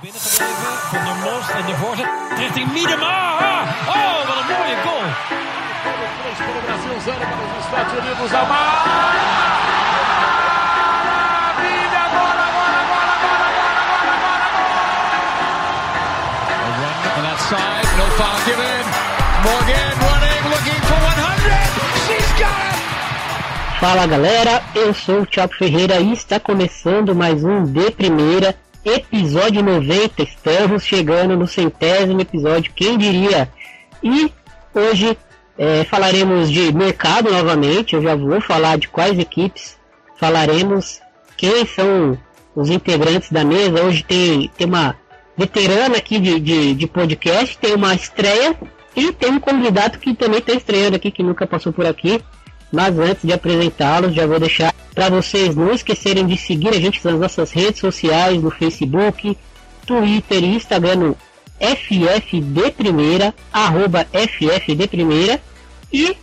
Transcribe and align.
binnen 0.00 0.20
gebleven. 0.20 0.72
Van 0.92 1.04
der 1.04 1.16
Mos 1.24 1.46
en 1.58 1.66
de 1.66 1.76
voorzet 1.82 2.08
richting 2.36 2.72
Miedema. 2.72 3.14
Oh, 3.88 4.18
wat 4.28 4.36
een 4.40 4.46
mooie 4.56 4.76
goal. 4.84 5.06
On 17.16 17.22
that 17.26 17.40
side, 17.50 17.88
no 17.98 18.04
foul 18.18 18.38
given. 18.46 18.84
Morgan 19.42 19.92
running, 20.06 20.42
looking 20.52 20.82
for 20.88 21.00
100. 21.00 21.52
She's 22.06 22.32
got 22.38 22.60
it. 22.68 23.78
Fala 23.78 24.06
galera, 24.06 24.62
eu 24.74 24.94
sou 24.94 25.20
o 25.20 25.26
Thiago 25.26 25.54
Ferreira 25.54 25.96
e 26.00 26.12
está 26.12 26.38
começando 26.40 27.14
mais 27.14 27.44
um 27.44 27.64
De 27.64 27.90
Primeira, 27.90 28.54
episódio 28.84 29.62
90. 29.62 30.22
Estamos 30.22 30.84
chegando 30.84 31.36
no 31.36 31.46
centésimo 31.46 32.20
episódio, 32.20 32.72
quem 32.74 32.96
diria? 32.96 33.50
E 34.02 34.32
hoje 34.74 35.16
é, 35.58 35.84
falaremos 35.84 36.50
de 36.50 36.72
mercado 36.72 37.30
novamente. 37.30 37.94
Eu 37.94 38.02
já 38.02 38.14
vou 38.14 38.40
falar 38.40 38.78
de 38.78 38.88
quais 38.88 39.18
equipes 39.18 39.78
falaremos, 40.16 41.00
quem 41.36 41.66
são 41.66 42.18
os 42.54 42.70
integrantes 42.70 43.30
da 43.30 43.44
mesa. 43.44 43.82
Hoje 43.84 44.02
tem, 44.02 44.48
tem 44.56 44.66
uma 44.66 44.96
veterana 45.36 45.96
aqui 45.96 46.18
de, 46.18 46.38
de, 46.40 46.74
de 46.74 46.86
podcast, 46.86 47.56
tem 47.58 47.74
uma 47.74 47.94
estreia 47.94 48.56
e 48.94 49.12
tem 49.12 49.30
um 49.30 49.40
convidado 49.40 49.98
que 49.98 50.14
também 50.14 50.40
está 50.40 50.52
estreando 50.52 50.96
aqui, 50.96 51.10
que 51.10 51.22
nunca 51.22 51.46
passou 51.46 51.72
por 51.72 51.86
aqui. 51.86 52.20
Mas 52.72 52.98
antes 52.98 53.24
de 53.24 53.32
apresentá-los, 53.32 54.14
já 54.14 54.26
vou 54.26 54.38
deixar 54.38 54.74
para 54.94 55.08
vocês 55.08 55.54
não 55.54 55.72
esquecerem 55.72 56.26
de 56.26 56.36
seguir 56.36 56.68
a 56.70 56.80
gente 56.80 57.04
nas 57.04 57.18
nossas 57.18 57.50
redes 57.50 57.80
sociais, 57.80 58.42
no 58.42 58.50
Facebook, 58.50 59.36
Twitter 59.86 60.44
e 60.44 60.54
Instagram 60.54 60.96
no 60.96 61.16
FFD 61.58 62.70
Primeira, 62.70 63.34
arroba 63.52 64.06
FFD 64.12 64.86
Primeira, 64.88 65.40
e 65.92 66.16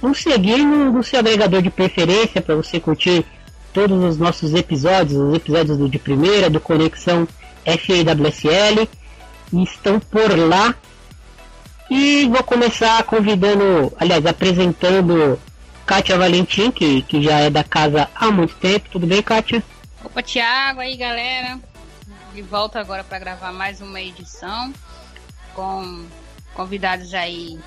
nos 0.00 0.22
seguir 0.22 0.58
no, 0.58 0.92
no 0.92 1.02
seu 1.02 1.20
agregador 1.20 1.60
de 1.62 1.70
preferência 1.70 2.40
para 2.40 2.54
você 2.54 2.78
curtir 2.80 3.24
todos 3.72 4.02
os 4.02 4.18
nossos 4.18 4.54
episódios, 4.54 5.20
os 5.20 5.34
episódios 5.34 5.76
do 5.76 5.88
de 5.88 5.98
primeira, 5.98 6.48
do 6.48 6.60
Conexão 6.60 7.28
FAWSL, 7.64 8.88
estão 9.52 10.00
por 10.00 10.36
lá. 10.36 10.74
E 11.90 12.26
vou 12.26 12.42
começar 12.42 13.02
convidando, 13.04 13.92
aliás, 13.98 14.24
apresentando 14.26 15.38
Kátia 15.88 16.18
Valentim, 16.18 16.70
que, 16.70 17.00
que 17.00 17.22
já 17.22 17.38
é 17.38 17.48
da 17.48 17.64
casa 17.64 18.10
há 18.14 18.30
muito 18.30 18.54
tempo. 18.56 18.90
Tudo 18.90 19.06
bem, 19.06 19.22
Kátia? 19.22 19.64
Opa, 20.04 20.22
Thiago 20.22 20.80
aí, 20.80 20.94
galera. 20.98 21.58
De 22.34 22.42
volta 22.42 22.78
agora 22.78 23.02
para 23.02 23.18
gravar 23.18 23.54
mais 23.54 23.80
uma 23.80 23.98
edição 23.98 24.70
com 25.54 26.04
convidados 26.52 27.14
aí. 27.14 27.58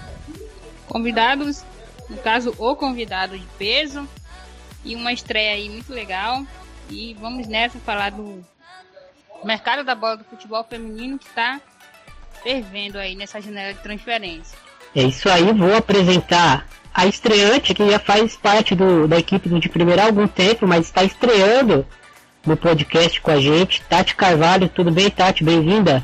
Convidados, 0.88 1.64
no 2.08 2.18
caso, 2.18 2.54
o 2.60 2.76
convidado 2.76 3.36
de 3.36 3.46
peso. 3.58 4.08
E 4.86 4.96
uma 4.96 5.12
estreia 5.12 5.56
aí 5.56 5.68
muito 5.68 5.92
legal. 5.92 6.46
E 6.92 7.16
vamos 7.20 7.48
nessa 7.48 7.80
falar 7.80 8.12
do 8.12 8.46
mercado 9.44 9.84
da 9.84 9.96
bola 9.96 10.18
do 10.18 10.26
futebol 10.26 10.64
feminino 10.64 11.18
que 11.18 11.26
está 11.26 11.60
fervendo 12.44 13.00
aí 13.00 13.16
nessa 13.16 13.42
janela 13.42 13.74
de 13.74 13.80
transferência. 13.80 14.56
É 14.96 15.02
isso 15.02 15.28
aí, 15.28 15.52
vou 15.54 15.76
apresentar 15.76 16.68
a 16.94 17.06
estreante 17.06 17.73
que 17.73 17.89
já 17.89 18.00
faz 18.00 18.36
parte 18.36 18.75
do, 18.75 19.08
da 19.08 19.17
equipe 19.17 19.47
de 19.50 19.70
primeira 19.70 20.03
há 20.03 20.06
algum 20.06 20.28
tempo, 20.28 20.67
mas 20.67 20.88
está 20.88 21.03
estreando 21.03 21.86
no 22.45 22.58
podcast 22.58 23.20
com 23.22 23.31
a 23.31 23.39
gente. 23.39 23.81
Tati 23.89 24.16
Carvalho, 24.16 24.70
tudo 24.70 24.92
bem, 24.92 25.09
Tati? 25.09 25.44
Bem-vinda. 25.44 26.03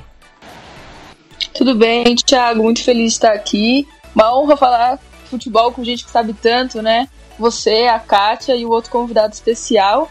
Tudo 1.54 1.76
bem, 1.76 2.16
Thiago, 2.16 2.64
muito 2.64 2.84
feliz 2.84 3.14
de 3.14 3.18
estar 3.18 3.34
aqui. 3.34 3.88
Uma 4.16 4.36
honra 4.36 4.56
falar 4.56 5.00
futebol 5.30 5.72
com 5.72 5.84
gente 5.84 6.06
que 6.06 6.12
sabe 6.12 6.34
tanto, 6.34 6.82
né? 6.82 7.08
Você, 7.38 7.88
a 7.88 8.00
Kátia 8.00 8.56
e 8.56 8.66
o 8.66 8.70
outro 8.70 8.90
convidado 8.90 9.34
especial. 9.34 10.10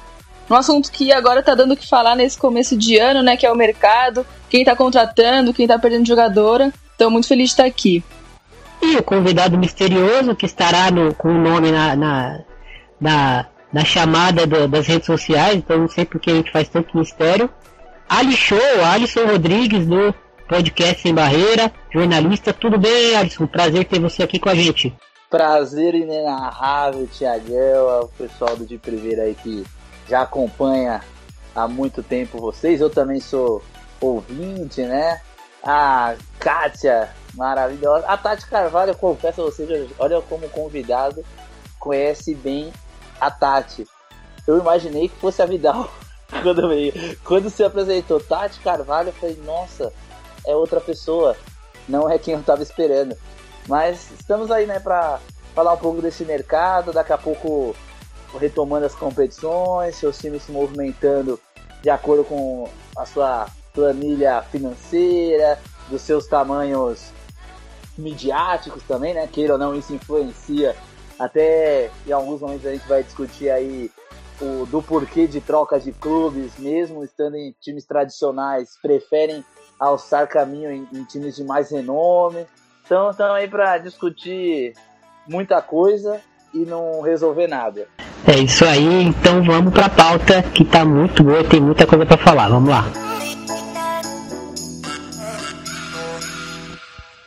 Um 0.48 0.54
assunto 0.54 0.92
que 0.92 1.12
agora 1.12 1.42
tá 1.42 1.54
dando 1.54 1.72
o 1.72 1.76
que 1.76 1.88
falar 1.88 2.14
nesse 2.14 2.38
começo 2.38 2.76
de 2.76 2.98
ano, 2.98 3.22
né? 3.22 3.36
Que 3.36 3.46
é 3.46 3.50
o 3.50 3.56
mercado, 3.56 4.24
quem 4.48 4.64
tá 4.64 4.76
contratando, 4.76 5.52
quem 5.52 5.66
tá 5.66 5.78
perdendo 5.78 6.06
jogadora. 6.06 6.72
Então, 6.94 7.10
muito 7.10 7.26
feliz 7.26 7.48
de 7.48 7.52
estar 7.52 7.64
aqui. 7.64 8.02
E 8.86 8.94
o 8.94 9.02
convidado 9.02 9.58
misterioso 9.58 10.36
que 10.36 10.46
estará 10.46 10.92
no, 10.92 11.12
com 11.12 11.28
o 11.28 11.38
nome 11.38 11.72
na, 11.72 11.96
na, 11.96 12.40
na, 13.00 13.46
na 13.72 13.84
chamada 13.84 14.46
do, 14.46 14.68
das 14.68 14.86
redes 14.86 15.06
sociais, 15.06 15.56
então 15.56 15.76
não 15.76 15.88
sei 15.88 16.04
porque 16.04 16.30
a 16.30 16.34
gente 16.34 16.52
faz 16.52 16.68
tanto 16.68 16.96
mistério. 16.96 17.50
Ali 18.08 18.36
Show, 18.36 18.84
Alisson 18.84 19.26
Rodrigues 19.26 19.88
do 19.88 20.14
podcast 20.48 21.02
Sem 21.02 21.12
Barreira, 21.12 21.72
jornalista. 21.92 22.52
Tudo 22.52 22.78
bem, 22.78 23.16
Alisson? 23.16 23.48
Prazer 23.48 23.86
ter 23.86 23.98
você 23.98 24.22
aqui 24.22 24.38
com 24.38 24.50
a 24.50 24.54
gente. 24.54 24.96
Prazer 25.28 25.96
inenarrável, 25.96 27.08
Tiagão, 27.08 28.02
o 28.02 28.08
pessoal 28.16 28.56
do 28.56 28.64
De 28.64 28.78
Primeira 28.78 29.24
aí 29.24 29.34
que 29.34 29.64
já 30.08 30.22
acompanha 30.22 31.00
há 31.56 31.66
muito 31.66 32.04
tempo 32.04 32.38
vocês. 32.38 32.80
Eu 32.80 32.88
também 32.88 33.18
sou 33.18 33.60
ouvinte, 34.00 34.82
né? 34.82 35.20
A 35.64 36.14
Kátia, 36.38 37.10
maravilhosa. 37.36 38.06
A 38.06 38.16
Tati 38.16 38.46
Carvalho, 38.48 38.90
eu 38.90 38.96
confesso 38.96 39.42
a 39.42 39.44
vocês, 39.44 39.90
olha 39.98 40.20
como 40.22 40.48
convidado, 40.48 41.24
conhece 41.78 42.34
bem 42.34 42.72
a 43.20 43.30
Tati. 43.30 43.86
Eu 44.46 44.58
imaginei 44.58 45.08
que 45.08 45.16
fosse 45.16 45.42
a 45.42 45.46
Vidal 45.46 45.88
quando 46.42 46.68
veio. 46.68 46.92
Quando 47.24 47.50
se 47.50 47.62
apresentou 47.62 48.20
Tati 48.20 48.58
Carvalho, 48.60 49.08
eu 49.08 49.12
falei, 49.12 49.40
nossa, 49.44 49.92
é 50.46 50.54
outra 50.54 50.80
pessoa. 50.80 51.36
Não 51.88 52.10
é 52.10 52.18
quem 52.18 52.34
eu 52.34 52.42
tava 52.42 52.62
esperando. 52.62 53.16
Mas 53.68 54.10
estamos 54.12 54.50
aí, 54.50 54.66
né, 54.66 54.80
pra 54.80 55.20
falar 55.54 55.74
um 55.74 55.78
pouco 55.78 56.00
desse 56.00 56.24
mercado. 56.24 56.92
Daqui 56.92 57.12
a 57.12 57.18
pouco 57.18 57.74
retomando 58.38 58.86
as 58.86 58.94
competições, 58.94 59.96
seus 59.96 60.18
times 60.18 60.42
se 60.42 60.52
movimentando 60.52 61.40
de 61.82 61.90
acordo 61.90 62.24
com 62.24 62.68
a 62.96 63.06
sua 63.06 63.46
planilha 63.72 64.42
financeira, 64.50 65.58
dos 65.88 66.02
seus 66.02 66.26
tamanhos 66.26 67.12
midiáticos 67.96 68.82
também, 68.84 69.14
né? 69.14 69.26
Queira 69.26 69.54
ou 69.54 69.58
não, 69.58 69.74
isso 69.74 69.94
influencia. 69.94 70.74
Até 71.18 71.90
em 72.06 72.12
alguns 72.12 72.40
momentos 72.40 72.66
a 72.66 72.72
gente 72.72 72.86
vai 72.86 73.02
discutir 73.02 73.50
aí 73.50 73.90
o, 74.40 74.66
do 74.66 74.82
porquê 74.82 75.26
de 75.26 75.40
troca 75.40 75.80
de 75.80 75.92
clubes, 75.92 76.58
mesmo 76.58 77.02
estando 77.02 77.36
em 77.36 77.54
times 77.60 77.86
tradicionais, 77.86 78.76
preferem 78.82 79.44
alçar 79.78 80.26
caminho 80.28 80.70
em, 80.70 80.88
em 80.92 81.04
times 81.04 81.36
de 81.36 81.44
mais 81.44 81.70
renome. 81.70 82.46
Então, 82.84 83.10
estamos 83.10 83.34
aí 83.34 83.48
para 83.48 83.78
discutir 83.78 84.74
muita 85.26 85.60
coisa 85.60 86.20
e 86.54 86.58
não 86.58 87.00
resolver 87.00 87.46
nada. 87.46 87.88
É 88.26 88.38
isso 88.38 88.64
aí, 88.64 89.02
então 89.04 89.42
vamos 89.42 89.72
pra 89.72 89.88
pauta 89.88 90.42
que 90.42 90.64
tá 90.64 90.84
muito 90.84 91.22
boa 91.22 91.44
tem 91.44 91.60
muita 91.60 91.86
coisa 91.86 92.04
para 92.04 92.16
falar. 92.16 92.48
Vamos 92.48 92.70
lá. 92.70 93.05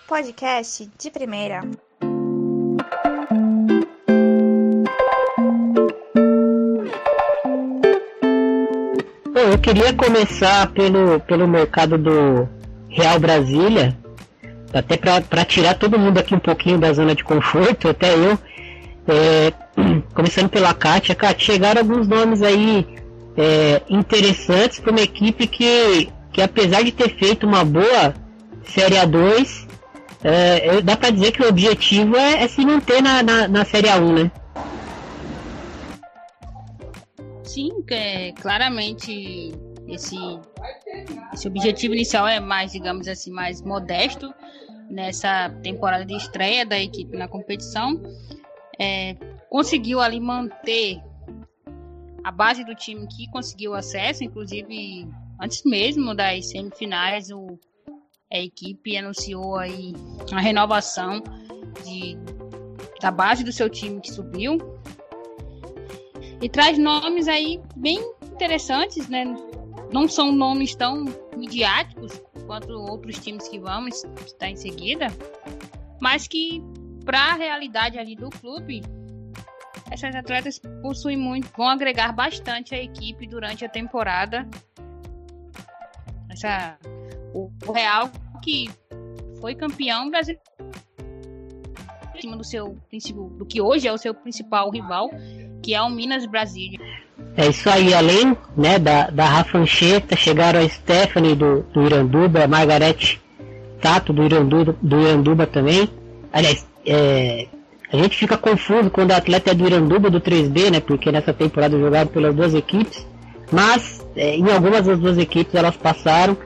Podcast 0.10 0.90
de 0.98 1.12
primeira. 1.12 1.62
Bom, 9.32 9.40
eu 9.52 9.60
queria 9.60 9.94
começar 9.94 10.72
pelo, 10.72 11.20
pelo 11.20 11.48
mercado 11.48 11.96
do 12.00 12.50
Real 12.90 13.20
Brasília, 13.20 13.96
até 14.74 14.98
para 14.98 15.46
tirar 15.46 15.76
todo 15.76 16.00
mundo 16.00 16.18
aqui 16.18 16.34
um 16.34 16.40
pouquinho 16.40 16.80
da 16.80 16.92
zona 16.92 17.14
de 17.14 17.24
conforto, 17.24 17.88
até 17.88 18.12
eu. 18.16 18.36
É, 19.08 19.54
começando 20.16 20.50
pela 20.50 20.74
Kátia. 20.74 21.14
Kátia, 21.14 21.54
chegaram 21.54 21.82
alguns 21.82 22.08
nomes 22.08 22.42
aí 22.42 22.84
é, 23.38 23.84
interessantes 23.88 24.80
para 24.80 24.90
uma 24.90 25.02
equipe 25.02 25.46
que, 25.46 26.10
que, 26.34 26.42
apesar 26.42 26.82
de 26.82 26.92
ter 26.92 27.16
feito 27.16 27.46
uma 27.46 27.64
boa 27.64 28.16
Série 28.66 28.96
A2, 28.96 29.69
é, 30.24 30.82
dá 30.82 30.98
para 30.98 31.12
dizer 31.12 31.32
que 31.32 31.42
o 31.42 31.48
objetivo 31.48 32.16
é, 32.18 32.44
é 32.44 32.48
se 32.48 32.66
manter 32.66 33.02
na, 33.02 33.24
na, 33.24 33.48
na 33.48 33.66
Série 33.66 33.88
A1, 33.88 34.24
né? 34.24 34.32
Sim, 37.44 37.72
é, 37.90 38.32
claramente 38.34 39.52
esse, 39.88 40.18
esse 41.34 41.48
objetivo 41.48 41.94
inicial 41.94 42.28
é 42.28 42.40
mais, 42.40 42.72
digamos 42.72 43.08
assim, 43.08 43.32
mais 43.32 43.62
modesto 43.62 44.34
nessa 44.90 45.50
temporada 45.64 46.06
de 46.06 46.16
estreia 46.16 46.66
da 46.66 46.80
equipe 46.80 47.18
na 47.18 47.28
competição. 47.28 48.02
É, 48.80 49.16
conseguiu 49.50 50.00
ali 50.00 50.20
manter 50.20 51.02
a 52.24 52.32
base 52.32 52.64
do 52.64 52.76
time 52.76 53.08
que 53.08 53.30
conseguiu 53.32 53.74
acesso, 53.74 54.24
inclusive 54.24 55.08
antes 55.42 55.64
mesmo 55.64 56.14
das 56.14 56.50
semifinais, 56.50 57.32
o, 57.32 57.60
a 58.32 58.38
equipe 58.38 58.96
anunciou 58.96 59.58
aí 59.58 59.94
a 60.32 60.40
renovação 60.40 61.24
de, 61.84 62.18
da 63.02 63.10
base 63.12 63.44
do 63.44 63.52
seu 63.52 63.70
time 63.70 64.00
que 64.00 64.12
subiu 64.12 64.58
e 66.42 66.48
traz 66.48 66.78
nomes 66.78 67.28
aí 67.28 67.60
bem 67.76 68.00
interessantes, 68.32 69.10
né? 69.10 69.26
Não 69.92 70.08
são 70.08 70.32
nomes 70.32 70.76
tão 70.76 71.06
midiáticos 71.36 72.22
quanto 72.46 72.72
outros 72.72 73.20
times 73.20 73.48
que 73.48 73.60
vamos 73.60 74.04
estar 74.26 74.50
em 74.50 74.56
seguida, 74.56 75.08
mas 76.00 76.28
que 76.28 76.64
para 77.04 77.20
a 77.20 77.34
realidade 77.34 77.98
ali 77.98 78.16
do 78.16 78.30
clube, 78.30 78.84
essas 79.92 80.16
atletas 80.16 80.60
possuem 80.82 81.18
muito, 81.18 81.50
vão 81.58 81.68
agregar 81.68 82.14
bastante 82.14 82.76
à 82.76 82.82
equipe 82.82 83.28
durante 83.28 83.66
a 83.66 83.70
temporada. 83.70 84.48
Essa, 86.30 86.78
o, 87.34 87.52
Real 87.72 88.10
que 88.44 88.70
foi 89.40 89.56
campeão 89.56 90.10
brasileiro 90.10 90.42
em 92.16 92.22
cima 92.22 92.36
do 92.36 92.44
seu 92.44 92.78
do 93.38 93.46
que 93.46 93.62
hoje 93.62 93.88
é 93.88 93.94
o 93.94 93.98
seu 93.98 94.14
principal 94.14 94.70
rival, 94.70 95.10
que 95.62 95.74
é 95.74 95.82
o 95.82 95.90
Minas 95.90 96.26
Brasília. 96.26 96.80
É 97.38 97.48
isso 97.48 97.70
aí, 97.70 97.94
além 97.94 98.36
né, 98.58 98.78
da, 98.78 99.10
da 99.10 99.26
Rafa 99.26 99.58
Ancheta, 99.58 100.16
chegaram 100.16 100.60
a 100.60 100.68
Stephanie 100.68 101.36
do, 101.36 101.64
do 101.64 101.84
Iranduba, 101.84 102.44
a 102.44 102.48
Margarete 102.48 103.22
Tato 103.82 104.12
do 104.12 104.24
Iranduba, 104.24 104.76
do 104.82 105.00
Iranduba 105.00 105.48
também. 105.48 105.90
Aliás, 106.34 106.68
é, 106.86 107.48
a 107.92 107.98
gente 107.98 108.18
fica 108.18 108.38
confuso 108.38 108.90
quando 108.90 109.12
o 109.12 109.16
atleta 109.16 109.52
é 109.52 109.54
do 109.54 109.66
Iranduba 109.66 110.10
do 110.10 110.20
3B, 110.20 110.72
né? 110.72 110.80
Porque 110.80 111.12
nessa 111.12 111.34
temporada 111.34 111.80
jogado 111.80 112.10
pelas 112.10 112.36
duas 112.36 112.54
equipes. 112.54 113.06
Mas 113.52 114.06
é, 114.16 114.36
em 114.36 114.52
algumas 114.52 114.86
das 114.86 115.00
duas 115.00 115.18
equipes 115.18 115.56
elas 115.56 115.76
passaram. 115.76 116.38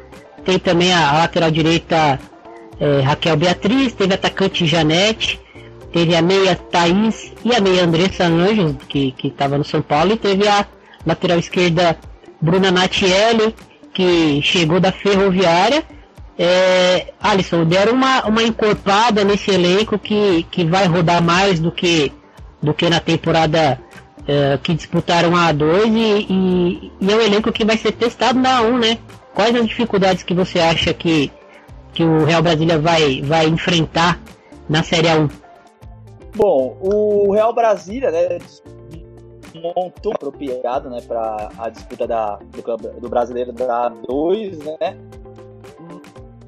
Tem 0.45 0.60
também 0.60 0.94
a, 0.94 1.12
lateral 1.13 1.51
direita 1.51 2.19
é, 2.80 3.01
Raquel 3.01 3.38
Beatriz, 3.38 3.94
teve 3.94 4.13
atacante 4.13 4.66
Janete, 4.66 5.40
teve 5.92 6.16
a 6.16 6.22
meia 6.22 6.56
Thaís 6.56 7.31
e 7.44 7.56
a 7.56 7.62
meia 7.62 7.84
Andressa 7.84 8.25
Anjos, 8.25 8.75
que 8.88 9.13
estava 9.24 9.57
no 9.57 9.63
São 9.63 9.81
Paulo, 9.81 10.13
e 10.13 10.18
teve 10.18 10.48
a 10.48 10.66
lateral 11.06 11.40
esquerda 11.40 11.98
Bruna 12.42 12.72
Natielli, 12.72 13.56
que 13.94 14.42
chegou 14.42 14.80
da 14.80 14.92
Ferroviária. 14.92 15.84
É, 16.38 17.13
Alisson, 17.22 17.63
deram 17.63 17.94
uma, 17.94 18.25
uma 18.25 18.42
encorpada 18.42 19.24
nesse 19.24 19.51
elenco 19.51 20.00
que, 20.00 20.45
que 20.50 20.66
vai 20.66 20.88
rodar 20.88 21.22
mais 21.22 21.60
do 21.60 21.72
que, 21.72 22.12
do 22.62 22.74
que 22.74 22.90
na 22.90 23.00
temporada 23.00 23.80
é, 24.28 24.57
que 24.62 24.74
disputaram 24.74 25.36
a 25.36 25.54
A2 25.54 25.86
e, 25.88 26.25
e, 26.30 26.92
e, 27.00 27.12
é 27.12 27.16
um 27.16 27.22
elenco 27.22 27.51
que 27.51 27.63
vai 27.63 27.78
ser 27.78 27.92
testado 27.92 28.40
na 28.40 28.62
A1, 28.62 28.80
né? 28.80 28.98
Quais 29.33 29.56
as 29.56 29.68
dificuldades 29.68 30.24
que 30.24 30.33
você 30.33 30.59
acha 30.59 30.94
que, 30.94 31.31
que 31.94 32.03
o 32.03 32.24
Real 32.24 32.41
Brasília 32.41 32.80
vai, 32.80 33.21
vai 33.21 33.47
enfrentar 33.47 34.21
na 34.69 34.83
Série 34.83 35.07
A1? 35.07 35.31
Bom, 36.35 36.77
o 36.81 37.31
Real 37.31 37.53
Brasília, 37.53 38.12
né, 38.12 38.39
montou 39.75 40.13
apropriado, 40.13 40.89
né, 40.89 41.01
para 41.01 41.50
a 41.57 41.69
disputa 41.69 42.07
da, 42.07 42.35
do, 42.38 43.00
do 43.00 43.09
brasileiro 43.09 43.51
da 43.51 43.91
A2, 43.91 44.63
né, 44.80 44.97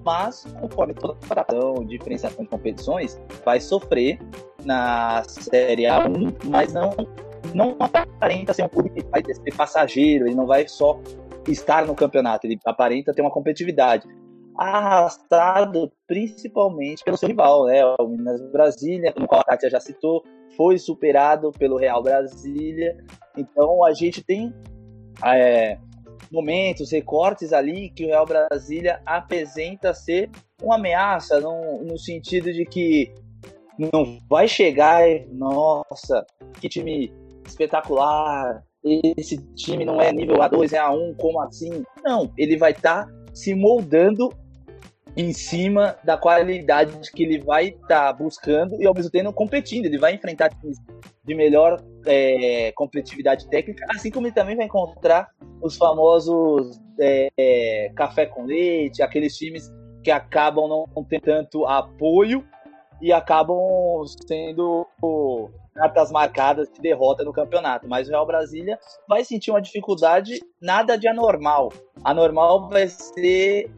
mas 0.03 0.45
conforme 0.59 0.93
toda 0.93 1.17
a 1.31 1.83
diferenciação 1.85 2.43
de 2.43 2.49
competições, 2.49 3.19
vai 3.43 3.59
sofrer 3.59 4.19
na 4.63 5.23
Série 5.23 5.83
A1, 5.83 6.35
mas 6.45 6.73
não, 6.73 6.95
não 7.53 7.75
aparenta 7.79 8.53
ser 8.53 8.63
um 8.63 8.69
clube 8.69 8.89
que 8.89 9.03
vai 9.09 9.23
ser 9.23 9.55
passageiro, 9.55 10.27
ele 10.27 10.35
não 10.35 10.45
vai 10.45 10.67
só 10.67 10.99
estar 11.47 11.85
no 11.85 11.95
campeonato, 11.95 12.45
ele 12.45 12.59
aparenta 12.65 13.13
ter 13.13 13.21
uma 13.21 13.31
competitividade 13.31 14.07
arrastado 14.57 15.91
principalmente 16.07 17.03
pelo 17.03 17.17
seu 17.17 17.27
rival, 17.27 17.65
né? 17.65 17.83
O 17.99 18.07
Minas 18.07 18.41
Brasília, 18.51 19.13
qual 19.27 19.41
a 19.41 19.43
Kátia 19.43 19.69
já 19.69 19.79
citou, 19.79 20.23
foi 20.55 20.77
superado 20.77 21.51
pelo 21.51 21.77
Real 21.77 22.01
Brasília. 22.01 22.95
Então 23.37 23.83
a 23.83 23.93
gente 23.93 24.23
tem 24.23 24.53
é, 25.23 25.77
momentos, 26.31 26.91
recortes 26.91 27.51
ali 27.53 27.89
que 27.89 28.05
o 28.05 28.07
Real 28.07 28.25
Brasília 28.25 29.01
apresenta 29.05 29.93
ser 29.93 30.29
uma 30.61 30.75
ameaça 30.75 31.39
no, 31.39 31.83
no 31.83 31.97
sentido 31.97 32.51
de 32.51 32.65
que 32.65 33.13
não 33.77 34.19
vai 34.29 34.47
chegar 34.47 35.03
nossa, 35.31 36.25
que 36.61 36.69
time 36.69 37.11
espetacular, 37.45 38.63
esse 39.17 39.37
time 39.55 39.83
não 39.83 39.99
é 39.99 40.11
nível 40.11 40.37
A2, 40.37 40.73
é 40.73 40.79
A1, 40.79 41.15
como 41.17 41.41
assim? 41.41 41.83
Não, 42.03 42.31
ele 42.37 42.55
vai 42.55 42.71
estar 42.71 43.05
tá 43.05 43.11
se 43.33 43.55
moldando 43.55 44.29
em 45.17 45.31
cima 45.33 45.95
da 46.03 46.17
qualidade 46.17 46.91
que 47.11 47.23
ele 47.23 47.39
vai 47.39 47.69
estar 47.69 47.87
tá 47.87 48.13
buscando 48.13 48.79
e 48.81 48.85
ao 48.85 48.93
mesmo 48.93 49.09
tempo 49.09 49.33
competindo. 49.33 49.85
Ele 49.85 49.97
vai 49.97 50.13
enfrentar 50.13 50.49
times 50.49 50.77
de 51.23 51.33
melhor 51.33 51.81
é, 52.05 52.71
competitividade 52.73 53.49
técnica, 53.49 53.85
assim 53.89 54.11
como 54.11 54.27
ele 54.27 54.35
também 54.35 54.55
vai 54.55 54.65
encontrar 54.65 55.29
os 55.61 55.75
famosos 55.75 56.79
é, 56.99 57.29
é, 57.37 57.91
café 57.95 58.25
com 58.25 58.43
leite, 58.43 59.01
aqueles 59.01 59.35
times 59.35 59.73
que 60.03 60.11
acabam 60.11 60.67
não 60.67 61.03
tendo 61.05 61.21
tanto 61.21 61.65
apoio 61.65 62.45
e 63.01 63.11
acabam 63.11 63.57
sendo 64.27 64.85
cartas 65.75 66.11
marcadas 66.11 66.69
de 66.71 66.81
derrota 66.81 67.23
no 67.23 67.33
campeonato. 67.33 67.87
Mas 67.87 68.07
o 68.07 68.11
Real 68.11 68.25
Brasília 68.25 68.79
vai 69.07 69.23
sentir 69.23 69.51
uma 69.51 69.61
dificuldade 69.61 70.39
nada 70.61 70.97
de 70.97 71.07
anormal. 71.07 71.71
Anormal 72.03 72.69
vai 72.69 72.87
ser 72.87 73.69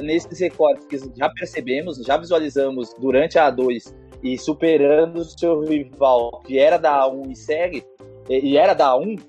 nesses 0.00 0.40
recortes 0.40 0.86
que 0.86 0.98
já 1.16 1.28
percebemos, 1.30 1.98
já 1.98 2.16
visualizamos 2.16 2.94
durante 2.98 3.38
a 3.38 3.52
A2 3.52 3.94
e 4.22 4.38
superando 4.38 5.18
o 5.18 5.24
seu 5.24 5.60
rival 5.60 6.40
que 6.46 6.58
era 6.58 6.78
da 6.78 7.02
A1 7.02 7.30
e 7.30 7.36
segue, 7.36 7.86
e 8.28 8.56
era 8.56 8.72
da 8.72 8.92
A1, 8.92 9.20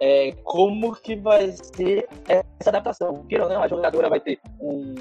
é, 0.00 0.32
como 0.44 0.94
que 0.94 1.16
vai 1.16 1.50
ser 1.50 2.06
essa 2.28 2.70
adaptação? 2.70 3.26
Queira 3.26 3.44
ou 3.44 3.50
não, 3.50 3.62
a 3.62 3.68
jogadora 3.68 4.08
vai 4.08 4.20
ter 4.20 4.38
um, 4.60 4.94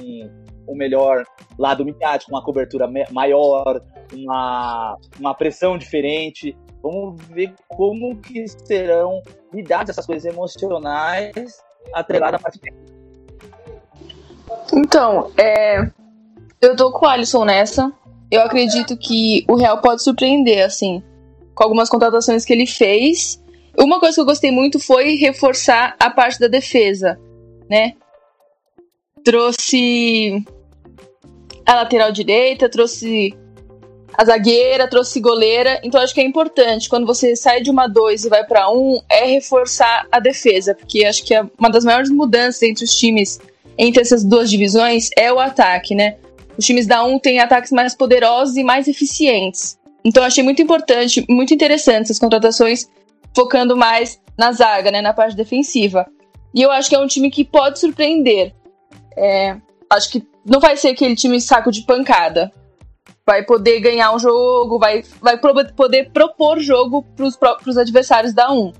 um 0.67 0.75
melhor 0.75 1.25
lado 1.57 1.85
midiático, 1.85 2.31
uma 2.31 2.43
cobertura 2.43 2.89
maior, 3.11 3.81
uma, 4.13 4.97
uma 5.19 5.33
pressão 5.33 5.77
diferente. 5.77 6.55
Vamos 6.81 7.21
ver 7.27 7.53
como 7.67 8.17
que 8.17 8.47
serão 8.47 9.21
lidadas 9.53 9.89
essas 9.89 10.05
coisas 10.05 10.31
emocionais 10.31 11.61
atreladas 11.93 12.39
à 12.39 12.43
parte. 12.43 12.59
Então, 14.73 15.31
é, 15.37 15.89
eu 16.61 16.75
tô 16.75 16.91
com 16.91 17.05
o 17.05 17.09
Alisson 17.09 17.45
nessa. 17.45 17.91
Eu 18.29 18.41
acredito 18.41 18.97
que 18.97 19.45
o 19.47 19.55
Real 19.55 19.79
pode 19.81 20.03
surpreender, 20.03 20.65
assim, 20.65 21.01
com 21.55 21.63
algumas 21.63 21.89
contratações 21.89 22.43
que 22.43 22.53
ele 22.53 22.65
fez. 22.65 23.41
Uma 23.77 23.99
coisa 23.99 24.15
que 24.15 24.21
eu 24.21 24.25
gostei 24.25 24.51
muito 24.51 24.79
foi 24.79 25.15
reforçar 25.15 25.95
a 25.99 26.09
parte 26.09 26.39
da 26.39 26.47
defesa, 26.47 27.19
né? 27.69 27.93
Trouxe 29.23 30.43
a 31.67 31.75
lateral 31.75 32.11
direita, 32.11 32.69
trouxe 32.69 33.35
a 34.17 34.23
zagueira, 34.23 34.89
trouxe 34.89 35.19
goleira. 35.19 35.79
Então 35.83 36.01
acho 36.01 36.13
que 36.13 36.21
é 36.21 36.23
importante 36.23 36.89
quando 36.89 37.05
você 37.05 37.35
sai 37.35 37.61
de 37.61 37.69
uma 37.69 37.87
2 37.87 38.25
e 38.25 38.29
vai 38.29 38.45
para 38.45 38.71
um 38.71 38.99
é 39.09 39.25
reforçar 39.25 40.07
a 40.11 40.19
defesa, 40.19 40.73
porque 40.73 41.05
acho 41.05 41.23
que 41.23 41.35
é 41.35 41.45
uma 41.59 41.69
das 41.69 41.83
maiores 41.83 42.09
mudanças 42.09 42.63
entre 42.63 42.85
os 42.85 42.95
times 42.95 43.39
entre 43.77 44.01
essas 44.01 44.23
duas 44.23 44.49
divisões 44.49 45.09
é 45.15 45.31
o 45.31 45.39
ataque, 45.39 45.93
né? 45.93 46.15
Os 46.57 46.65
times 46.65 46.87
da 46.87 47.03
1 47.03 47.19
têm 47.19 47.39
ataques 47.39 47.71
mais 47.71 47.93
poderosos 47.93 48.57
e 48.57 48.63
mais 48.63 48.87
eficientes. 48.87 49.77
Então 50.03 50.23
achei 50.23 50.43
muito 50.43 50.61
importante, 50.61 51.23
muito 51.29 51.53
interessante 51.53 52.05
essas 52.05 52.17
contratações 52.17 52.89
focando 53.35 53.77
mais 53.77 54.19
na 54.35 54.51
zaga, 54.51 54.89
né, 54.89 54.99
na 55.01 55.13
parte 55.13 55.35
defensiva. 55.35 56.07
E 56.55 56.61
eu 56.61 56.71
acho 56.71 56.89
que 56.89 56.95
é 56.95 56.99
um 56.99 57.05
time 57.05 57.29
que 57.29 57.45
pode 57.45 57.79
surpreender. 57.79 58.53
É, 59.15 59.57
acho 59.89 60.09
que 60.09 60.27
não 60.45 60.59
vai 60.59 60.77
ser 60.77 60.89
aquele 60.89 61.15
time 61.15 61.39
saco 61.39 61.71
de 61.71 61.81
pancada. 61.83 62.51
Vai 63.25 63.43
poder 63.43 63.79
ganhar 63.81 64.13
um 64.13 64.19
jogo, 64.19 64.79
vai, 64.79 65.03
vai 65.21 65.37
poder 65.37 66.11
propor 66.11 66.59
jogo 66.59 67.05
para 67.39 67.57
os 67.69 67.77
adversários 67.77 68.33
da 68.33 68.51
1. 68.51 68.71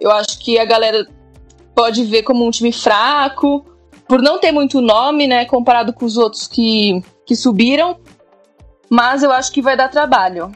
Eu 0.00 0.10
acho 0.10 0.38
que 0.38 0.58
a 0.58 0.64
galera 0.64 1.06
pode 1.74 2.04
ver 2.04 2.22
como 2.22 2.46
um 2.46 2.50
time 2.50 2.72
fraco, 2.72 3.64
por 4.06 4.20
não 4.20 4.38
ter 4.38 4.52
muito 4.52 4.80
nome, 4.80 5.26
né, 5.26 5.44
comparado 5.44 5.92
com 5.92 6.04
os 6.04 6.16
outros 6.16 6.46
que, 6.46 7.02
que 7.24 7.36
subiram, 7.36 7.98
mas 8.90 9.22
eu 9.22 9.30
acho 9.30 9.52
que 9.52 9.62
vai 9.62 9.76
dar 9.76 9.88
trabalho. 9.88 10.52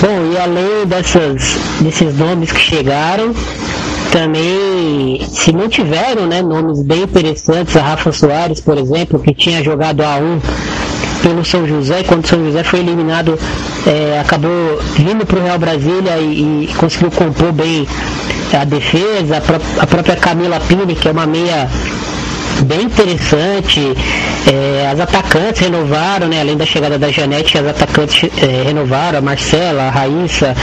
Bom, 0.00 0.32
e 0.32 0.36
além 0.36 0.86
dessas, 0.86 1.54
desses 1.80 2.18
nomes 2.18 2.52
que 2.52 2.58
chegaram, 2.58 3.32
também 4.12 5.26
se 5.26 5.52
não 5.52 5.68
tiveram 5.68 6.26
né, 6.26 6.42
nomes 6.42 6.82
bem 6.82 7.02
interessantes, 7.02 7.74
a 7.76 7.82
Rafa 7.82 8.12
Soares, 8.12 8.60
por 8.60 8.76
exemplo, 8.76 9.18
que 9.18 9.34
tinha 9.34 9.64
jogado 9.64 10.02
a 10.02 10.18
1 10.18 10.40
pelo 11.22 11.44
São 11.44 11.66
José, 11.66 12.02
quando 12.02 12.24
o 12.24 12.28
São 12.28 12.44
José 12.44 12.62
foi 12.62 12.80
eliminado, 12.80 13.38
é, 13.86 14.20
acabou 14.20 14.78
vindo 14.96 15.24
para 15.24 15.38
o 15.38 15.42
Real 15.42 15.58
Brasília 15.58 16.18
e, 16.18 16.68
e, 16.68 16.74
conseguiu 16.74 17.10
compor 17.10 17.52
bem 17.52 17.88
a 18.52 18.64
defesa, 18.64 19.38
a, 19.38 19.40
pró 19.40 19.58
a 19.78 19.86
própria 19.86 20.16
Camila 20.16 20.60
Pini, 20.60 20.94
que 20.94 21.08
é 21.08 21.10
uma 21.10 21.26
meia 21.26 21.70
bem 22.64 22.82
interessante. 22.82 23.80
É, 24.46 24.88
as 24.92 25.00
atacantes 25.00 25.60
renovaram, 25.60 26.28
né? 26.28 26.40
Além 26.40 26.56
da 26.56 26.66
chegada 26.66 26.98
da 26.98 27.10
Janete, 27.10 27.58
as 27.58 27.66
atacantes 27.66 28.30
é, 28.42 28.62
renovaram, 28.64 29.18
a 29.18 29.22
Marcela, 29.22 29.84
a 29.84 29.90
Raíssa, 29.90 30.54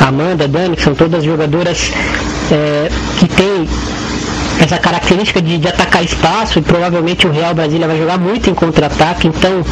a 0.00 0.08
Amanda, 0.08 0.44
a 0.44 0.46
Dani, 0.46 0.76
que 0.76 0.82
são 0.82 0.94
todas 0.94 1.24
jogadoras 1.24 1.92
é, 2.50 2.88
que 3.18 3.28
têm 3.28 3.68
essa 4.60 4.78
característica 4.78 5.40
de, 5.42 5.58
de, 5.58 5.68
atacar 5.68 6.02
espaço 6.02 6.58
e 6.58 6.62
provavelmente 6.62 7.26
o 7.26 7.30
Real 7.30 7.54
Brasília 7.54 7.86
vai 7.86 7.98
jogar 7.98 8.18
muito 8.18 8.48
em 8.48 8.54
contra-ataque, 8.54 9.28
então 9.28 9.62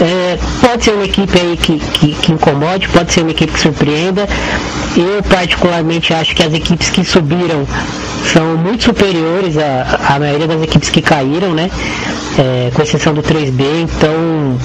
é, 0.00 0.38
pode 0.60 0.84
ser 0.84 0.92
uma 0.92 1.04
equipe 1.04 1.38
aí 1.38 1.56
que, 1.56 1.78
que, 1.78 2.14
que, 2.14 2.32
incomode, 2.32 2.88
pode 2.88 3.12
ser 3.12 3.20
uma 3.20 3.30
equipe 3.30 3.52
que 3.52 3.60
surpreenda. 3.60 4.26
Eu 4.96 5.22
particularmente 5.22 6.12
acho 6.12 6.34
que 6.34 6.42
as 6.42 6.52
equipes 6.54 6.90
que 6.90 7.04
subiram 7.04 7.66
são 8.32 8.56
muito 8.56 8.84
superiores 8.84 9.56
à, 9.58 10.14
à 10.14 10.18
maioria 10.18 10.46
das 10.46 10.62
equipes 10.62 10.88
que 10.88 11.02
caíram, 11.02 11.52
né? 11.52 11.70
É, 12.38 12.70
com 12.72 12.82
exceção 12.82 13.12
do 13.12 13.22
3B, 13.22 13.62
então 13.82 14.56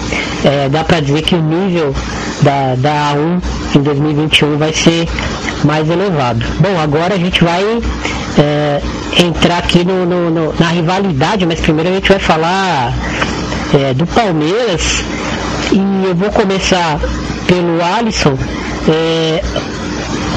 é, 0.46 0.70
dá 0.70 0.84
para 0.84 1.00
dizer 1.01 1.24
que 1.24 1.36
o 1.36 1.42
nível 1.42 1.94
da, 2.42 2.75
da 2.75 3.13
A1 3.15 3.42
em 3.75 3.82
2021 3.82 4.58
vai 4.58 4.72
ser 4.72 5.08
mais 5.63 5.89
elevado. 5.89 6.46
Bom, 6.60 6.80
agora 6.80 7.15
a 7.15 7.18
gente 7.18 7.44
vai 7.44 7.63
é, 8.38 8.82
entrar 9.25 9.58
aqui 9.58 9.84
no, 9.84 10.06
no, 10.06 10.30
no, 10.30 10.54
na 10.60 10.68
rivalidade, 10.68 11.46
mas 11.46 11.60
primeiro 11.60 11.89
a 11.89 11.94
gente 11.94 12.10
vai 12.10 12.20
falar 12.20 12.94
é, 13.74 13.94
do 13.94 14.06
Palmeiras 14.06 15.04
e 15.72 16.07
eu 16.07 16.15
vou 16.15 16.29
começar 16.31 17.00
pelo 17.48 17.84
Alisson. 17.98 18.38
É, 18.88 19.41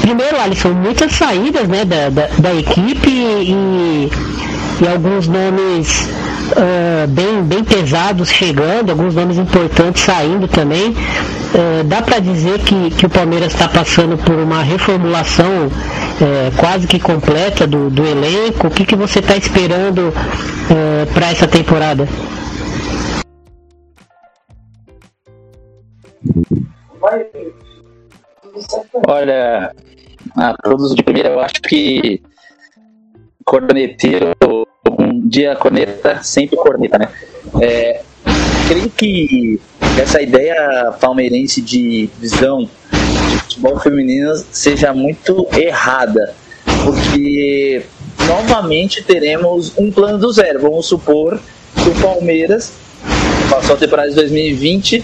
primeiro, 0.01 0.39
Alisson, 0.39 0.69
muitas 0.69 1.13
saídas 1.13 1.67
né, 1.67 1.85
da, 1.85 2.09
da, 2.09 2.27
da 2.37 2.53
equipe 2.55 3.09
e, 3.09 4.09
e 4.81 4.87
alguns 4.87 5.27
nomes 5.27 6.07
uh, 6.51 7.07
bem, 7.07 7.43
bem 7.43 7.63
pesados 7.63 8.29
chegando, 8.29 8.91
alguns 8.91 9.13
nomes 9.15 9.37
importantes 9.37 10.03
saindo 10.03 10.47
também. 10.47 10.89
Uh, 10.91 11.83
dá 11.85 12.01
para 12.01 12.19
dizer 12.19 12.59
que, 12.59 12.91
que 12.91 13.05
o 13.05 13.09
Palmeiras 13.09 13.53
está 13.53 13.67
passando 13.67 14.17
por 14.17 14.35
uma 14.35 14.63
reformulação 14.63 15.67
uh, 15.67 16.51
quase 16.57 16.87
que 16.87 16.99
completa 16.99 17.65
do, 17.67 17.89
do 17.89 18.05
elenco. 18.05 18.67
O 18.67 18.71
que, 18.71 18.85
que 18.85 18.95
você 18.95 19.19
está 19.19 19.35
esperando 19.35 20.13
para 21.13 21.31
essa 21.31 21.47
temporada? 21.47 22.07
Olha, 29.07 29.73
a 30.35 30.53
todos 30.63 30.95
de 30.95 31.03
primeira, 31.03 31.29
eu 31.29 31.39
acho 31.39 31.61
que 31.61 32.21
corneteiro 33.45 34.33
um 34.99 35.27
dia 35.27 35.55
corneta, 35.55 36.21
sempre 36.23 36.57
corneta, 36.57 36.97
né? 36.97 37.09
É, 37.61 38.01
creio 38.67 38.89
que 38.89 39.59
essa 39.99 40.21
ideia 40.21 40.93
palmeirense 40.99 41.61
de 41.61 42.09
visão 42.19 42.69
de 43.29 43.37
futebol 43.39 43.79
feminino 43.79 44.35
seja 44.51 44.93
muito 44.93 45.47
errada, 45.53 46.35
porque 46.83 47.83
novamente 48.27 49.03
teremos 49.03 49.77
um 49.77 49.91
plano 49.91 50.17
do 50.17 50.31
zero. 50.31 50.59
Vamos 50.61 50.85
supor 50.85 51.39
que 51.75 51.89
o 51.89 52.01
Palmeiras 52.01 52.73
passou 53.49 53.75
a 53.75 53.79
temporada 53.79 54.09
de 54.09 54.15
2020, 54.15 55.03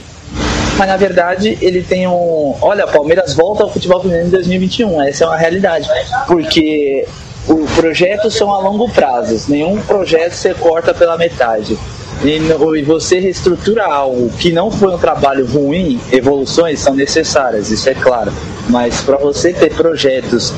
mas 0.77 0.87
na 0.87 0.97
verdade 0.97 1.57
ele 1.61 1.81
tem 1.81 2.07
um. 2.07 2.55
Olha, 2.61 2.85
Palmeiras 2.87 3.33
volta 3.33 3.63
ao 3.63 3.71
futebol 3.71 4.01
feminino 4.01 4.27
em 4.27 4.31
2021, 4.31 5.01
essa 5.01 5.23
é 5.23 5.27
uma 5.27 5.37
realidade, 5.37 5.87
porque 6.27 7.07
o 7.47 7.65
projetos 7.75 8.33
são 8.35 8.53
a 8.53 8.59
longo 8.59 8.89
prazo, 8.89 9.51
nenhum 9.51 9.79
projeto 9.81 10.33
se 10.33 10.53
corta 10.55 10.93
pela 10.93 11.17
metade. 11.17 11.77
E, 12.23 12.39
e 12.39 12.81
você 12.81 13.19
reestrutura 13.19 13.85
algo 13.85 14.29
que 14.39 14.51
não 14.51 14.71
foi 14.71 14.93
um 14.93 14.97
trabalho 14.97 15.45
ruim, 15.45 15.99
evoluções 16.11 16.79
são 16.79 16.95
necessárias, 16.95 17.69
isso 17.69 17.89
é 17.89 17.93
claro. 17.93 18.31
Mas 18.69 19.01
para 19.01 19.17
você 19.17 19.53
ter 19.53 19.73
projetos 19.73 20.53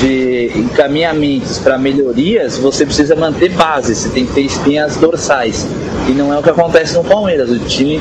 de 0.00 0.50
encaminhamentos 0.56 1.58
para 1.58 1.78
melhorias, 1.78 2.58
você 2.58 2.84
precisa 2.84 3.14
manter 3.14 3.50
base, 3.50 3.94
você 3.94 4.08
tem 4.08 4.26
que 4.26 4.32
ter 4.32 4.40
espinhas 4.42 4.96
dorsais. 4.96 5.66
E 6.08 6.12
não 6.12 6.32
é 6.32 6.38
o 6.38 6.42
que 6.42 6.50
acontece 6.50 6.94
no 6.94 7.02
Palmeiras. 7.02 7.50
O 7.50 7.58
time, 7.58 8.00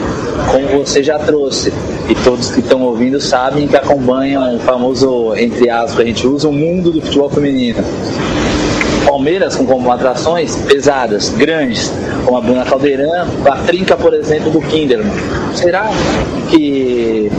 como 0.51 0.83
você 0.83 1.01
já 1.01 1.17
trouxe, 1.17 1.73
e 2.07 2.15
todos 2.23 2.51
que 2.51 2.59
estão 2.59 2.81
ouvindo 2.83 3.19
sabem 3.19 3.67
que 3.67 3.75
acompanham 3.75 4.55
o 4.55 4.59
famoso, 4.59 5.35
entre 5.35 5.69
aspas, 5.69 5.95
que 5.95 6.01
a 6.01 6.05
gente 6.05 6.27
usa, 6.27 6.47
o 6.47 6.53
mundo 6.53 6.91
do 6.91 7.01
futebol 7.01 7.29
feminino. 7.29 7.83
Palmeiras 9.05 9.55
com 9.55 9.91
atrações 9.91 10.55
pesadas, 10.55 11.29
grandes, 11.29 11.91
como 12.25 12.37
a 12.37 12.41
Bruna 12.41 12.65
Caldeirão, 12.65 13.27
a 13.45 13.55
trinca, 13.57 13.95
por 13.95 14.13
exemplo, 14.13 14.51
do 14.51 14.59
Kinderman. 14.61 15.11
Será 15.53 15.89
que, 16.49 17.31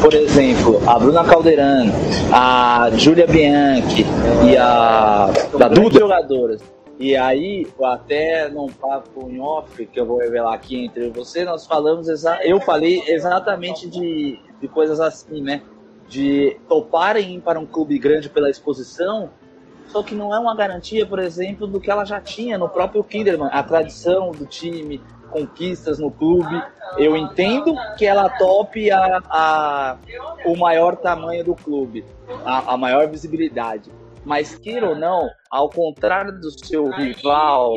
por 0.00 0.14
exemplo, 0.14 0.80
a 0.86 0.98
Bruna 0.98 1.24
Caldeirão, 1.24 1.92
a 2.32 2.90
Júlia 2.96 3.26
Bianchi 3.26 4.06
e 4.48 4.56
a, 4.56 5.30
a 5.60 5.68
Duda, 5.68 5.98
jogadoras, 5.98 6.60
e 7.00 7.16
aí, 7.16 7.66
até 7.82 8.48
num 8.48 8.68
papo 8.68 9.28
em 9.28 9.40
off 9.40 9.86
que 9.86 9.98
eu 9.98 10.06
vou 10.06 10.18
revelar 10.18 10.54
aqui 10.54 10.84
entre 10.84 11.08
você, 11.10 11.44
nós 11.44 11.66
falamos, 11.66 12.06
eu 12.44 12.60
falei 12.60 13.02
exatamente 13.08 13.88
de, 13.88 14.38
de 14.60 14.68
coisas 14.68 15.00
assim, 15.00 15.42
né? 15.42 15.62
De 16.06 16.56
toparem 16.68 17.40
para 17.40 17.58
um 17.58 17.66
clube 17.66 17.98
grande 17.98 18.28
pela 18.28 18.50
exposição 18.50 19.30
só 19.90 20.04
que 20.04 20.14
não 20.14 20.32
é 20.34 20.38
uma 20.38 20.54
garantia, 20.54 21.04
por 21.04 21.18
exemplo, 21.18 21.66
do 21.66 21.80
que 21.80 21.90
ela 21.90 22.04
já 22.04 22.20
tinha 22.20 22.56
no 22.56 22.68
próprio 22.68 23.02
Kinderman, 23.02 23.48
a 23.50 23.60
tradição 23.62 24.30
do 24.30 24.46
time, 24.46 25.02
conquistas 25.30 25.98
no 25.98 26.12
clube. 26.12 26.62
Eu 26.96 27.16
entendo 27.16 27.74
que 27.98 28.06
ela 28.06 28.28
tope 28.28 28.90
a, 28.90 29.20
a 29.28 29.96
o 30.44 30.56
maior 30.56 30.96
tamanho 30.96 31.44
do 31.44 31.56
clube, 31.56 32.04
a, 32.44 32.74
a 32.74 32.76
maior 32.76 33.08
visibilidade. 33.08 33.90
Mas 34.24 34.54
queira 34.58 34.88
ou 34.88 34.94
não, 34.94 35.28
ao 35.50 35.70
contrário 35.70 36.38
do 36.38 36.50
seu 36.50 36.90
rival, 36.90 37.74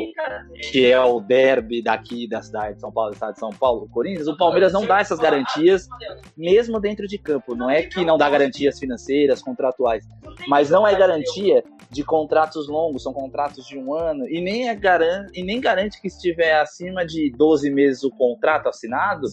que 0.70 0.86
é 0.86 1.00
o 1.00 1.20
derby 1.20 1.82
daqui 1.82 2.28
da 2.28 2.42
cidade 2.42 2.74
de 2.74 2.80
São 2.80 2.92
Paulo, 2.92 3.10
do 3.10 3.14
estado 3.14 3.32
de 3.32 3.40
São 3.40 3.50
Paulo, 3.50 3.84
o 3.84 3.88
Corinthians, 3.88 4.28
o 4.28 4.36
Palmeiras 4.36 4.72
não 4.72 4.84
dá 4.84 5.00
essas 5.00 5.18
garantias, 5.18 5.88
mesmo 6.36 6.78
dentro 6.78 7.06
de 7.06 7.16
campo. 7.16 7.54
Não 7.54 7.70
é 7.70 7.82
que 7.82 8.04
não 8.04 8.18
dá 8.18 8.28
garantias 8.28 8.78
financeiras, 8.78 9.42
contratuais, 9.42 10.06
mas 10.46 10.68
não 10.68 10.86
é 10.86 10.94
garantia 10.94 11.64
de 11.90 12.04
contratos 12.04 12.68
longos, 12.68 13.02
são 13.02 13.12
contratos 13.12 13.66
de 13.66 13.78
um 13.78 13.94
ano, 13.94 14.28
e 14.28 14.40
nem, 14.40 14.68
é 14.68 14.74
garante, 14.74 15.38
e 15.38 15.42
nem 15.42 15.60
garante 15.60 16.00
que 16.00 16.08
estiver 16.08 16.60
acima 16.60 17.06
de 17.06 17.30
12 17.30 17.70
meses 17.70 18.02
o 18.02 18.10
contrato 18.10 18.68
assinado, 18.68 19.28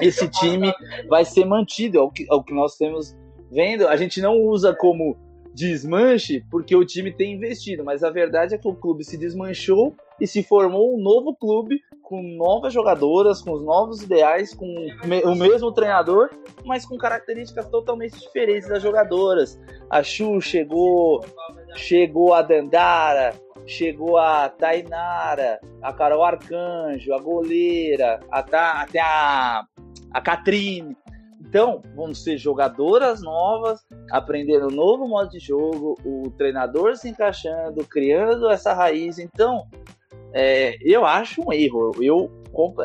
esse 0.00 0.28
time 0.28 0.74
vai 1.08 1.24
ser 1.24 1.44
mantido, 1.44 1.98
é 1.98 2.02
o 2.02 2.10
que, 2.10 2.26
é 2.28 2.34
o 2.34 2.42
que 2.42 2.52
nós 2.52 2.76
temos 2.76 3.16
vendo. 3.50 3.86
A 3.88 3.96
gente 3.96 4.20
não 4.20 4.36
usa 4.36 4.74
como 4.74 5.16
desmanche 5.54 6.44
porque 6.50 6.74
o 6.76 6.84
time 6.84 7.12
tem 7.12 7.34
investido, 7.34 7.84
mas 7.84 8.02
a 8.02 8.10
verdade 8.10 8.54
é 8.54 8.58
que 8.58 8.68
o 8.68 8.74
clube 8.74 9.04
se 9.04 9.16
desmanchou 9.16 9.94
e 10.20 10.26
se 10.26 10.42
formou 10.42 10.94
um 10.94 11.02
novo 11.02 11.34
clube 11.34 11.80
com 12.02 12.22
novas 12.22 12.72
jogadoras, 12.72 13.42
com 13.42 13.52
os 13.52 13.62
novos 13.62 14.02
ideais, 14.02 14.54
com 14.54 14.66
o 15.24 15.34
mesmo 15.34 15.70
treinador, 15.72 16.30
mas 16.64 16.86
com 16.86 16.96
características 16.96 17.68
totalmente 17.68 18.18
diferentes 18.18 18.66
das 18.66 18.82
jogadoras. 18.82 19.60
A 19.90 20.02
Chu 20.02 20.40
chegou, 20.40 21.22
chegou 21.74 22.32
a 22.32 22.40
Dandara, 22.40 23.34
chegou 23.66 24.16
a 24.16 24.48
Tainara, 24.48 25.60
a 25.82 25.92
Carol 25.92 26.24
Arcanjo, 26.24 27.12
a 27.12 27.20
goleira, 27.20 28.20
até 28.30 29.00
a, 29.00 29.64
a 30.10 30.20
Catrine. 30.22 30.96
Então, 31.40 31.82
vão 31.94 32.12
ser 32.14 32.36
jogadoras 32.36 33.22
novas, 33.22 33.86
aprendendo 34.10 34.66
um 34.66 34.74
novo 34.74 35.06
modo 35.08 35.30
de 35.30 35.38
jogo, 35.38 35.96
o 36.04 36.30
treinador 36.32 36.96
se 36.96 37.08
encaixando, 37.08 37.84
criando 37.84 38.50
essa 38.50 38.72
raiz. 38.72 39.18
Então, 39.18 39.66
é, 40.32 40.76
eu 40.82 41.06
acho 41.06 41.42
um 41.42 41.52
erro. 41.52 41.92
Eu 42.02 42.30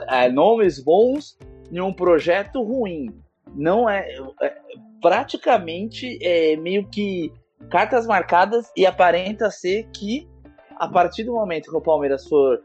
é, 0.08 0.30
nomes 0.30 0.80
bons 0.80 1.38
em 1.72 1.80
um 1.80 1.94
projeto 1.94 2.62
ruim. 2.62 3.08
Não 3.56 3.90
é, 3.90 4.08
é 4.42 4.56
praticamente 5.02 6.18
é 6.22 6.56
meio 6.56 6.88
que 6.88 7.32
cartas 7.70 8.06
marcadas 8.06 8.72
e 8.76 8.86
aparenta 8.86 9.50
ser 9.50 9.88
que 9.92 10.28
a 10.78 10.88
partir 10.88 11.24
do 11.24 11.34
momento 11.34 11.70
que 11.70 11.76
o 11.76 11.82
Palmeiras 11.82 12.28
for 12.28 12.60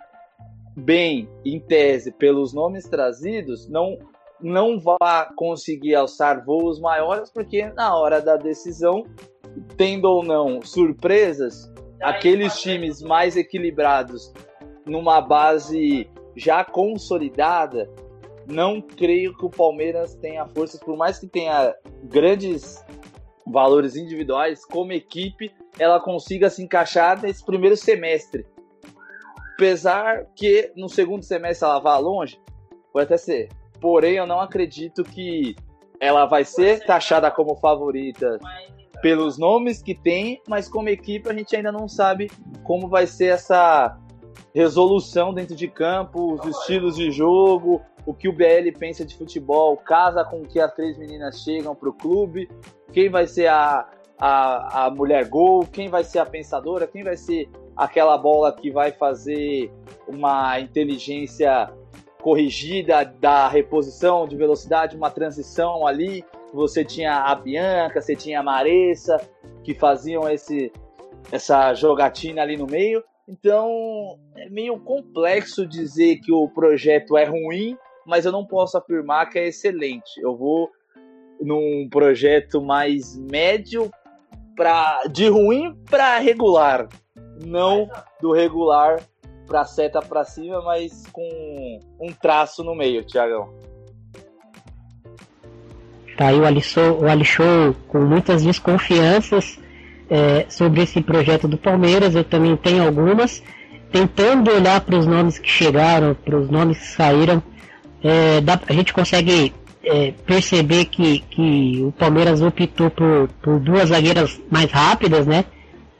bem 0.76 1.28
em 1.44 1.58
tese 1.58 2.12
pelos 2.12 2.52
nomes 2.52 2.88
trazidos, 2.88 3.68
não 3.68 3.98
não 4.40 4.78
vá 4.78 5.30
conseguir 5.36 5.94
alçar 5.94 6.44
voos 6.44 6.80
maiores, 6.80 7.30
porque 7.30 7.66
na 7.72 7.96
hora 7.96 8.20
da 8.20 8.36
decisão, 8.36 9.04
tendo 9.76 10.04
ou 10.06 10.22
não 10.22 10.62
surpresas, 10.62 11.70
aqueles 12.00 12.60
times 12.60 13.02
mais 13.02 13.36
equilibrados 13.36 14.32
numa 14.86 15.20
base 15.20 16.08
já 16.36 16.64
consolidada, 16.64 17.90
não 18.46 18.80
creio 18.80 19.36
que 19.36 19.44
o 19.44 19.50
Palmeiras 19.50 20.14
tenha 20.14 20.46
forças, 20.46 20.80
por 20.80 20.96
mais 20.96 21.18
que 21.18 21.26
tenha 21.26 21.74
grandes 22.04 22.84
valores 23.46 23.96
individuais, 23.96 24.64
como 24.64 24.92
equipe, 24.92 25.52
ela 25.78 26.00
consiga 26.00 26.48
se 26.48 26.62
encaixar 26.62 27.20
nesse 27.20 27.44
primeiro 27.44 27.76
semestre. 27.76 28.46
Apesar 29.54 30.26
que 30.36 30.72
no 30.76 30.88
segundo 30.88 31.24
semestre 31.24 31.68
ela 31.68 31.80
vá 31.80 31.98
longe, 31.98 32.40
pode 32.92 33.06
até 33.06 33.16
ser. 33.16 33.48
Porém, 33.80 34.14
eu 34.14 34.26
não 34.26 34.40
acredito 34.40 35.04
que 35.04 35.54
ela 36.00 36.26
vai 36.26 36.44
ser 36.44 36.84
taxada 36.84 37.30
como 37.30 37.56
favorita 37.56 38.38
pelos 39.00 39.38
nomes 39.38 39.82
que 39.82 39.94
tem, 39.94 40.40
mas 40.48 40.68
como 40.68 40.88
equipe 40.88 41.28
a 41.28 41.34
gente 41.34 41.54
ainda 41.54 41.70
não 41.70 41.88
sabe 41.88 42.30
como 42.64 42.88
vai 42.88 43.06
ser 43.06 43.26
essa 43.26 43.96
resolução 44.54 45.32
dentro 45.32 45.54
de 45.54 45.68
campo, 45.68 46.34
os 46.34 46.44
estilos 46.44 46.96
de 46.96 47.10
jogo, 47.10 47.80
o 48.06 48.14
que 48.14 48.28
o 48.28 48.32
BL 48.32 48.72
pensa 48.78 49.04
de 49.04 49.16
futebol, 49.16 49.76
casa 49.76 50.24
com 50.24 50.42
que 50.42 50.58
as 50.58 50.72
três 50.74 50.96
meninas 50.98 51.42
chegam 51.42 51.74
para 51.74 51.88
o 51.88 51.92
clube, 51.92 52.48
quem 52.92 53.08
vai 53.08 53.26
ser 53.26 53.46
a, 53.48 53.88
a, 54.18 54.86
a 54.86 54.90
mulher 54.90 55.28
gol, 55.28 55.64
quem 55.64 55.88
vai 55.88 56.02
ser 56.02 56.18
a 56.18 56.26
pensadora, 56.26 56.86
quem 56.86 57.04
vai 57.04 57.16
ser 57.16 57.48
aquela 57.76 58.18
bola 58.18 58.52
que 58.52 58.70
vai 58.70 58.90
fazer 58.90 59.70
uma 60.08 60.58
inteligência 60.58 61.70
corrigida 62.22 63.04
da 63.04 63.48
reposição 63.48 64.26
de 64.26 64.36
velocidade, 64.36 64.96
uma 64.96 65.10
transição 65.10 65.86
ali. 65.86 66.24
Você 66.52 66.84
tinha 66.84 67.14
a 67.14 67.34
Bianca, 67.34 68.00
você 68.00 68.16
tinha 68.16 68.40
a 68.40 68.42
Maressa, 68.42 69.20
que 69.62 69.74
faziam 69.74 70.28
esse, 70.28 70.72
essa 71.30 71.74
jogatina 71.74 72.42
ali 72.42 72.56
no 72.56 72.66
meio. 72.66 73.02
Então 73.28 74.18
é 74.36 74.48
meio 74.48 74.78
complexo 74.80 75.66
dizer 75.66 76.16
que 76.20 76.32
o 76.32 76.48
projeto 76.48 77.16
é 77.16 77.24
ruim, 77.24 77.76
mas 78.06 78.24
eu 78.24 78.32
não 78.32 78.46
posso 78.46 78.78
afirmar 78.78 79.28
que 79.28 79.38
é 79.38 79.48
excelente. 79.48 80.18
Eu 80.20 80.36
vou 80.36 80.70
num 81.40 81.88
projeto 81.90 82.60
mais 82.60 83.16
médio 83.16 83.90
para 84.56 85.02
de 85.12 85.28
ruim 85.28 85.76
para 85.88 86.18
regular, 86.18 86.88
não 87.46 87.88
do 88.20 88.32
regular 88.32 88.98
para 89.48 89.64
seta 89.64 90.00
para 90.00 90.24
cima, 90.24 90.62
mas 90.62 91.04
com 91.10 91.80
um 91.98 92.12
traço 92.12 92.62
no 92.62 92.74
meio, 92.74 93.02
Tiagão. 93.02 93.48
Tá 96.16 96.28
aí 96.28 96.38
o 96.38 96.44
Alixou, 96.44 97.00
o 97.00 97.08
Alixou 97.08 97.74
com 97.88 98.00
muitas 98.00 98.44
desconfianças 98.44 99.58
é, 100.10 100.46
sobre 100.48 100.82
esse 100.82 101.00
projeto 101.00 101.48
do 101.48 101.56
Palmeiras, 101.56 102.14
eu 102.14 102.24
também 102.24 102.56
tenho 102.56 102.84
algumas, 102.84 103.42
tentando 103.90 104.50
olhar 104.50 104.80
para 104.80 104.96
os 104.96 105.06
nomes 105.06 105.38
que 105.38 105.48
chegaram, 105.48 106.14
para 106.14 106.36
os 106.36 106.50
nomes 106.50 106.78
que 106.78 106.86
saíram, 106.86 107.42
é, 108.02 108.40
dá, 108.40 108.60
a 108.68 108.72
gente 108.72 108.92
consegue 108.92 109.54
é, 109.84 110.12
perceber 110.26 110.86
que, 110.86 111.20
que 111.20 111.82
o 111.82 111.92
Palmeiras 111.92 112.42
optou 112.42 112.90
por, 112.90 113.28
por 113.42 113.60
duas 113.60 113.88
zagueiras 113.88 114.40
mais 114.50 114.70
rápidas, 114.70 115.26
né? 115.26 115.44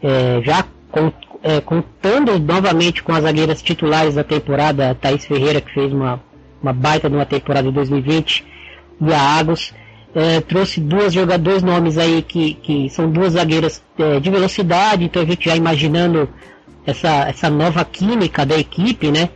É, 0.03 0.41
já 0.43 0.65
com, 0.91 1.11
é, 1.43 1.61
contando 1.61 2.39
novamente 2.39 3.03
com 3.03 3.13
as 3.13 3.23
zagueiras 3.23 3.63
titulares 3.63 4.15
da 4.15 4.25
temporada, 4.25 4.91
a 4.91 4.95
Thaís 4.95 5.25
Ferreira, 5.25 5.61
que 5.61 5.73
fez 5.73 5.93
uma, 5.93 6.21
uma 6.63 6.73
baita 6.73 7.09
numa 7.09 7.27
temporada 7.27 7.69
de 7.69 7.75
2020, 7.75 8.45
e 9.01 9.13
a 9.13 9.21
Agos 9.21 9.73
é, 10.15 10.41
trouxe 10.41 10.81
duas 10.81 11.13
jogadores 11.13 11.63
nomes 11.63 11.99
aí 11.99 12.23
que, 12.23 12.55
que 12.55 12.91
são 12.91 13.11
duas 13.11 13.35
zagueiras 13.35 13.83
é, 13.99 14.19
de 14.19 14.31
velocidade, 14.31 15.05
então 15.05 15.23
a 15.23 15.27
gente 15.27 15.45
já 15.45 15.57
imaginando 15.57 16.29
essa, 16.85 17.29
essa 17.29 17.51
nova 17.51 17.85
química 17.85 18.47
da 18.47 18.59
equipe, 18.59 19.11
né? 19.11 19.29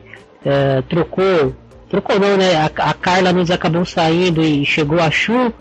É, 0.45 0.83
trocou, 0.83 1.55
trocou 1.89 2.19
não, 2.19 2.37
né? 2.37 2.57
A, 2.57 2.67
a, 2.67 2.95
Carla 2.95 3.33
nos 3.33 3.51
acabou 3.51 3.85
saindo 3.85 4.43
e 4.43 4.65
chegou 4.65 4.99
a 5.01 5.11
Chu, 5.11 5.53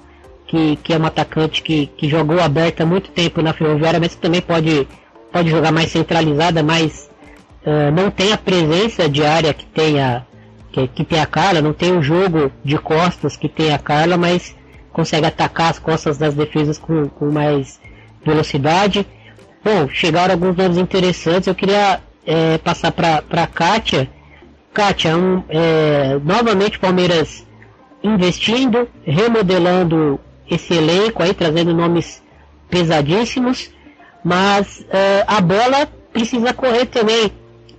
que, 0.48 0.78
que 0.78 0.94
é 0.94 0.98
uma 0.98 1.10
atacante 1.10 1.62
que, 1.62 1.88
que 1.88 2.10
jogou 2.10 2.40
aberta 2.40 2.84
há 2.84 2.86
muito 2.86 3.12
tempo 3.12 3.42
na 3.42 3.54
Ferroviária, 3.54 4.00
mas 4.00 4.16
também 4.16 4.42
pode, 4.42 4.88
pode 5.32 5.50
jogar 5.50 5.72
mais 5.72 5.92
centralizada, 5.92 6.62
mas 6.62 7.10
uh, 7.66 7.92
não 7.92 8.12
tem 8.12 8.34
a 8.34 8.38
presença 8.38 9.08
de 9.08 9.24
área 9.26 9.54
que 9.54 9.66
tem 9.66 10.02
a, 10.02 10.24
que, 10.72 10.88
que 10.88 11.04
tem 11.04 11.20
a 11.20 11.26
Carla, 11.26 11.62
não 11.62 11.74
tem 11.74 11.96
o 11.98 12.02
jogo 12.02 12.52
de 12.64 12.78
costas 12.78 13.36
que 13.36 13.50
tem 13.50 13.74
a 13.74 13.80
Carla, 13.80 14.18
mas 14.18 14.56
consegue 14.92 15.26
atacar 15.26 15.72
as 15.72 15.80
costas 15.80 16.18
das 16.18 16.34
defesas 16.34 16.78
com, 16.78 17.08
com 17.08 17.32
mais 17.32 17.80
velocidade. 18.26 19.06
Bom, 19.64 19.88
chegaram 19.90 20.34
alguns 20.34 20.56
nomes 20.56 20.78
interessantes. 20.78 21.48
Eu 21.48 21.56
queria 21.56 22.02
é, 22.26 22.58
passar 22.58 22.92
para 22.92 23.24
a 23.30 23.48
Kátia. 23.48 24.10
Kátia, 24.74 25.16
um, 25.16 25.44
é, 25.50 26.18
novamente 26.24 26.80
Palmeiras 26.80 27.46
investindo, 28.04 28.88
remodelando 29.06 30.20
esse 30.50 30.74
elenco 30.74 31.22
aí, 31.22 31.34
trazendo 31.34 31.74
nomes 31.74 32.22
pesadíssimos, 32.70 33.70
mas 34.24 34.86
é, 34.90 35.24
a 35.28 35.42
bola 35.42 35.88
precisa 36.12 36.54
correr 36.54 36.86
também. 36.86 37.32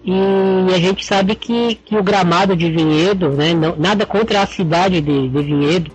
E 0.05 0.75
a 0.75 0.79
gente 0.79 1.05
sabe 1.05 1.37
que, 1.37 1.77
que 1.77 1.97
o 1.97 2.03
gramado 2.03 2.57
de 2.57 2.71
Vinhedo, 2.71 3.31
né, 3.31 3.55
não, 3.55 3.77
nada 3.77 4.05
contra 4.05 4.43
a 4.43 4.47
cidade 4.47 5.01
de, 5.01 5.29
de 5.29 5.43
Vinhedo, 5.43 5.93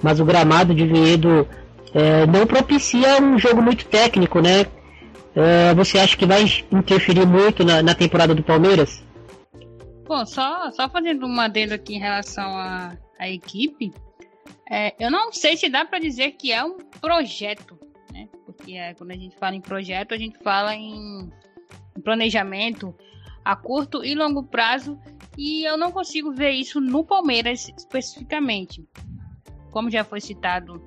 mas 0.00 0.20
o 0.20 0.24
gramado 0.24 0.72
de 0.72 0.86
Vinhedo 0.86 1.46
é, 1.92 2.26
não 2.26 2.46
propicia 2.46 3.20
um 3.20 3.38
jogo 3.38 3.60
muito 3.60 3.84
técnico, 3.86 4.40
né? 4.40 4.66
É, 5.34 5.74
você 5.74 5.98
acha 5.98 6.16
que 6.16 6.26
vai 6.26 6.44
interferir 6.70 7.26
muito 7.26 7.64
na, 7.64 7.82
na, 7.82 7.94
temporada 7.94 8.34
do 8.34 8.42
Palmeiras? 8.42 9.04
Bom, 10.06 10.24
só, 10.24 10.70
só 10.70 10.88
fazendo 10.88 11.26
uma 11.26 11.44
adendo 11.44 11.74
aqui 11.74 11.94
em 11.94 12.00
relação 12.00 12.44
à, 12.44 12.96
à 13.18 13.28
equipe, 13.28 13.92
é, 14.70 14.94
eu 14.98 15.10
não 15.10 15.32
sei 15.32 15.56
se 15.56 15.68
dá 15.68 15.84
para 15.84 15.98
dizer 15.98 16.32
que 16.32 16.52
é 16.52 16.64
um 16.64 16.78
projeto, 17.00 17.77
Porque 18.58 18.74
é, 18.74 18.92
quando 18.92 19.12
a 19.12 19.16
gente 19.16 19.36
fala 19.36 19.54
em 19.54 19.60
projeto, 19.60 20.12
a 20.12 20.18
gente 20.18 20.36
fala 20.38 20.74
em, 20.74 21.32
planejamento 22.04 22.94
a 23.44 23.56
curto 23.56 24.04
e 24.04 24.14
longo 24.14 24.42
prazo, 24.42 24.98
e 25.36 25.64
eu 25.64 25.78
não 25.78 25.90
consigo 25.90 26.32
ver 26.32 26.50
isso 26.50 26.80
no 26.80 27.02
Palmeiras 27.02 27.72
especificamente. 27.76 28.86
Como 29.70 29.90
já 29.90 30.04
foi 30.04 30.20
citado 30.20 30.82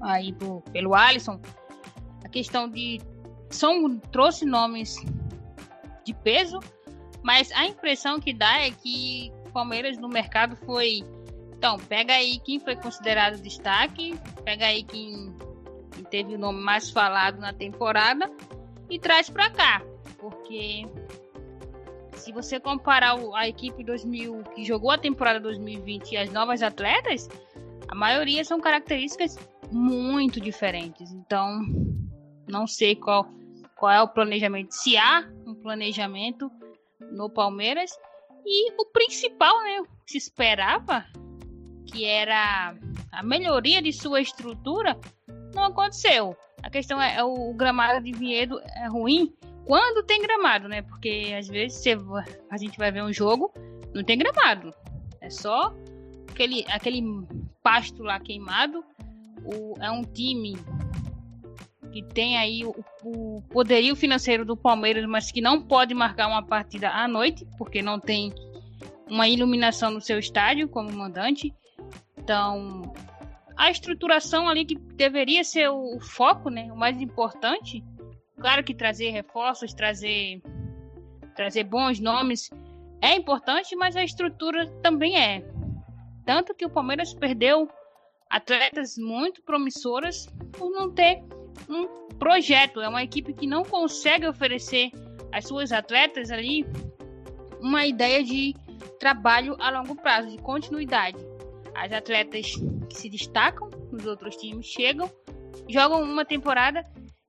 aí 0.00 0.32
do, 0.32 0.62
pelo 0.72 0.94
Alisson, 0.94 1.40
a 2.24 2.28
questão 2.28 2.68
de 2.68 3.00
são 3.50 3.98
trouxe 3.98 4.46
nomes 4.46 4.96
de 6.04 6.14
peso, 6.14 6.58
mas 7.22 7.52
a 7.52 7.66
impressão 7.66 8.18
que 8.18 8.32
dá 8.32 8.60
é 8.60 8.70
que 8.70 9.30
Palmeiras 9.52 9.98
no 9.98 10.08
mercado 10.08 10.56
foi 10.56 11.04
então, 11.64 11.78
pega 11.78 12.12
aí 12.12 12.38
quem 12.40 12.60
foi 12.60 12.76
considerado 12.76 13.40
destaque, 13.40 14.14
pega 14.44 14.66
aí 14.66 14.82
quem 14.82 15.34
teve 16.04 16.34
o 16.34 16.38
nome 16.38 16.60
mais 16.60 16.90
falado 16.90 17.40
na 17.40 17.52
temporada 17.52 18.30
e 18.88 18.98
traz 18.98 19.30
para 19.30 19.50
cá, 19.50 19.82
porque 20.18 20.86
se 22.12 22.32
você 22.32 22.60
comparar 22.60 23.16
a 23.34 23.48
equipe 23.48 23.82
2000 23.82 24.42
que 24.54 24.64
jogou 24.64 24.90
a 24.90 24.98
temporada 24.98 25.40
2020 25.40 26.12
e 26.12 26.16
as 26.16 26.32
novas 26.32 26.62
atletas, 26.62 27.28
a 27.88 27.94
maioria 27.94 28.44
são 28.44 28.60
características 28.60 29.36
muito 29.70 30.40
diferentes. 30.40 31.10
Então, 31.12 31.62
não 32.48 32.66
sei 32.66 32.94
qual, 32.94 33.26
qual 33.76 33.92
é 33.92 34.02
o 34.02 34.08
planejamento. 34.08 34.72
Se 34.72 34.96
há 34.96 35.28
um 35.46 35.54
planejamento 35.54 36.50
no 37.12 37.30
Palmeiras. 37.30 37.90
E 38.46 38.72
o 38.72 38.86
principal, 38.86 39.62
né? 39.62 39.82
Se 40.06 40.18
esperava 40.18 41.04
que 41.86 42.04
era 42.04 42.74
a 43.10 43.22
melhoria 43.22 43.80
de 43.80 43.92
sua 43.92 44.20
estrutura, 44.20 44.98
não 45.54 45.64
aconteceu. 45.64 46.36
A 46.62 46.70
questão 46.70 47.00
é, 47.00 47.16
é 47.16 47.24
o 47.24 47.52
gramado 47.54 48.02
de 48.02 48.12
Vinhedo 48.12 48.60
é 48.76 48.88
ruim 48.88 49.32
quando 49.64 50.04
tem 50.04 50.22
gramado, 50.22 50.68
né? 50.68 50.82
Porque 50.82 51.34
às 51.38 51.48
vezes 51.48 51.78
você, 51.78 51.96
a 52.50 52.56
gente 52.56 52.78
vai 52.78 52.90
ver 52.90 53.02
um 53.02 53.12
jogo, 53.12 53.52
não 53.94 54.04
tem 54.04 54.18
gramado. 54.18 54.72
É 55.20 55.30
só 55.30 55.74
aquele, 56.30 56.64
aquele 56.68 57.02
pasto 57.62 58.02
lá 58.02 58.20
queimado. 58.20 58.84
O, 59.44 59.74
é 59.80 59.90
um 59.90 60.02
time 60.02 60.56
que 61.92 62.02
tem 62.02 62.36
aí 62.36 62.64
o, 62.64 62.74
o, 63.04 63.42
poderio 63.50 63.94
financeiro 63.94 64.44
do 64.44 64.56
Palmeiras, 64.56 65.06
mas 65.06 65.30
que 65.30 65.40
não 65.40 65.62
pode 65.62 65.94
marcar 65.94 66.26
uma 66.26 66.44
partida 66.44 66.90
à 66.90 67.06
noite, 67.06 67.46
porque 67.56 67.80
não 67.80 68.00
tem 68.00 68.34
uma 69.08 69.28
iluminação 69.28 69.90
no 69.90 70.00
seu 70.00 70.18
estádio 70.18 70.68
como 70.68 70.90
mandante. 70.92 71.54
Então, 72.18 72.92
a 73.56 73.70
estruturação 73.70 74.48
ali 74.48 74.64
que 74.64 74.76
deveria 74.76 75.44
ser 75.44 75.68
o, 75.68 75.98
foco, 76.00 76.50
né, 76.50 76.70
o 76.72 76.76
mais 76.76 77.00
importante. 77.00 77.84
Claro 78.36 78.64
que 78.64 78.74
trazer 78.74 79.10
reforços, 79.10 79.72
trazer 79.72 80.42
trazer 81.34 81.64
bons 81.64 81.98
nomes 81.98 82.50
é 83.00 83.14
importante, 83.14 83.74
mas 83.76 83.96
a 83.96 84.04
estrutura 84.04 84.66
também 84.82 85.18
é. 85.18 85.44
Tanto 86.24 86.54
que 86.54 86.64
o 86.64 86.70
Palmeiras 86.70 87.12
perdeu 87.12 87.68
atletas 88.30 88.96
muito 88.96 89.42
promissoras 89.42 90.26
por 90.52 90.70
não 90.70 90.90
ter 90.90 91.22
um 91.68 91.86
projeto. 92.18 92.80
É 92.80 92.88
uma 92.88 93.02
equipe 93.02 93.34
que 93.34 93.46
não 93.46 93.62
consegue 93.62 94.26
oferecer 94.26 94.90
às 95.30 95.46
suas 95.46 95.70
atletas 95.72 96.30
ali 96.30 96.64
uma 97.60 97.86
ideia 97.86 98.22
de 98.22 98.54
trabalho 98.98 99.56
a 99.58 99.70
longo 99.70 99.96
prazo, 99.96 100.30
de 100.30 100.38
continuidade. 100.38 101.18
As 101.74 101.92
atletas 101.92 102.52
que 102.88 102.96
se 102.96 103.08
destacam 103.08 103.68
nos 103.90 104.06
outros 104.06 104.36
times 104.36 104.66
chegam, 104.66 105.10
jogam 105.68 106.02
uma 106.02 106.24
temporada 106.24 106.84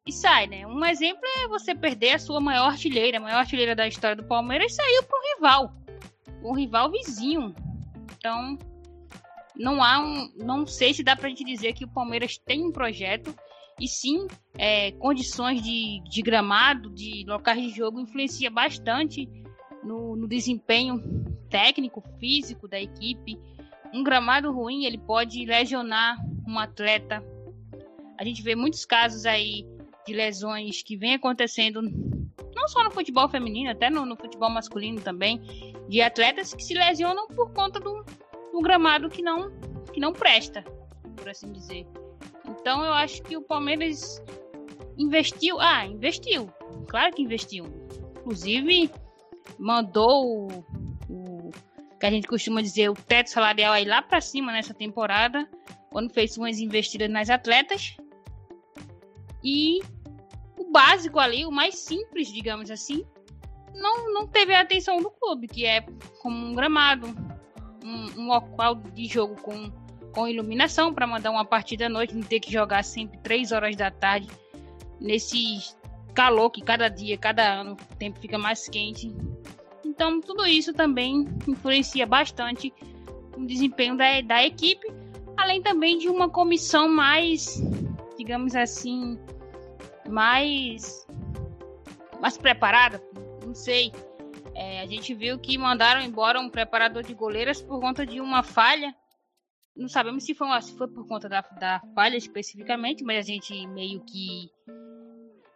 e 0.05 0.11
saem, 0.11 0.47
né? 0.47 0.67
Um 0.67 0.85
exemplo 0.85 1.21
é 1.37 1.47
você 1.47 1.73
perder 1.73 2.11
a 2.11 2.19
sua 2.19 2.39
maior 2.39 2.67
artilheira, 2.67 3.17
a 3.17 3.21
maior 3.21 3.39
artilheira 3.39 3.75
da 3.75 3.87
história 3.87 4.15
do 4.15 4.23
Palmeiras 4.23 4.75
saiu 4.75 5.03
para 5.03 5.17
um 5.17 5.35
rival, 5.35 5.73
um 6.43 6.53
rival 6.53 6.91
vizinho. 6.91 7.55
Então, 8.17 8.57
não 9.55 9.83
há 9.83 9.99
um. 9.99 10.31
Não 10.35 10.67
sei 10.67 10.93
se 10.93 11.03
dá 11.03 11.15
pra 11.15 11.29
gente 11.29 11.43
dizer 11.43 11.73
que 11.73 11.85
o 11.85 11.87
Palmeiras 11.87 12.37
tem 12.37 12.63
um 12.63 12.71
projeto 12.71 13.33
e 13.79 13.87
sim 13.87 14.27
é, 14.57 14.91
condições 14.93 15.61
de, 15.61 16.01
de 16.09 16.21
gramado, 16.21 16.89
de 16.91 17.25
locais 17.27 17.61
de 17.61 17.69
jogo, 17.71 17.99
influencia 17.99 18.49
bastante 18.49 19.27
no, 19.83 20.15
no 20.15 20.27
desempenho 20.27 21.01
técnico, 21.49 22.03
físico 22.19 22.67
da 22.67 22.79
equipe. 22.79 23.39
Um 23.95 24.03
gramado 24.03 24.51
ruim 24.51 24.83
ele 24.83 24.97
pode 24.97 25.45
lesionar 25.45 26.17
um 26.45 26.59
atleta. 26.59 27.23
A 28.19 28.25
gente 28.25 28.41
vê 28.41 28.53
muitos 28.53 28.83
casos 28.83 29.25
aí 29.25 29.65
de 30.05 30.13
lesões 30.13 30.83
que 30.83 30.97
vem 30.97 31.13
acontecendo 31.13 31.81
não 32.53 32.67
só 32.67 32.83
no 32.83 32.91
futebol 32.91 33.29
feminino, 33.29 33.71
até 33.71 33.89
no, 33.89 34.05
no 34.05 34.17
futebol 34.17 34.49
masculino 34.49 34.99
também, 34.99 35.39
de 35.87 36.01
atletas 36.01 36.53
que 36.53 36.61
se 36.61 36.73
lesionam 36.73 37.25
por 37.27 37.53
conta 37.53 37.79
do, 37.79 38.03
do 38.51 38.61
gramado 38.61 39.07
que 39.07 39.21
não, 39.21 39.49
que 39.93 40.01
não 40.01 40.11
presta, 40.11 40.61
por 41.15 41.29
assim 41.29 41.53
dizer. 41.53 41.87
Então 42.49 42.83
eu 42.83 42.91
acho 42.91 43.23
que 43.23 43.37
o 43.37 43.41
Palmeiras 43.41 44.21
investiu. 44.97 45.57
Ah, 45.61 45.85
investiu. 45.85 46.47
Claro 46.89 47.15
que 47.15 47.21
investiu. 47.21 47.65
Inclusive, 48.19 48.91
mandou 49.57 50.49
que 52.05 52.09
a 52.09 52.11
gente 52.11 52.27
costuma 52.27 52.61
dizer, 52.61 52.89
o 52.89 52.93
teto 52.93 53.31
salarial 53.31 53.73
aí 53.73 53.83
lá 53.83 54.01
para 54.01 54.21
cima 54.21 54.51
nessa 54.51 54.73
temporada, 54.73 55.49
quando 55.89 56.13
fez 56.13 56.37
umas 56.37 56.59
investidas 56.59 57.09
nas 57.09 57.29
atletas. 57.31 57.97
E 59.43 59.79
o 60.57 60.71
básico 60.71 61.19
ali, 61.19 61.45
o 61.45 61.51
mais 61.51 61.79
simples, 61.79 62.31
digamos 62.31 62.69
assim, 62.69 63.03
não, 63.73 64.13
não 64.13 64.27
teve 64.27 64.53
a 64.53 64.61
atenção 64.61 64.97
do 64.97 65.09
clube, 65.09 65.47
que 65.47 65.65
é 65.65 65.81
como 66.21 66.35
um 66.45 66.53
gramado, 66.53 67.07
um, 67.83 68.21
um 68.21 68.27
local 68.27 68.75
de 68.75 69.07
jogo 69.07 69.35
com, 69.41 69.71
com 70.11 70.27
iluminação 70.27 70.93
para 70.93 71.07
mandar 71.07 71.31
uma 71.31 71.45
partida 71.45 71.87
à 71.87 71.89
noite, 71.89 72.15
não 72.15 72.23
ter 72.23 72.39
que 72.39 72.51
jogar 72.51 72.83
sempre 72.83 73.17
3 73.19 73.51
horas 73.51 73.75
da 73.75 73.89
tarde 73.89 74.27
nesse 74.99 75.57
calor 76.13 76.51
que 76.51 76.61
cada 76.61 76.87
dia, 76.87 77.17
cada 77.17 77.61
ano, 77.61 77.73
o 77.73 77.95
tempo 77.95 78.19
fica 78.19 78.37
mais 78.37 78.69
quente. 78.69 79.11
Então, 79.95 80.19
tudo 80.19 80.45
isso 80.45 80.73
também 80.73 81.25
influencia 81.47 82.05
bastante 82.05 82.73
o 83.37 83.45
desempenho 83.45 83.95
da, 83.95 84.19
da 84.19 84.45
equipe, 84.45 84.85
além 85.37 85.61
também 85.61 85.97
de 85.97 86.09
uma 86.09 86.29
comissão 86.29 86.89
mais, 86.89 87.63
digamos 88.17 88.57
assim, 88.57 89.17
mais, 90.09 91.07
mais 92.19 92.37
preparada, 92.37 93.01
não 93.45 93.55
sei. 93.55 93.93
É, 94.53 94.81
a 94.81 94.85
gente 94.85 95.13
viu 95.13 95.39
que 95.39 95.57
mandaram 95.57 96.01
embora 96.01 96.41
um 96.41 96.49
preparador 96.49 97.01
de 97.01 97.13
goleiras 97.13 97.61
por 97.61 97.79
conta 97.79 98.05
de 98.05 98.19
uma 98.19 98.43
falha. 98.43 98.93
Não 99.75 99.87
sabemos 99.87 100.25
se 100.25 100.33
foi, 100.33 100.61
se 100.61 100.77
foi 100.77 100.89
por 100.89 101.07
conta 101.07 101.29
da, 101.29 101.39
da 101.57 101.81
falha 101.93 102.17
especificamente, 102.17 103.01
mas 103.01 103.19
a 103.19 103.27
gente 103.29 103.65
meio 103.67 104.01
que 104.01 104.51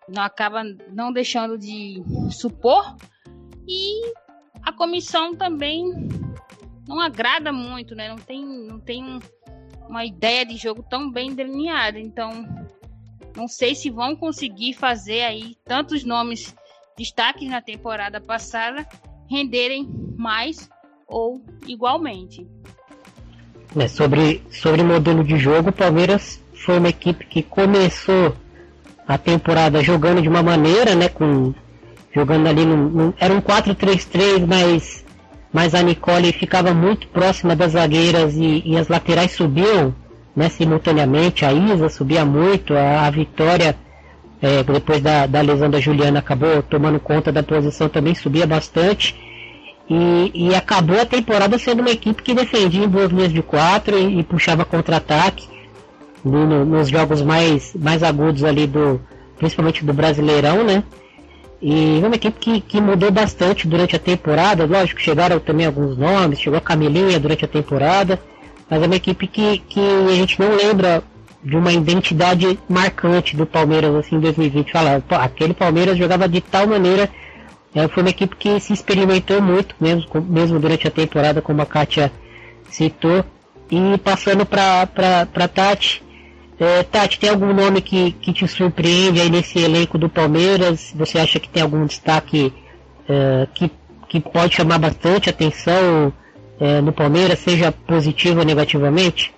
não 0.08 0.23
acaba 0.23 0.63
não 0.93 1.12
deixando 1.12 1.58
de 1.58 2.02
supor. 2.32 2.95
E 3.67 4.02
a 4.63 4.72
comissão 4.72 5.36
também 5.36 5.86
não 6.88 7.00
agrada 7.00 7.52
muito, 7.52 7.95
né? 7.95 8.10
Não 8.10 8.17
tem, 8.17 8.45
não 8.45 8.80
tem 8.80 9.19
uma 9.88 10.06
ideia 10.06 10.45
de 10.45 10.58
jogo 10.58 10.84
tão 10.89 11.12
bem 11.12 11.34
delineada. 11.34 12.00
Então, 12.00 12.48
não 13.36 13.48
sei 13.48 13.76
se 13.76 13.89
vão 13.89 14.15
conseguir 14.15 14.74
fazer 14.74 15.22
aí 15.22 15.56
tantos 15.65 16.04
nomes 16.04 16.56
destaques 16.98 17.50
na 17.50 17.62
temporada 17.62 18.19
passada 18.19 18.88
renderem 19.30 19.88
mais 20.17 20.69
ou 21.08 21.41
igualmente. 21.67 22.45
É, 23.78 23.88
sobre, 23.88 24.41
sobre 24.50 24.84
modelo 24.84 25.24
de 25.24 25.38
jogo, 25.38 25.69
o 25.69 25.74
Palmeiras 25.74 26.41
foi 26.56 26.78
uma 26.78 26.89
equipe 26.89 27.26
que 27.26 27.43
começou 27.43 28.36
a 29.08 29.17
temporada 29.17 29.84
jogando 29.84 30.22
de 30.22 30.28
uma 30.28 30.43
maneira, 30.43 30.95
né, 30.95 31.08
com 31.08 31.54
jogando 32.13 32.48
ali 32.48 32.65
no, 32.65 32.89
no 32.89 33.13
era 33.19 33.34
um 33.34 33.41
4-3-3, 33.41 34.45
mas 34.48 35.06
mas 35.52 35.74
a 35.74 35.82
Nicole 35.82 36.32
ficava 36.32 36.74
muito 36.74 37.08
próxima 37.08 37.56
das 37.56 37.72
zagueiras 37.72 38.36
e, 38.36 38.62
e, 38.63 38.78
as 38.78 38.88
laterais 38.88 39.32
subiam, 39.32 39.95
né, 40.36 40.48
simultaneamente. 40.48 41.43
A 41.43 41.52
Isa 41.52 41.89
subia 41.89 42.24
muito, 42.24 42.76
a, 42.76 43.08
a 43.08 43.10
Vitória 43.10 43.76
é, 44.41 44.63
depois 44.63 45.02
da, 45.02 45.26
da 45.26 45.41
lesão 45.41 45.69
da 45.69 45.80
Juliana 45.80 46.19
acabou 46.19 46.62
tomando 46.62 47.00
conta 47.00 47.32
da 47.32 47.41
posição 47.41 47.89
também 47.89 48.13
subia 48.13 48.45
bastante. 48.45 49.15
E, 49.89 50.32
e 50.36 50.56
acabou 50.56 51.02
a 51.02 51.06
temporada 51.06 51.58
sendo 51.58 51.80
uma 51.80 51.89
equipe 51.89 52.22
que 52.22 52.36
defendia 52.36 52.86
em 52.86 52.88
duas 52.88 53.10
linhas 53.10 53.34
de 53.34 53.41
quatro 53.41 53.98
e, 53.98 54.19
e 54.19 54.24
puxava 54.24 54.63
contra-ataque 54.63 55.48
no, 56.24 56.45
no, 56.45 56.63
nos 56.63 56.89
jogos 56.89 57.24
mais, 57.24 57.74
mais 57.76 58.04
agudos 58.04 58.43
ali 58.43 58.67
do 58.67 59.02
principalmente 59.39 59.84
do 59.84 59.93
Brasileirão, 59.93 60.63
né? 60.63 60.84
E 61.62 62.00
uma 62.00 62.15
equipe 62.15 62.39
que, 62.39 62.62
que 62.62 62.80
mudou 62.82 63.12
bastante 63.12 63.67
durante 63.67 63.95
a 63.95 64.00
temporada, 64.00 64.65
lógico, 64.65 65.02
chegaram 65.02 65.39
também 65.39 65.65
alguns 65.65 65.98
nomes, 65.98 66.39
chegou 66.39 66.58
a 66.58 66.62
Camilinha 66.62 67.19
durante 67.19 67.43
a 67.43 67.48
temporada, 67.48 68.19
mas 68.69 68.82
é 68.82 68.86
uma 68.86 68.95
equipe 68.95 69.28
que, 69.28 69.60
que 69.67 69.80
a 69.80 70.15
gente 70.15 70.39
não 70.39 70.56
lembra 70.56 71.04
de 71.43 71.56
uma 71.56 71.72
identidade 71.72 72.60
marcante 72.67 73.36
do 73.36 73.45
Palmeiras 73.45 73.93
assim 73.95 74.15
em 74.15 74.19
2020. 74.19 74.72
Falar, 74.72 75.02
aquele 75.10 75.54
Palmeiras 75.54 75.98
jogava 75.98 76.30
de 76.30 76.39
tal 76.39 76.65
maneira, 76.67 77.10
é, 77.74 77.88
foi 77.88 78.04
uma 78.04 78.10
equipe 78.10 78.36
que 78.36 78.60
se 78.60 78.74
experimentou 78.74 79.41
muito, 79.41 79.76
mesmo, 79.80 80.08
mesmo 80.28 80.60
durante 80.60 80.88
a 80.88 80.91
temporada, 80.91 81.41
como 81.41 81.62
a 81.62 81.65
Kátia 81.65 82.12
citou. 82.69 83.24
E 83.69 83.98
passando 84.00 84.45
para 84.45 85.48
Tati, 85.48 86.02
é, 86.60 86.84
Tati, 86.84 87.19
tem 87.19 87.30
algum 87.30 87.54
nome 87.54 87.82
que, 87.82 88.12
que 88.12 88.34
te 88.34 88.45
surpreende 88.45 89.22
aí 89.22 89.30
nesse 89.30 89.60
elenco 89.60 89.98
do 89.98 90.10
Palmeiras? 90.10 90.91
Você 90.93 91.17
acha 91.17 91.39
que 91.39 91.48
tem 91.48 91.63
algum 91.63 91.86
destaque 91.86 92.54
é, 93.08 93.48
que, 93.54 93.72
que 94.10 94.19
pode 94.19 94.58
chamar 94.58 94.78
bastante 94.78 95.30
atenção 95.30 96.12
é, 96.60 96.82
no 96.82 96.91
Palmeiras, 96.91 97.39
seja 97.39 97.72
positivo 97.72 98.39
ou 98.39 98.45
negativamente? 98.45 99.34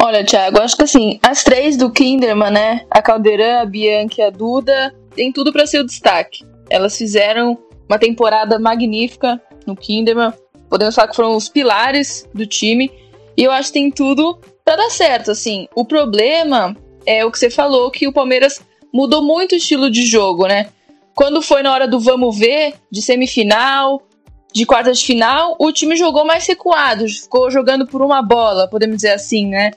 Olha, 0.00 0.24
Thiago, 0.24 0.60
acho 0.60 0.76
que 0.76 0.84
assim, 0.84 1.18
as 1.20 1.42
três 1.42 1.76
do 1.76 1.90
Kinderman, 1.90 2.52
né? 2.52 2.86
A 2.88 3.02
Caldeirão, 3.02 3.62
a 3.62 3.66
Bianca 3.66 4.14
e 4.18 4.22
a 4.22 4.30
Duda, 4.30 4.94
tem 5.16 5.32
tudo 5.32 5.52
para 5.52 5.66
ser 5.66 5.80
o 5.80 5.84
destaque. 5.84 6.44
Elas 6.70 6.96
fizeram 6.96 7.58
uma 7.88 7.98
temporada 7.98 8.56
magnífica 8.56 9.42
no 9.66 9.74
Kinderman. 9.74 10.32
Podemos 10.68 10.94
falar 10.94 11.08
que 11.08 11.16
foram 11.16 11.34
os 11.34 11.48
pilares 11.48 12.28
do 12.32 12.46
time. 12.46 12.88
E 13.36 13.42
eu 13.42 13.50
acho 13.50 13.70
que 13.70 13.80
tem 13.80 13.90
tudo 13.90 14.38
para 14.64 14.76
dar 14.76 14.90
certo, 14.90 15.30
assim. 15.30 15.68
O 15.74 15.84
problema 15.84 16.76
é 17.06 17.24
o 17.24 17.30
que 17.30 17.38
você 17.38 17.50
falou, 17.50 17.90
que 17.90 18.06
o 18.06 18.12
Palmeiras 18.12 18.60
mudou 18.92 19.22
muito 19.22 19.52
o 19.52 19.56
estilo 19.56 19.90
de 19.90 20.04
jogo, 20.04 20.46
né? 20.46 20.68
Quando 21.14 21.42
foi 21.42 21.62
na 21.62 21.72
hora 21.72 21.88
do 21.88 21.98
vamos 21.98 22.38
ver, 22.38 22.74
de 22.90 23.02
semifinal, 23.02 24.02
de 24.52 24.66
quartas 24.66 24.98
de 24.98 25.06
final, 25.06 25.56
o 25.58 25.72
time 25.72 25.96
jogou 25.96 26.24
mais 26.24 26.46
recuado, 26.46 27.08
ficou 27.08 27.50
jogando 27.50 27.86
por 27.86 28.02
uma 28.02 28.22
bola, 28.22 28.68
podemos 28.68 28.96
dizer 28.96 29.12
assim, 29.12 29.46
né? 29.46 29.72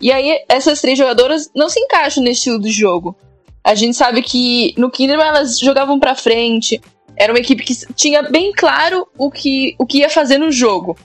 E 0.00 0.12
aí 0.12 0.40
essas 0.48 0.80
três 0.80 0.98
jogadoras 0.98 1.50
não 1.54 1.68
se 1.68 1.80
encaixam 1.80 2.22
nesse 2.22 2.40
estilo 2.40 2.60
de 2.60 2.70
jogo. 2.70 3.16
A 3.62 3.74
gente 3.74 3.96
sabe 3.96 4.22
que 4.22 4.74
no 4.76 4.90
Kinderman 4.90 5.26
elas 5.26 5.58
jogavam 5.58 5.98
para 5.98 6.14
frente, 6.14 6.80
era 7.16 7.32
uma 7.32 7.38
equipe 7.38 7.64
que 7.64 7.74
tinha 7.94 8.22
bem 8.22 8.52
claro 8.52 9.06
o 9.16 9.30
que, 9.30 9.74
o 9.78 9.86
que 9.86 9.98
ia 9.98 10.10
fazer 10.10 10.38
no 10.38 10.50
jogo. 10.50 10.96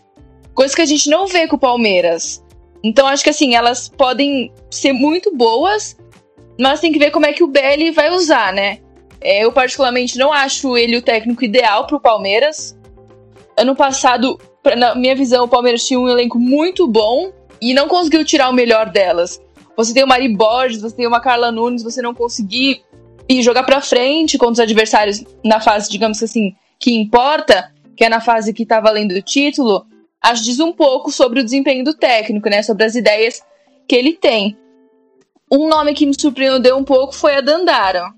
Coisa 0.53 0.75
que 0.75 0.81
a 0.81 0.85
gente 0.85 1.09
não 1.09 1.27
vê 1.27 1.47
com 1.47 1.55
o 1.55 1.59
Palmeiras. 1.59 2.43
Então 2.83 3.07
acho 3.07 3.23
que 3.23 3.29
assim, 3.29 3.55
elas 3.55 3.89
podem 3.89 4.51
ser 4.69 4.93
muito 4.93 5.35
boas, 5.35 5.97
mas 6.59 6.79
tem 6.79 6.91
que 6.91 6.99
ver 6.99 7.11
como 7.11 7.25
é 7.25 7.33
que 7.33 7.43
o 7.43 7.47
BL 7.47 7.91
vai 7.93 8.09
usar, 8.11 8.53
né? 8.53 8.79
É, 9.21 9.43
eu 9.43 9.51
particularmente 9.51 10.17
não 10.17 10.31
acho 10.31 10.77
ele 10.77 10.97
o 10.97 11.01
técnico 11.01 11.43
ideal 11.43 11.85
para 11.85 11.97
o 11.97 12.01
Palmeiras. 12.01 12.77
Ano 13.57 13.75
passado, 13.75 14.39
na 14.77 14.95
minha 14.95 15.15
visão, 15.15 15.45
o 15.45 15.47
Palmeiras 15.47 15.85
tinha 15.85 15.99
um 15.99 16.07
elenco 16.07 16.39
muito 16.39 16.87
bom 16.87 17.31
e 17.61 17.73
não 17.73 17.87
conseguiu 17.87 18.23
tirar 18.23 18.49
o 18.49 18.53
melhor 18.53 18.89
delas. 18.89 19.41
Você 19.75 19.93
tem 19.93 20.03
o 20.03 20.07
Mari 20.07 20.33
Borges, 20.33 20.81
você 20.81 20.95
tem 20.95 21.07
uma 21.07 21.19
Carla 21.19 21.51
Nunes, 21.51 21.83
você 21.83 22.01
não 22.01 22.13
conseguir 22.13 22.81
ir 23.27 23.41
jogar 23.41 23.63
para 23.63 23.81
frente 23.81 24.37
contra 24.37 24.53
os 24.53 24.59
adversários 24.59 25.23
na 25.43 25.59
fase, 25.59 25.89
digamos 25.89 26.21
assim, 26.23 26.55
que 26.79 26.91
importa, 26.91 27.71
que 27.95 28.03
é 28.03 28.09
na 28.09 28.19
fase 28.19 28.53
que 28.53 28.65
tá 28.65 28.79
valendo 28.79 29.11
o 29.11 29.21
título, 29.21 29.85
acho 30.21 30.43
diz 30.43 30.59
um 30.59 30.71
pouco 30.71 31.11
sobre 31.11 31.39
o 31.39 31.43
desempenho 31.43 31.83
do 31.83 31.93
técnico, 31.93 32.49
né? 32.49 32.61
Sobre 32.63 32.85
as 32.85 32.95
ideias 32.95 33.41
que 33.87 33.95
ele 33.95 34.13
tem. 34.13 34.57
Um 35.51 35.67
nome 35.67 35.93
que 35.93 36.05
me 36.05 36.19
surpreendeu 36.19 36.77
um 36.77 36.83
pouco 36.83 37.13
foi 37.13 37.35
a 37.35 37.41
Dandara, 37.41 38.13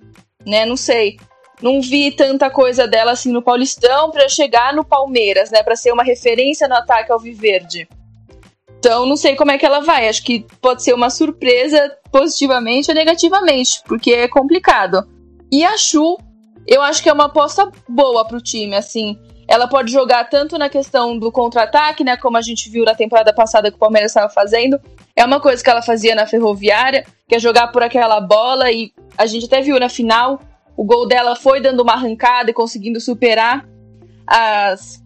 né? 0.45 0.65
Não 0.65 0.75
sei, 0.75 1.17
não 1.61 1.79
vi 1.79 2.11
tanta 2.11 2.49
coisa 2.49 2.87
dela 2.87 3.11
assim 3.11 3.31
no 3.31 3.41
Paulistão 3.41 4.09
para 4.09 4.27
chegar 4.27 4.73
no 4.73 4.83
Palmeiras, 4.83 5.51
né? 5.51 5.61
Para 5.61 5.75
ser 5.75 5.93
uma 5.93 6.03
referência 6.03 6.67
no 6.67 6.75
ataque 6.75 7.11
ao 7.11 7.19
Viverde. 7.19 7.87
Então, 8.79 9.05
não 9.05 9.15
sei 9.15 9.35
como 9.35 9.51
é 9.51 9.59
que 9.59 9.65
ela 9.65 9.79
vai. 9.79 10.09
Acho 10.09 10.23
que 10.23 10.43
pode 10.59 10.83
ser 10.83 10.93
uma 10.93 11.11
surpresa 11.11 11.95
positivamente 12.11 12.89
ou 12.89 12.95
negativamente, 12.95 13.83
porque 13.85 14.11
é 14.11 14.27
complicado. 14.27 15.07
E 15.51 15.63
a 15.63 15.77
Chu, 15.77 16.17
eu 16.65 16.81
acho 16.81 17.03
que 17.03 17.09
é 17.09 17.13
uma 17.13 17.25
aposta 17.25 17.71
boa 17.87 18.27
pro 18.27 18.41
time, 18.41 18.75
assim. 18.75 19.19
Ela 19.51 19.67
pode 19.67 19.91
jogar 19.91 20.29
tanto 20.29 20.57
na 20.57 20.69
questão 20.69 21.19
do 21.19 21.29
contra-ataque, 21.29 22.05
né, 22.05 22.15
como 22.15 22.37
a 22.37 22.41
gente 22.41 22.69
viu 22.69 22.85
na 22.85 22.95
temporada 22.95 23.33
passada 23.33 23.69
que 23.69 23.75
o 23.75 23.79
Palmeiras 23.79 24.11
estava 24.11 24.31
fazendo. 24.31 24.79
é 25.13 25.25
uma 25.25 25.41
coisa 25.41 25.61
que 25.61 25.69
ela 25.69 25.81
fazia 25.81 26.15
na 26.15 26.25
Ferroviária, 26.25 27.05
que 27.27 27.35
é 27.35 27.39
jogar 27.39 27.67
por 27.67 27.83
aquela 27.83 28.21
bola 28.21 28.71
e 28.71 28.93
a 29.17 29.25
gente 29.25 29.47
até 29.47 29.59
viu 29.59 29.77
na 29.77 29.89
final, 29.89 30.39
o 30.77 30.85
gol 30.85 31.05
dela 31.05 31.35
foi 31.35 31.59
dando 31.59 31.81
uma 31.81 31.91
arrancada 31.91 32.49
e 32.49 32.53
conseguindo 32.53 33.01
superar 33.01 33.67
as, 34.25 35.03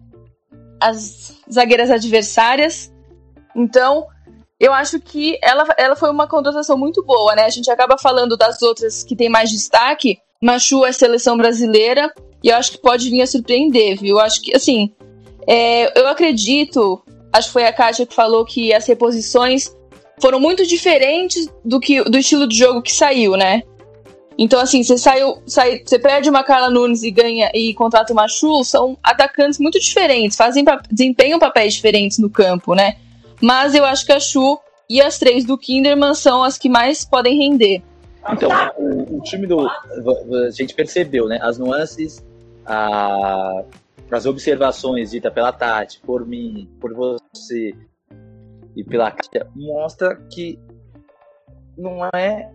as 0.80 1.42
zagueiras 1.52 1.90
adversárias. 1.90 2.94
Então, 3.52 4.06
eu 4.60 4.72
acho 4.72 5.00
que 5.00 5.36
ela, 5.42 5.66
ela 5.76 5.96
foi 5.96 6.08
uma 6.08 6.28
contratação 6.28 6.78
muito 6.78 7.04
boa, 7.04 7.34
né? 7.34 7.46
A 7.46 7.50
gente 7.50 7.68
acaba 7.68 7.98
falando 7.98 8.36
das 8.36 8.62
outras 8.62 9.02
que 9.02 9.16
tem 9.16 9.28
mais 9.28 9.50
destaque. 9.50 10.20
Machu 10.40 10.86
é 10.86 10.92
seleção 10.92 11.36
brasileira 11.36 12.12
e 12.46 12.48
eu 12.48 12.54
acho 12.54 12.70
que 12.70 12.78
pode 12.78 13.10
vir 13.10 13.22
a 13.22 13.26
surpreender, 13.26 13.98
viu? 13.98 14.18
Eu 14.18 14.20
acho 14.20 14.40
que, 14.40 14.54
assim, 14.54 14.92
é, 15.48 15.98
eu 16.00 16.06
acredito, 16.06 17.02
acho 17.32 17.48
que 17.48 17.52
foi 17.52 17.66
a 17.66 17.72
Kátia 17.72 18.06
que 18.06 18.14
falou 18.14 18.44
que 18.44 18.72
as 18.72 18.86
reposições 18.86 19.76
foram 20.20 20.38
muito 20.38 20.64
diferentes 20.64 21.48
do 21.64 21.80
que 21.80 22.04
do 22.04 22.16
estilo 22.16 22.46
de 22.46 22.56
jogo 22.56 22.82
que 22.82 22.94
saiu, 22.94 23.36
né? 23.36 23.64
Então, 24.38 24.60
assim, 24.60 24.84
você 24.84 24.96
saiu, 24.96 25.42
sai, 25.44 25.82
você 25.84 25.98
perde 25.98 26.30
uma 26.30 26.44
Carla 26.44 26.70
Nunes 26.70 27.02
e 27.02 27.10
ganha 27.10 27.50
e 27.52 27.74
contrata 27.74 28.12
uma 28.12 28.28
Chu, 28.28 28.62
são 28.62 28.96
atacantes 29.02 29.58
muito 29.58 29.80
diferentes, 29.80 30.36
fazem 30.36 30.64
desempenham 30.88 31.40
papéis 31.40 31.74
diferentes 31.74 32.18
no 32.18 32.30
campo, 32.30 32.76
né? 32.76 32.94
Mas 33.42 33.74
eu 33.74 33.84
acho 33.84 34.06
que 34.06 34.12
a 34.12 34.20
Chu 34.20 34.56
e 34.88 35.02
as 35.02 35.18
três 35.18 35.44
do 35.44 35.58
Kinderman 35.58 36.14
são 36.14 36.44
as 36.44 36.56
que 36.56 36.68
mais 36.68 37.04
podem 37.04 37.36
render. 37.36 37.82
Então, 38.32 38.50
o, 38.76 39.18
o 39.18 39.22
time 39.22 39.46
do. 39.46 39.66
A 39.68 40.50
gente 40.50 40.74
percebeu, 40.74 41.26
né? 41.26 41.38
As 41.42 41.58
nuances, 41.58 42.24
a, 42.66 43.64
as 44.10 44.26
observações 44.26 45.10
ditas 45.10 45.32
pela 45.32 45.52
Tati, 45.52 46.00
por 46.00 46.26
mim, 46.26 46.68
por 46.80 46.92
você 46.92 47.74
e 48.74 48.84
pela 48.84 49.10
Kátia, 49.10 49.46
mostra 49.54 50.16
que 50.30 50.58
não 51.76 52.04
é 52.14 52.50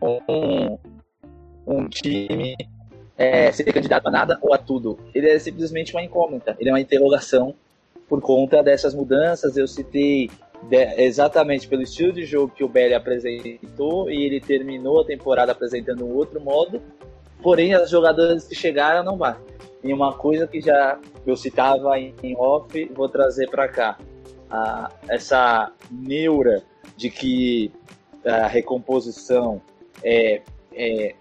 um, 0.00 0.78
um 1.66 1.88
time 1.88 2.56
é, 3.16 3.50
ser 3.52 3.72
candidato 3.72 4.06
a 4.06 4.10
nada 4.10 4.38
ou 4.40 4.54
a 4.54 4.58
tudo. 4.58 4.98
Ele 5.14 5.28
é 5.28 5.38
simplesmente 5.38 5.92
uma 5.94 6.02
incógnita, 6.02 6.56
ele 6.58 6.70
é 6.70 6.72
uma 6.72 6.80
interrogação 6.80 7.54
por 8.08 8.20
conta 8.20 8.62
dessas 8.62 8.94
mudanças. 8.94 9.56
Eu 9.56 9.66
citei 9.66 10.30
de, 10.62 11.02
exatamente 11.02 11.68
pelo 11.68 11.82
estilo 11.82 12.12
de 12.12 12.24
jogo 12.24 12.52
que 12.54 12.64
o 12.64 12.68
Belly 12.68 12.94
apresentou 12.94 14.10
e 14.10 14.24
ele 14.24 14.40
terminou 14.40 15.02
a 15.02 15.04
temporada 15.04 15.52
apresentando 15.52 16.04
um 16.04 16.14
outro 16.14 16.40
modo. 16.40 16.80
Porém, 17.42 17.74
as 17.74 17.90
jogadoras 17.90 18.46
que 18.46 18.54
chegaram 18.54 19.04
não 19.04 19.16
vai. 19.16 19.36
E 19.82 19.92
uma 19.92 20.12
coisa 20.12 20.46
que 20.46 20.60
já 20.60 20.98
eu 21.26 21.36
citava 21.36 21.98
em, 21.98 22.14
off, 22.36 22.84
vou 22.94 23.08
trazer 23.08 23.48
para 23.48 23.68
cá. 23.68 23.98
Ah, 24.50 24.90
essa 25.08 25.72
neura 25.90 26.62
de 26.96 27.10
que 27.10 27.70
a 28.24 28.46
recomposição 28.46 29.60
é, 30.02 30.42
é, 30.72 31.14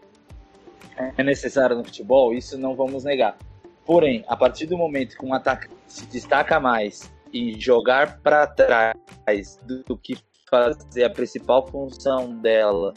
é 1.18 1.24
necessária 1.24 1.76
no 1.76 1.84
futebol, 1.84 2.34
isso 2.34 2.58
não 2.58 2.76
vamos 2.76 3.04
negar. 3.04 3.38
Porém, 3.86 4.24
a 4.28 4.36
partir 4.36 4.66
do 4.66 4.78
momento 4.78 5.18
que 5.18 5.26
um 5.26 5.34
ataque 5.34 5.70
se 5.88 6.06
destaca 6.08 6.60
mais 6.60 7.12
em 7.34 7.60
jogar 7.60 8.20
para 8.22 8.48
trás 8.48 9.60
do 9.86 9.98
que 9.98 10.18
fazer 10.50 11.04
a 11.04 11.10
principal 11.10 11.68
função 11.68 12.34
dela, 12.40 12.94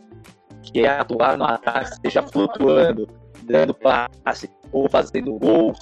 que 0.62 0.80
é 0.80 0.88
atuar 0.88 1.36
no 1.36 1.44
ataque, 1.44 1.96
seja 2.02 2.22
flutuando, 2.22 3.08
dando 3.44 3.74
passe 3.74 4.50
ou 4.72 4.88
fazendo 4.88 5.38
gols, 5.38 5.78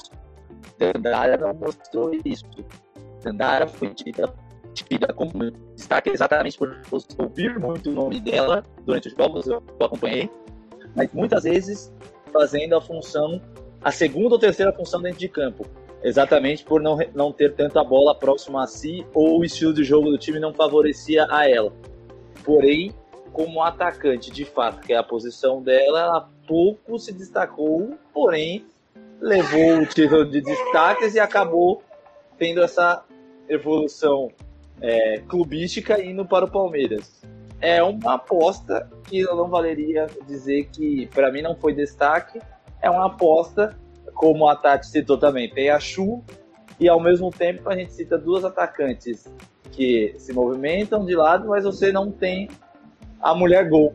Dandara 0.79 1.37
não 1.37 1.55
mostrou 1.55 2.13
isso. 2.25 2.45
Dandara 3.23 3.67
foi 3.67 3.93
tida, 3.95 4.33
tida 4.73 5.13
como 5.13 5.51
destaque 5.75 6.11
exatamente 6.11 6.57
por 6.57 6.81
ouvir 7.19 7.59
muito 7.59 7.91
o 7.91 7.93
nome 7.93 8.21
dela 8.21 8.63
durante 8.85 9.09
os 9.09 9.15
jogos, 9.15 9.47
eu 9.47 9.63
acompanhei, 9.81 10.31
mas 10.95 11.13
muitas 11.13 11.43
vezes 11.43 11.93
fazendo 12.33 12.77
a 12.77 12.81
função, 12.81 13.41
a 13.83 13.91
segunda 13.91 14.35
ou 14.35 14.39
terceira 14.39 14.73
função 14.73 15.03
dentro 15.03 15.19
de 15.19 15.29
campo 15.29 15.67
exatamente 16.03 16.65
por 16.65 16.81
não, 16.81 16.99
não 17.15 17.33
ter 17.33 17.55
tanta 17.55 17.83
bola 17.83 18.15
próxima 18.15 18.63
a 18.63 18.67
si 18.67 19.07
ou 19.15 19.41
o 19.41 19.45
estilo 19.45 19.73
de 19.73 19.85
jogo 19.85 20.11
do 20.11 20.19
time 20.19 20.39
não 20.39 20.55
favorecia 20.55 21.27
a 21.31 21.49
ela. 21.49 21.73
Porém, 22.45 22.93
como 23.33 23.63
atacante, 23.63 24.31
de 24.31 24.45
fato, 24.45 24.81
que 24.81 24.93
é 24.93 24.97
a 24.97 25.03
posição 25.03 25.63
dela, 25.63 26.01
ela 26.01 26.29
pouco 26.47 26.99
se 26.99 27.13
destacou, 27.13 27.97
porém 28.13 28.65
levou 29.21 29.79
o 29.79 29.87
título 29.87 30.25
de 30.25 30.41
destaques 30.41 31.15
e 31.15 31.21
acabou 31.21 31.83
tendo 32.39 32.63
essa 32.63 33.05
evolução 33.49 34.31
é, 34.81 35.19
clubística 35.29 36.01
indo 36.03 36.25
para 36.25 36.45
o 36.45 36.51
Palmeiras. 36.51 37.21
É 37.61 37.83
uma 37.83 38.15
aposta 38.15 38.89
que 39.05 39.19
eu 39.19 39.35
não 39.35 39.49
valeria 39.49 40.07
dizer 40.27 40.69
que 40.71 41.07
para 41.09 41.33
mim 41.33 41.43
não 41.43 41.57
foi 41.57 41.75
destaque, 41.75 42.41
é 42.81 42.89
uma 42.89 43.07
aposta 43.07 43.77
como 44.15 44.49
a 44.49 44.55
Tati 44.55 44.87
citou 44.87 45.19
também, 45.19 45.51
tem 45.51 45.71
a 45.71 45.81
Chu 45.81 46.23
e 46.79 46.89
ao 46.89 47.01
mesmo 47.01 47.31
tempo 47.31 47.69
a 47.69 47.77
gente 47.77 47.93
cita 47.93 48.17
duas 48.17 48.45
atacantes 48.45 49.29
que 49.73 50.15
se 50.19 50.33
movimentam 50.33 51.05
de 51.05 51.15
lado, 51.15 51.49
mas 51.49 51.65
você 51.65 51.91
não 51.93 52.11
tem 52.11 52.49
a 53.21 53.35
mulher 53.35 53.69
gol. 53.69 53.95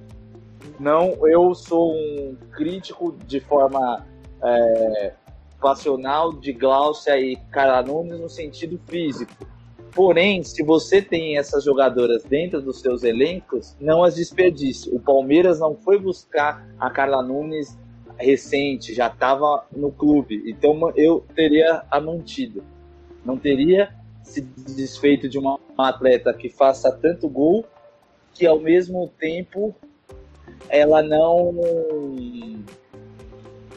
Não, 0.80 1.28
eu 1.28 1.54
sou 1.54 1.94
um 1.94 2.36
crítico 2.52 3.16
de 3.26 3.40
forma 3.40 4.06
é, 4.42 5.14
passional 5.62 6.34
de 6.34 6.52
Glaucia 6.54 7.20
e 7.20 7.36
Carla 7.52 7.82
Nunes 7.82 8.20
no 8.20 8.30
sentido 8.30 8.80
físico. 8.88 9.32
Porém, 9.94 10.44
se 10.44 10.64
você 10.64 11.02
tem 11.02 11.38
essas 11.38 11.64
jogadoras 11.64 12.24
dentro 12.24 12.62
dos 12.62 12.82
seus 12.82 13.04
elencos, 13.04 13.76
não 13.80 14.04
as 14.04 14.16
desperdice. 14.16 14.90
O 14.90 15.00
Palmeiras 15.00 15.60
não 15.60 15.76
foi 15.76 16.00
buscar 16.00 16.68
a 16.80 16.90
Carla 16.90 17.22
Nunes 17.22 17.78
recente, 18.18 18.94
já 18.94 19.08
estava 19.08 19.66
no 19.76 19.92
clube, 19.92 20.44
então 20.46 20.92
eu 20.96 21.26
teria 21.36 21.84
a 21.90 22.00
mantido. 22.00 22.64
Não 23.24 23.38
teria 23.38 23.94
se 24.24 24.42
desfeito 24.42 25.28
de 25.28 25.38
uma, 25.38 25.60
uma 25.78 25.90
atleta 25.90 26.34
que 26.34 26.50
faça 26.50 26.92
tanto 26.92 27.28
gol 27.28 27.66
que 28.34 28.46
ao 28.46 28.60
mesmo 28.60 29.10
tempo 29.20 29.76
ela 30.70 31.02
não 31.02 31.54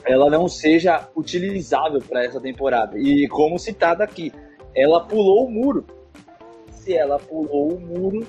ela 0.05 0.31
não 0.31 0.49
seja 0.49 1.09
utilizável 1.16 2.01
para 2.01 2.25
essa 2.25 2.40
temporada. 2.40 2.97
E 2.97 3.27
como 3.27 3.59
citado 3.59 4.03
aqui, 4.03 4.33
ela 4.75 5.01
pulou 5.01 5.47
o 5.47 5.51
muro. 5.51 5.85
Se 6.71 6.95
ela 6.95 7.19
pulou 7.19 7.73
o 7.73 7.81
muro, 7.81 8.25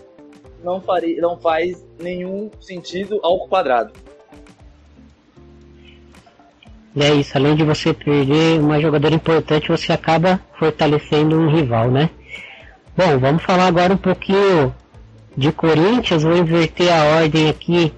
não, 0.63 0.81
faria, 0.81 1.21
não 1.21 1.37
faz 1.37 1.85
nenhum 1.99 2.49
sentido 2.59 3.19
ao 3.21 3.47
quadrado. 3.47 3.93
E 6.95 7.03
é 7.03 7.13
isso, 7.13 7.37
além 7.37 7.55
de 7.55 7.63
você 7.63 7.93
perder 7.93 8.59
uma 8.59 8.81
jogadora 8.81 9.13
importante, 9.13 9.69
você 9.69 9.93
acaba 9.93 10.41
fortalecendo 10.57 11.39
um 11.39 11.47
rival, 11.47 11.91
né? 11.91 12.09
Bom, 12.97 13.19
vamos 13.19 13.43
falar 13.43 13.67
agora 13.67 13.93
um 13.93 13.97
pouquinho 13.97 14.73
de 15.37 15.51
Corinthians, 15.51 16.23
vou 16.23 16.35
inverter 16.35 16.91
a 16.91 17.03
ordem 17.19 17.47
aqui 17.47 17.93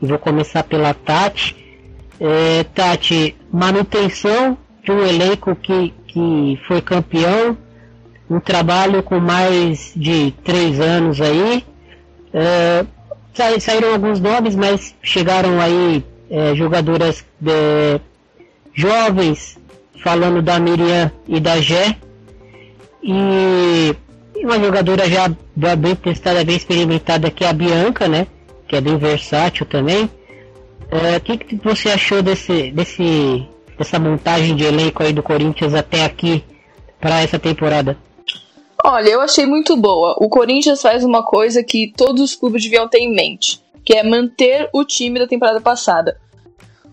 e 0.00 0.06
vou 0.06 0.18
começar 0.18 0.62
pela 0.62 0.94
Tati. 0.94 1.56
É, 2.20 2.64
Tati, 2.64 3.36
manutenção 3.52 4.56
de 4.84 4.92
um 4.92 5.04
elenco 5.04 5.56
que, 5.56 5.92
que 6.06 6.58
foi 6.68 6.80
campeão, 6.80 7.58
um 8.30 8.38
trabalho 8.38 9.02
com 9.02 9.18
mais 9.18 9.92
de 9.96 10.32
três 10.44 10.80
anos 10.80 11.20
aí. 11.20 11.64
É, 12.32 12.86
saíram 13.58 13.92
alguns 13.92 14.20
nomes, 14.20 14.54
mas 14.54 14.94
chegaram 15.02 15.60
aí 15.60 16.04
é, 16.30 16.54
jogadoras 16.54 17.24
de, 17.40 18.00
jovens, 18.72 19.58
falando 20.04 20.40
da 20.40 20.60
Miriam 20.60 21.10
e 21.26 21.40
da 21.40 21.60
Gé. 21.60 21.96
E 23.02 23.96
uma 24.44 24.58
jogadora 24.58 25.04
já 25.08 25.28
bem 25.76 25.94
testada, 25.94 26.44
bem 26.44 26.56
experimentada 26.56 27.30
que 27.30 27.44
é 27.44 27.48
a 27.48 27.52
Bianca, 27.52 28.08
né? 28.08 28.26
Que 28.68 28.76
é 28.76 28.80
bem 28.80 28.96
versátil 28.96 29.66
também. 29.66 30.10
É, 30.90 31.16
o 31.16 31.20
que, 31.20 31.36
que 31.36 31.56
você 31.56 31.90
achou 31.90 32.22
desse, 32.22 32.70
desse, 32.70 33.46
dessa 33.76 33.98
montagem 33.98 34.54
de 34.54 34.64
elenco 34.64 35.02
aí 35.02 35.12
do 35.12 35.22
Corinthians 35.22 35.74
até 35.74 36.04
aqui 36.04 36.44
para 37.00 37.22
essa 37.22 37.38
temporada? 37.38 37.96
Olha, 38.84 39.08
eu 39.08 39.20
achei 39.20 39.46
muito 39.46 39.76
boa. 39.76 40.14
O 40.18 40.28
Corinthians 40.28 40.80
faz 40.80 41.02
uma 41.02 41.24
coisa 41.24 41.62
que 41.62 41.92
todos 41.96 42.22
os 42.22 42.36
clubes 42.36 42.62
deviam 42.62 42.88
ter 42.88 42.98
em 42.98 43.12
mente, 43.12 43.60
que 43.84 43.94
é 43.94 44.02
manter 44.02 44.68
o 44.72 44.84
time 44.84 45.18
da 45.18 45.26
temporada 45.26 45.60
passada. 45.60 46.20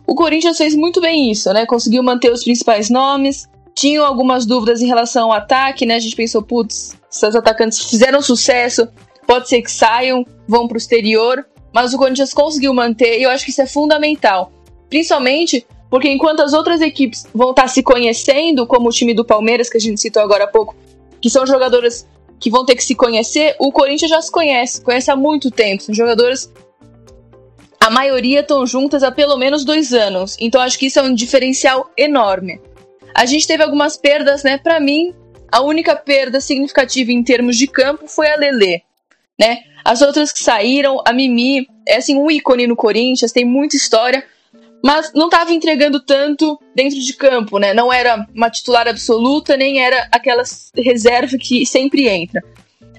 O 0.05 0.15
Corinthians 0.15 0.57
fez 0.57 0.75
muito 0.75 0.99
bem 0.99 1.31
isso, 1.31 1.51
né? 1.53 1.65
Conseguiu 1.65 2.01
manter 2.03 2.31
os 2.31 2.43
principais 2.43 2.89
nomes. 2.89 3.47
Tinham 3.75 4.05
algumas 4.05 4.45
dúvidas 4.45 4.81
em 4.81 4.87
relação 4.87 5.25
ao 5.25 5.33
ataque, 5.33 5.85
né? 5.85 5.95
A 5.95 5.99
gente 5.99 6.15
pensou, 6.15 6.41
putz, 6.41 6.95
seus 7.09 7.35
atacantes 7.35 7.79
fizeram 7.79 8.21
sucesso, 8.21 8.87
pode 9.25 9.49
ser 9.49 9.61
que 9.61 9.71
saiam, 9.71 10.25
vão 10.47 10.67
para 10.67 10.75
o 10.75 10.77
exterior. 10.77 11.45
Mas 11.73 11.93
o 11.93 11.97
Corinthians 11.97 12.33
conseguiu 12.33 12.73
manter 12.73 13.19
e 13.19 13.23
eu 13.23 13.31
acho 13.31 13.43
que 13.43 13.49
isso 13.49 13.61
é 13.61 13.65
fundamental. 13.65 14.51
Principalmente 14.89 15.65
porque 15.93 16.09
enquanto 16.09 16.41
as 16.41 16.53
outras 16.53 16.81
equipes 16.81 17.27
vão 17.33 17.51
estar 17.51 17.63
tá 17.63 17.67
se 17.67 17.83
conhecendo, 17.83 18.65
como 18.65 18.89
o 18.89 18.91
time 18.91 19.13
do 19.13 19.23
Palmeiras, 19.23 19.69
que 19.69 19.77
a 19.77 19.79
gente 19.79 20.01
citou 20.01 20.23
agora 20.23 20.45
há 20.45 20.47
pouco, 20.47 20.75
que 21.21 21.29
são 21.29 21.45
jogadoras 21.45 22.07
que 22.39 22.49
vão 22.49 22.65
ter 22.65 22.75
que 22.75 22.83
se 22.83 22.95
conhecer, 22.95 23.55
o 23.59 23.71
Corinthians 23.71 24.09
já 24.09 24.19
se 24.19 24.31
conhece, 24.31 24.81
conhece 24.81 25.11
há 25.11 25.15
muito 25.15 25.51
tempo. 25.51 25.83
São 25.83 25.93
jogadores. 25.93 26.51
A 27.79 27.91
maioria 27.91 28.39
estão 28.39 28.65
juntas 28.65 29.03
há 29.03 29.11
pelo 29.11 29.37
menos 29.37 29.63
dois 29.63 29.93
anos. 29.93 30.35
Então 30.39 30.59
acho 30.61 30.79
que 30.79 30.87
isso 30.87 30.97
é 30.97 31.03
um 31.03 31.13
diferencial 31.13 31.87
enorme. 31.95 32.59
A 33.13 33.25
gente 33.25 33.47
teve 33.47 33.63
algumas 33.63 33.95
perdas, 33.95 34.43
né? 34.43 34.57
Para 34.57 34.79
mim, 34.79 35.13
a 35.51 35.61
única 35.61 35.95
perda 35.95 36.41
significativa 36.41 37.11
em 37.11 37.23
termos 37.23 37.57
de 37.57 37.67
campo 37.67 38.07
foi 38.07 38.27
a 38.27 38.35
Lele, 38.35 38.81
né? 39.39 39.59
As 39.85 40.01
outras 40.01 40.31
que 40.31 40.39
saíram, 40.39 41.01
a 41.05 41.13
Mimi, 41.13 41.67
é 41.87 41.97
assim 41.97 42.17
um 42.17 42.31
ícone 42.31 42.65
no 42.65 42.75
Corinthians, 42.75 43.31
tem 43.31 43.45
muita 43.45 43.75
história, 43.75 44.23
mas 44.83 45.11
não 45.13 45.25
estava 45.25 45.53
entregando 45.53 45.99
tanto 45.99 46.59
dentro 46.75 46.99
de 46.99 47.13
campo, 47.13 47.59
né? 47.59 47.73
Não 47.73 47.91
era 47.91 48.25
uma 48.33 48.49
titular 48.49 48.87
absoluta, 48.87 49.55
nem 49.55 49.83
era 49.83 50.07
aquela 50.11 50.43
reserva 50.75 51.37
que 51.37 51.65
sempre 51.65 52.07
entra. 52.07 52.43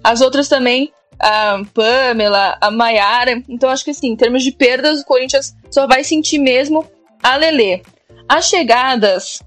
As 0.03 0.21
outras 0.21 0.49
também, 0.49 0.93
a 1.19 1.63
Pamela, 1.73 2.57
a 2.61 2.71
Maiara. 2.71 3.43
Então 3.49 3.71
acho 3.71 3.85
que 3.85 3.91
assim, 3.91 4.09
em 4.09 4.17
termos 4.17 4.43
de 4.43 4.53
perdas, 4.53 5.01
o 5.01 5.05
Corinthians 5.05 5.55
só 5.71 5.87
vai 5.87 6.05
sentir 6.05 6.39
mesmo 6.39 6.87
a 7.23 7.37
Lele. 7.37 7.83
As 8.29 8.49
chegadas, 8.49 9.43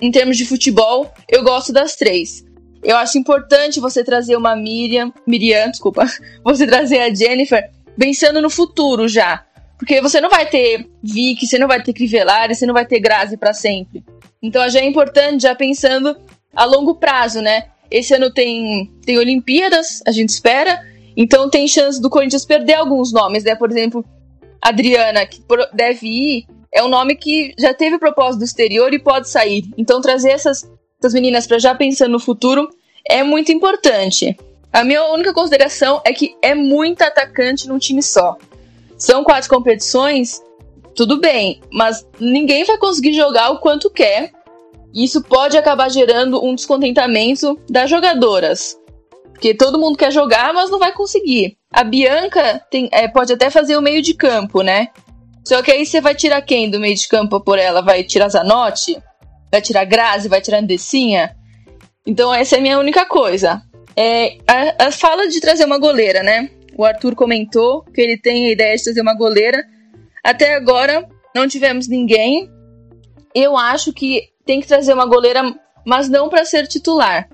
em 0.00 0.10
termos 0.10 0.36
de 0.36 0.44
futebol, 0.44 1.12
eu 1.28 1.42
gosto 1.42 1.72
das 1.72 1.96
três. 1.96 2.44
Eu 2.82 2.96
acho 2.96 3.18
importante 3.18 3.80
você 3.80 4.04
trazer 4.04 4.36
uma 4.36 4.54
Miriam, 4.54 5.12
Miriam, 5.26 5.70
desculpa, 5.70 6.06
você 6.44 6.66
trazer 6.66 7.00
a 7.00 7.14
Jennifer 7.14 7.70
pensando 7.98 8.40
no 8.40 8.50
futuro 8.50 9.08
já. 9.08 9.44
Porque 9.78 10.00
você 10.00 10.20
não 10.20 10.30
vai 10.30 10.46
ter 10.46 10.88
Vicky, 11.02 11.46
você 11.46 11.58
não 11.58 11.68
vai 11.68 11.82
ter 11.82 11.92
Crivellari, 11.92 12.54
você 12.54 12.64
não 12.64 12.74
vai 12.74 12.86
ter 12.86 13.00
Grazi 13.00 13.36
para 13.36 13.52
sempre. 13.52 14.04
Então 14.42 14.68
já 14.68 14.80
é 14.80 14.84
importante 14.84 15.42
já 15.42 15.54
pensando 15.54 16.16
a 16.54 16.64
longo 16.64 16.94
prazo, 16.94 17.40
né? 17.42 17.68
Esse 17.90 18.14
ano 18.14 18.30
tem, 18.30 18.90
tem 19.04 19.18
Olimpíadas, 19.18 20.02
a 20.06 20.12
gente 20.12 20.30
espera. 20.30 20.80
Então 21.16 21.50
tem 21.50 21.68
chance 21.68 22.00
do 22.00 22.10
Corinthians 22.10 22.44
perder 22.44 22.74
alguns 22.74 23.12
nomes, 23.12 23.44
né? 23.44 23.54
Por 23.54 23.70
exemplo, 23.70 24.04
Adriana, 24.60 25.26
que 25.26 25.40
deve 25.72 26.06
ir, 26.06 26.46
é 26.72 26.82
um 26.82 26.88
nome 26.88 27.16
que 27.16 27.54
já 27.58 27.72
teve 27.72 27.98
propósito 27.98 28.40
do 28.40 28.44
exterior 28.44 28.92
e 28.92 28.98
pode 28.98 29.28
sair. 29.28 29.64
Então 29.76 30.00
trazer 30.00 30.30
essas, 30.30 30.70
essas 30.98 31.14
meninas 31.14 31.46
para 31.46 31.58
já 31.58 31.74
pensando 31.74 32.12
no 32.12 32.20
futuro 32.20 32.68
é 33.08 33.22
muito 33.22 33.52
importante. 33.52 34.36
A 34.72 34.84
minha 34.84 35.04
única 35.06 35.32
consideração 35.32 36.02
é 36.04 36.12
que 36.12 36.36
é 36.42 36.54
muita 36.54 37.06
atacante 37.06 37.68
num 37.68 37.78
time 37.78 38.02
só. 38.02 38.36
São 38.98 39.24
quatro 39.24 39.48
competições, 39.48 40.42
tudo 40.94 41.18
bem, 41.18 41.60
mas 41.70 42.06
ninguém 42.18 42.64
vai 42.64 42.78
conseguir 42.78 43.12
jogar 43.12 43.50
o 43.50 43.58
quanto 43.58 43.90
quer. 43.90 44.32
E 44.92 45.04
isso 45.04 45.22
pode 45.22 45.56
acabar 45.56 45.90
gerando 45.90 46.42
um 46.42 46.54
descontentamento 46.54 47.58
das 47.68 47.88
jogadoras. 47.88 48.76
Porque 49.30 49.54
todo 49.54 49.78
mundo 49.78 49.98
quer 49.98 50.10
jogar, 50.10 50.54
mas 50.54 50.70
não 50.70 50.78
vai 50.78 50.92
conseguir. 50.92 51.58
A 51.70 51.84
Bianca 51.84 52.62
tem, 52.70 52.88
é, 52.90 53.06
pode 53.06 53.30
até 53.30 53.50
fazer 53.50 53.76
o 53.76 53.82
meio 53.82 54.00
de 54.00 54.14
campo, 54.14 54.62
né? 54.62 54.88
Só 55.46 55.62
que 55.62 55.70
aí 55.70 55.86
você 55.86 56.00
vai 56.00 56.12
tirar 56.12 56.42
quem 56.42 56.68
do 56.68 56.80
meio 56.80 56.96
de 56.96 57.06
campo 57.06 57.38
por 57.38 57.56
ela? 57.56 57.80
Vai 57.80 58.02
tirar 58.02 58.28
Zanotti? 58.28 59.00
Vai 59.48 59.62
tirar 59.62 59.84
Grazi? 59.84 60.28
Vai 60.28 60.40
tirar 60.40 60.58
Andecinha? 60.58 61.36
Então 62.04 62.34
essa 62.34 62.56
é 62.56 62.58
a 62.58 62.60
minha 62.60 62.80
única 62.80 63.06
coisa. 63.06 63.62
É, 63.94 64.38
a, 64.44 64.86
a 64.86 64.90
fala 64.90 65.28
de 65.28 65.40
trazer 65.40 65.64
uma 65.64 65.78
goleira, 65.78 66.20
né? 66.24 66.50
O 66.76 66.84
Arthur 66.84 67.14
comentou 67.14 67.84
que 67.94 68.00
ele 68.00 68.18
tem 68.18 68.46
a 68.46 68.50
ideia 68.50 68.76
de 68.76 68.82
trazer 68.82 69.00
uma 69.00 69.14
goleira. 69.14 69.64
Até 70.24 70.56
agora 70.56 71.08
não 71.32 71.46
tivemos 71.46 71.86
ninguém. 71.86 72.50
Eu 73.32 73.56
acho 73.56 73.92
que 73.92 74.30
tem 74.44 74.60
que 74.60 74.66
trazer 74.66 74.94
uma 74.94 75.06
goleira, 75.06 75.44
mas 75.86 76.08
não 76.08 76.28
para 76.28 76.44
ser 76.44 76.66
titular. 76.66 77.28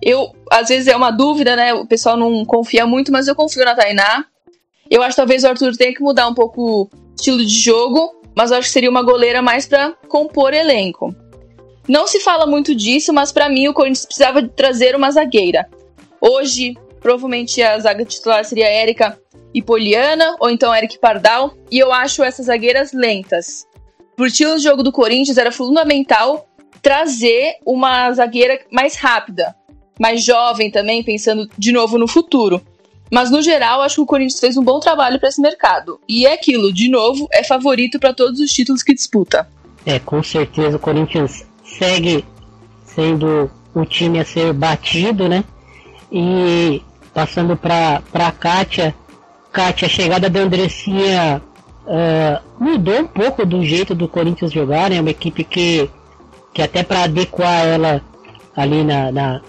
Eu, 0.00 0.32
às 0.48 0.68
vezes 0.68 0.86
é 0.86 0.94
uma 0.94 1.10
dúvida, 1.10 1.56
né? 1.56 1.74
O 1.74 1.84
pessoal 1.84 2.16
não 2.16 2.44
confia 2.44 2.86
muito, 2.86 3.10
mas 3.10 3.26
eu 3.26 3.34
confio 3.34 3.64
na 3.64 3.74
Tainá. 3.74 4.26
Eu 4.88 5.02
acho 5.02 5.16
que 5.16 5.16
talvez 5.16 5.42
o 5.42 5.48
Arthur 5.48 5.76
tenha 5.76 5.92
que 5.92 6.00
mudar 6.00 6.28
um 6.28 6.34
pouco 6.34 6.88
estilo 7.18 7.44
de 7.44 7.54
jogo, 7.54 8.14
mas 8.34 8.50
eu 8.50 8.58
acho 8.58 8.68
que 8.68 8.72
seria 8.72 8.90
uma 8.90 9.02
goleira 9.02 9.42
mais 9.42 9.66
para 9.66 9.92
compor 10.08 10.54
elenco. 10.54 11.14
Não 11.88 12.06
se 12.06 12.20
fala 12.20 12.46
muito 12.46 12.74
disso, 12.74 13.12
mas 13.12 13.32
para 13.32 13.48
mim 13.48 13.66
o 13.68 13.74
Corinthians 13.74 14.06
precisava 14.06 14.46
trazer 14.46 14.94
uma 14.94 15.10
zagueira. 15.10 15.68
Hoje, 16.20 16.74
provavelmente 17.00 17.62
a 17.62 17.78
zaga 17.78 18.04
titular 18.04 18.44
seria 18.44 18.68
Érica 18.68 19.18
e 19.52 19.62
Poliana, 19.62 20.36
ou 20.38 20.50
então 20.50 20.74
Eric 20.74 20.98
Pardal, 20.98 21.54
e 21.70 21.78
eu 21.78 21.92
acho 21.92 22.22
essas 22.22 22.46
zagueiras 22.46 22.92
lentas. 22.92 23.66
Por 24.16 24.26
estilo 24.26 24.56
de 24.56 24.62
jogo 24.62 24.82
do 24.82 24.92
Corinthians, 24.92 25.38
era 25.38 25.50
fundamental 25.50 26.48
trazer 26.82 27.54
uma 27.64 28.12
zagueira 28.12 28.60
mais 28.70 28.96
rápida, 28.96 29.54
mais 29.98 30.22
jovem 30.22 30.70
também, 30.70 31.02
pensando 31.02 31.48
de 31.56 31.72
novo 31.72 31.98
no 31.98 32.06
futuro. 32.06 32.60
Mas 33.10 33.30
no 33.30 33.40
geral, 33.40 33.80
acho 33.82 33.96
que 33.96 34.00
o 34.02 34.06
Corinthians 34.06 34.40
fez 34.40 34.56
um 34.56 34.62
bom 34.62 34.80
trabalho 34.80 35.18
para 35.18 35.28
esse 35.28 35.40
mercado. 35.40 35.98
E 36.08 36.26
é 36.26 36.34
aquilo, 36.34 36.72
de 36.72 36.90
novo, 36.90 37.26
é 37.32 37.42
favorito 37.42 37.98
para 37.98 38.12
todos 38.12 38.40
os 38.40 38.50
títulos 38.50 38.82
que 38.82 38.94
disputa. 38.94 39.48
É, 39.86 39.98
com 39.98 40.22
certeza 40.22 40.76
o 40.76 40.80
Corinthians 40.80 41.46
segue 41.64 42.24
sendo 42.84 43.50
o 43.74 43.84
time 43.84 44.18
a 44.18 44.24
ser 44.24 44.52
batido, 44.52 45.28
né? 45.28 45.44
E 46.10 46.82
passando 47.14 47.56
para 47.56 48.02
a 48.12 48.32
Kátia, 48.32 48.94
Kátia, 49.52 49.86
a 49.86 49.88
chegada 49.88 50.28
da 50.28 50.40
Andressinha 50.40 51.42
uh, 51.86 52.62
mudou 52.62 53.00
um 53.00 53.06
pouco 53.06 53.46
do 53.46 53.64
jeito 53.64 53.94
do 53.94 54.08
Corinthians 54.08 54.52
jogar, 54.52 54.90
né? 54.90 55.00
Uma 55.00 55.10
equipe 55.10 55.44
que, 55.44 55.88
que 56.52 56.60
até 56.60 56.82
para 56.82 57.04
adequar 57.04 57.64
ela 57.64 58.02
ali 58.54 58.84
na, 58.84 59.10
na 59.12 59.40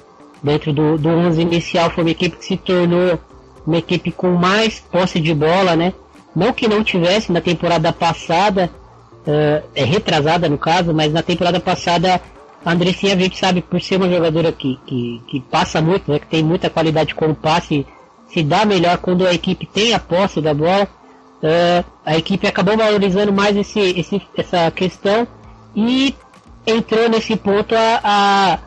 dentro 0.42 0.72
do, 0.72 0.98
do 0.98 1.10
11 1.10 1.42
inicial 1.42 1.90
foi 1.90 2.04
uma 2.04 2.12
equipe 2.12 2.38
que 2.38 2.46
se 2.46 2.58
tornou 2.58 3.20
uma 3.66 3.78
equipe 3.78 4.12
com 4.12 4.32
mais 4.32 4.80
posse 4.80 5.20
de 5.20 5.34
bola, 5.34 5.76
né? 5.76 5.94
Não 6.36 6.54
que 6.54 6.68
não 6.68 6.84
tivesse 6.84 7.32
na 7.32 7.42
temporada 7.42 7.92
passada, 7.92 8.70
uh, 9.28 9.68
é 9.76 9.84
retrasada 9.84 10.48
no 10.48 10.58
caso, 10.58 10.94
mas 10.94 11.12
na 11.12 11.22
temporada 11.22 11.60
passada 11.60 12.22
a 12.64 12.72
Andressinha 12.72 13.14
a 13.14 13.18
gente 13.18 13.38
sabe 13.38 13.62
por 13.62 13.82
ser 13.82 13.96
uma 13.98 14.10
jogadora 14.10 14.52
que, 14.52 14.80
que, 14.86 15.22
que 15.28 15.40
passa 15.40 15.82
muito, 15.82 16.12
né, 16.12 16.20
que 16.20 16.28
tem 16.28 16.44
muita 16.44 16.70
qualidade 16.70 17.16
com 17.16 17.28
o 17.28 17.36
passe, 17.36 17.86
se 18.28 18.44
dá 18.44 18.66
melhor 18.66 18.98
quando 18.98 19.26
a 19.26 19.34
equipe 19.34 19.66
tem 19.66 19.94
a 19.94 20.00
posse 20.00 20.42
da 20.42 20.54
bola. 20.54 20.88
Uh, 21.42 21.86
a 22.06 22.18
equipe 22.18 22.46
acabou 22.46 22.76
valorizando 22.76 23.32
mais 23.32 23.56
esse, 23.56 23.80
esse, 23.80 24.22
essa 24.36 24.70
questão 24.72 25.26
e 25.74 26.14
entrou 26.68 27.10
nesse 27.10 27.36
ponto 27.36 27.74
a, 27.74 28.00
a, 28.04 28.60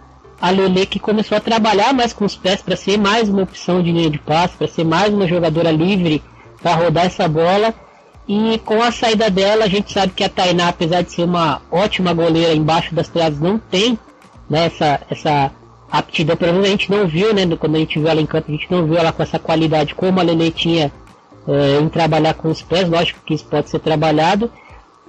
a 0.42 0.50
Lele 0.50 0.84
que 0.84 0.98
começou 0.98 1.38
a 1.38 1.40
trabalhar 1.40 1.94
mais 1.94 2.12
com 2.12 2.26
os 2.26 2.36
pés 2.36 2.60
para 2.60 2.76
ser 2.76 2.98
mais 2.98 3.30
uma 3.30 3.42
opção 3.42 3.82
de 3.82 3.90
linha 3.90 4.10
de 4.10 4.18
passe, 4.18 4.56
para 4.58 4.68
ser 4.68 4.84
mais 4.84 5.14
uma 5.14 5.26
jogadora 5.26 5.70
livre 5.70 6.22
para 6.60 6.74
rodar 6.74 7.06
essa 7.06 7.26
bola 7.26 7.72
e 8.26 8.58
com 8.64 8.80
a 8.82 8.92
saída 8.92 9.28
dela, 9.28 9.64
a 9.64 9.68
gente 9.68 9.92
sabe 9.92 10.12
que 10.12 10.22
a 10.22 10.28
Tainá, 10.28 10.68
apesar 10.68 11.02
de 11.02 11.12
ser 11.12 11.24
uma 11.24 11.60
ótima 11.70 12.12
goleira 12.12 12.54
embaixo 12.54 12.94
das 12.94 13.08
trades, 13.08 13.40
não 13.40 13.58
tem 13.58 13.98
né, 14.48 14.66
essa, 14.66 15.00
essa 15.10 15.50
aptidão. 15.90 16.36
Pelo 16.36 16.60
a 16.60 16.66
gente 16.66 16.90
não 16.90 17.06
viu, 17.06 17.34
né? 17.34 17.42
Quando 17.56 17.76
a 17.76 17.78
gente 17.78 17.98
viu 17.98 18.08
ela 18.08 18.20
em 18.20 18.26
campo, 18.26 18.46
a 18.48 18.52
gente 18.52 18.70
não 18.70 18.86
viu 18.86 18.96
ela 18.96 19.12
com 19.12 19.22
essa 19.22 19.38
qualidade 19.38 19.94
como 19.94 20.20
a 20.20 20.22
Lele 20.22 20.50
tinha 20.52 20.92
é, 21.48 21.80
em 21.80 21.88
trabalhar 21.88 22.34
com 22.34 22.48
os 22.48 22.62
pés. 22.62 22.88
Lógico 22.88 23.20
que 23.26 23.34
isso 23.34 23.44
pode 23.46 23.68
ser 23.68 23.80
trabalhado. 23.80 24.50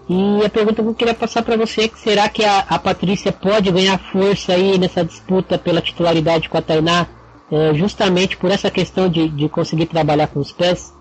E 0.10 0.46
a 0.46 0.50
pergunta 0.50 0.84
que 0.84 0.89
eu 0.89 0.96
queria 0.96 1.13
passar 1.13 1.44
para 1.44 1.56
você 1.56 1.84
é 1.84 1.88
que 1.88 1.98
será 1.98 2.28
que 2.28 2.44
a, 2.44 2.60
a 2.60 2.78
Patrícia 2.78 3.32
pode 3.32 3.72
ganhar 3.72 3.98
força 4.12 4.54
aí 4.54 4.78
nessa 4.78 5.04
disputa 5.04 5.58
pela 5.58 5.82
titularidade 5.82 6.50
com 6.50 6.58
a 6.58 6.62
Tainá, 6.62 7.08
é, 7.50 7.74
justamente 7.74 8.36
por 8.36 8.52
essa 8.52 8.70
questão 8.70 9.08
de, 9.08 9.30
de 9.30 9.48
conseguir 9.48 9.86
trabalhar 9.86 10.28
com 10.28 10.39
os 10.39 10.52
pés? 10.52 10.94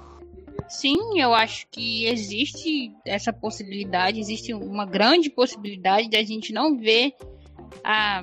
Sim, 0.69 1.21
eu 1.21 1.35
acho 1.35 1.67
que 1.71 2.07
existe 2.07 2.93
essa 3.05 3.33
possibilidade, 3.33 4.21
existe 4.21 4.55
uma 4.55 4.87
grande 4.87 5.29
possibilidade 5.29 6.09
de 6.09 6.17
a 6.17 6.25
gente 6.25 6.53
não 6.53 6.79
ver 6.79 7.13
a 7.83 8.23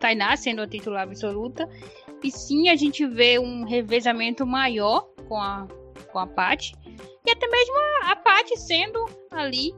Tainá 0.00 0.36
sendo 0.36 0.62
a 0.62 0.66
titular 0.66 1.04
absoluta, 1.04 1.68
e 2.22 2.30
sim 2.30 2.68
a 2.68 2.74
gente 2.74 3.06
vê 3.06 3.38
um 3.38 3.64
revezamento 3.64 4.44
maior 4.44 5.06
com 5.28 5.36
a, 5.36 5.66
com 6.12 6.18
a 6.18 6.26
Paty, 6.26 6.74
e 7.24 7.30
até 7.30 7.46
mesmo 7.46 7.74
a, 8.02 8.12
a 8.12 8.16
Paty 8.16 8.58
sendo 8.58 8.98
ali 9.30 9.72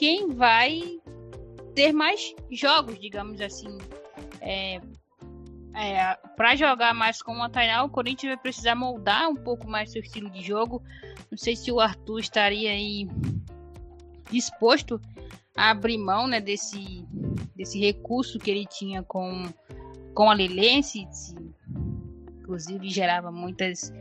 quem 0.00 0.28
vai 0.28 0.98
ter 1.74 1.92
mais 1.92 2.34
jogos, 2.50 2.98
digamos 2.98 3.38
assim. 3.38 3.76
É, 4.40 4.80
é, 5.74 6.16
para 6.38 6.56
jogar 6.56 6.94
mais 6.94 7.20
com 7.20 7.42
a 7.42 7.50
Tainá, 7.50 7.84
o 7.84 7.90
Corinthians 7.90 8.32
vai 8.32 8.42
precisar 8.42 8.74
moldar 8.74 9.28
um 9.28 9.36
pouco 9.36 9.68
mais 9.68 9.92
seu 9.92 10.00
estilo 10.00 10.30
de 10.30 10.40
jogo. 10.40 10.82
Não 11.30 11.36
sei 11.36 11.54
se 11.54 11.70
o 11.70 11.78
Arthur 11.78 12.18
estaria 12.18 12.70
aí 12.70 13.06
disposto 14.30 14.98
a 15.54 15.68
abrir 15.68 15.98
mão 15.98 16.26
né, 16.26 16.40
desse, 16.40 17.04
desse 17.54 17.78
recurso 17.78 18.38
que 18.38 18.50
ele 18.50 18.64
tinha 18.64 19.02
com, 19.02 19.52
com 20.14 20.30
a 20.30 20.34
Lilense, 20.34 21.06
inclusive 22.38 22.88
gerava 22.88 23.30
muitas 23.30 23.92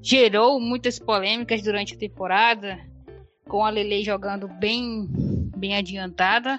gerou 0.00 0.60
muitas 0.60 0.98
polêmicas 0.98 1.60
durante 1.60 1.94
a 1.94 1.98
temporada, 1.98 2.78
com 3.48 3.64
a 3.64 3.68
Lele 3.68 4.04
jogando 4.04 4.46
bem 4.46 5.39
bem 5.60 5.76
adiantada. 5.76 6.58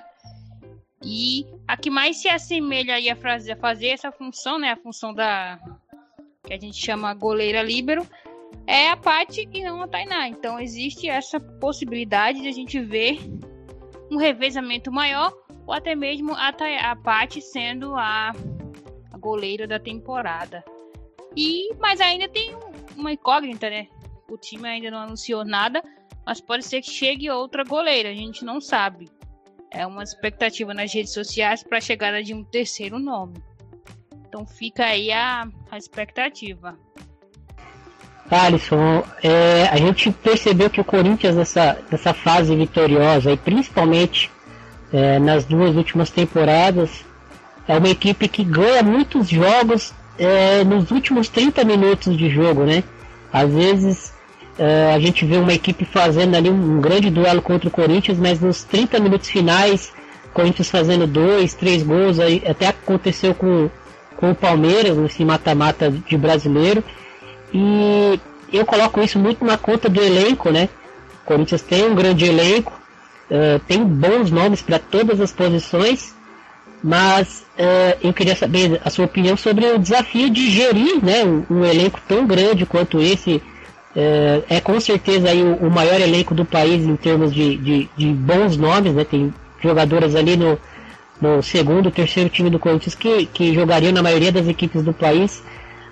E 1.04 1.45
a 1.68 1.76
que 1.76 1.89
mais 1.89 2.22
se 2.22 2.30
assemelha 2.30 2.95
aí 2.95 3.10
a 3.10 3.16
fazer, 3.16 3.54
a 3.54 3.58
fazer 3.58 3.88
essa 3.88 4.12
função, 4.12 4.60
né? 4.60 4.72
A 4.72 4.78
função 4.78 5.14
da 5.14 5.60
que 6.43 6.54
a 6.54 6.60
gente 6.60 6.78
chama 6.78 7.14
goleira 7.14 7.62
líbero, 7.62 8.08
é 8.68 8.89
a 8.89 8.97
Paty 8.97 9.49
e 9.52 9.64
não 9.64 9.82
a 9.82 9.88
Tainá. 9.88 10.28
Então 10.28 10.60
existe 10.60 11.10
essa 11.10 11.39
possibilidade 11.39 12.41
de 12.41 12.47
a 12.47 12.52
gente 12.52 12.80
ver 12.80 13.20
um 14.12 14.18
revezamento 14.18 14.91
maior 14.91 15.34
ou 15.66 15.74
até 15.74 15.95
mesmo 15.95 16.34
a, 16.34 16.49
a 16.49 16.95
Paty 16.95 17.41
sendo 17.41 17.95
a, 17.95 18.32
a 19.12 19.18
goleira 19.18 19.68
da 19.68 19.80
temporada. 19.80 20.64
E 21.36 21.74
mas 21.80 21.99
ainda 22.02 22.28
tem 22.28 22.56
uma 22.95 23.12
incógnita, 23.12 23.70
né? 23.70 23.88
O 24.30 24.38
time 24.38 24.68
ainda 24.68 24.91
não 24.91 24.99
anunciou 24.99 25.43
nada, 25.43 25.84
mas 26.26 26.40
pode 26.40 26.66
ser 26.66 26.82
que 26.82 26.90
chegue 26.90 27.30
outra 27.30 27.64
goleira, 27.64 28.10
a 28.10 28.14
gente 28.14 28.46
não 28.46 28.62
sabe. 28.62 29.10
É 29.72 29.86
uma 29.88 30.04
expectativa 30.04 30.74
nas 30.74 30.94
redes 30.94 31.14
sociais 31.14 31.64
para 31.64 31.78
a 31.78 31.82
chegada 31.82 32.22
de 32.22 32.34
um 32.34 32.44
terceiro 32.44 33.00
nome. 33.00 33.42
Então 34.28 34.46
fica 34.46 34.86
aí 34.86 35.12
a, 35.12 35.48
a 35.70 35.78
expectativa. 35.78 36.78
Alisson, 38.30 39.04
é, 39.22 39.68
a 39.70 39.76
gente 39.76 40.10
percebeu 40.12 40.70
que 40.70 40.80
o 40.80 40.86
Corinthians 40.86 41.36
nessa, 41.36 41.78
nessa 41.92 42.14
fase 42.14 42.56
vitoriosa, 42.56 43.32
e 43.32 43.38
principalmente 43.38 44.32
é, 44.94 45.20
nas 45.20 45.44
duas 45.44 45.76
últimas 45.76 46.10
temporadas, 46.10 47.04
é 47.68 47.78
uma 47.78 47.90
equipe 47.90 48.28
que 48.30 48.44
ganha 48.44 48.84
muitos 48.84 49.28
jogos 49.28 49.94
é, 50.18 50.64
nos 50.64 50.92
últimos 50.92 51.28
30 51.28 51.64
minutos 51.66 52.18
de 52.18 52.30
jogo, 52.30 52.64
né? 52.64 52.84
Às 53.34 53.54
vezes 53.54 54.14
é, 54.62 54.93
a 54.93 54.99
gente 54.99 55.26
vê 55.26 55.38
uma 55.38 55.53
equipe 55.53 55.86
fazendo 55.86 56.36
ali 56.36 56.47
um, 56.47 56.78
um, 56.78 56.80
grande 56.80 57.09
duelo 57.09 57.41
contra 57.41 57.68
o 57.68 57.72
Corinthians, 57.72 58.20
mas 58.20 58.39
nos 58.39 58.64
30 58.64 58.99
minutos 58.99 59.28
finais, 59.28 59.91
Corinthians 60.36 60.70
fazendo 60.70 61.07
dois, 61.07 61.55
três 61.55 61.82
gols, 61.82 62.20
aí, 62.20 62.43
até 62.47 62.68
aconteceu 62.68 63.34
com, 63.34 63.72
com 64.18 64.30
o 64.30 64.36
Palmeiras, 64.36 64.95
nesse 64.95 65.26
mata-mata 65.26 65.89
de 65.89 66.16
brasileiro. 66.16 66.84
E 67.51 68.20
eu 68.53 68.64
coloco 68.64 69.01
isso 69.01 69.18
muito 69.18 69.43
na 69.43 69.57
conta 69.57 69.89
do 69.89 69.99
elenco, 69.99 70.51
né? 70.51 70.70
O 71.24 71.26
Corinthians 71.26 71.64
tem 71.64 71.84
um 71.84 71.95
grande 71.95 72.26
elenco, 72.26 72.80
uh, 73.32 73.57
tem 73.68 73.84
bons 73.84 74.30
nomes 74.30 74.62
para 74.62 74.78
todas 74.78 75.20
as 75.20 75.32
posições, 75.32 76.14
mas 76.84 77.43
uh, 77.57 77.97
eu 77.99 78.14
queria 78.14 78.36
saber 78.36 78.80
a 78.86 78.91
sua 78.91 79.05
opinião 79.05 79.36
sobre 79.36 79.66
o 79.66 79.80
desafio 79.80 80.30
de 80.30 80.51
gerir 80.51 81.03
né, 81.03 81.24
um, 81.24 81.45
um 81.49 81.66
elenco 81.66 81.99
tão 82.07 82.28
grande 82.28 82.64
quanto 82.64 83.01
esse. 83.01 83.41
Uh, 83.96 84.44
é 84.50 84.62
com 84.62 84.80
certeza 84.80 85.30
aí 85.30 85.44
o, 85.44 85.68
o, 85.68 85.70
maior 85.70 86.00
elenco 86.00 86.34
do 86.34 86.46
país 86.46 86.86
em 86.86 86.96
termos 86.96 87.34
de, 87.34 87.58
de, 87.58 87.89
de 87.98 88.08
bons 88.14 88.56
nomes, 88.56 88.94
né? 88.94 89.04
Tem 89.04 89.34
jogadores 89.62 90.16
ali 90.16 90.38
no, 90.38 90.58
no 91.20 91.44
segundo, 91.44 91.92
terceiro 91.92 92.30
time 92.30 92.50
do 92.50 92.58
Corinthians 92.58 92.96
que, 92.96 93.26
que 93.26 93.54
jogariam 93.54 93.92
na 93.92 94.02
maioria 94.02 94.32
das 94.32 94.48
equipes 94.48 94.82
do 94.82 94.94
país. 94.94 95.44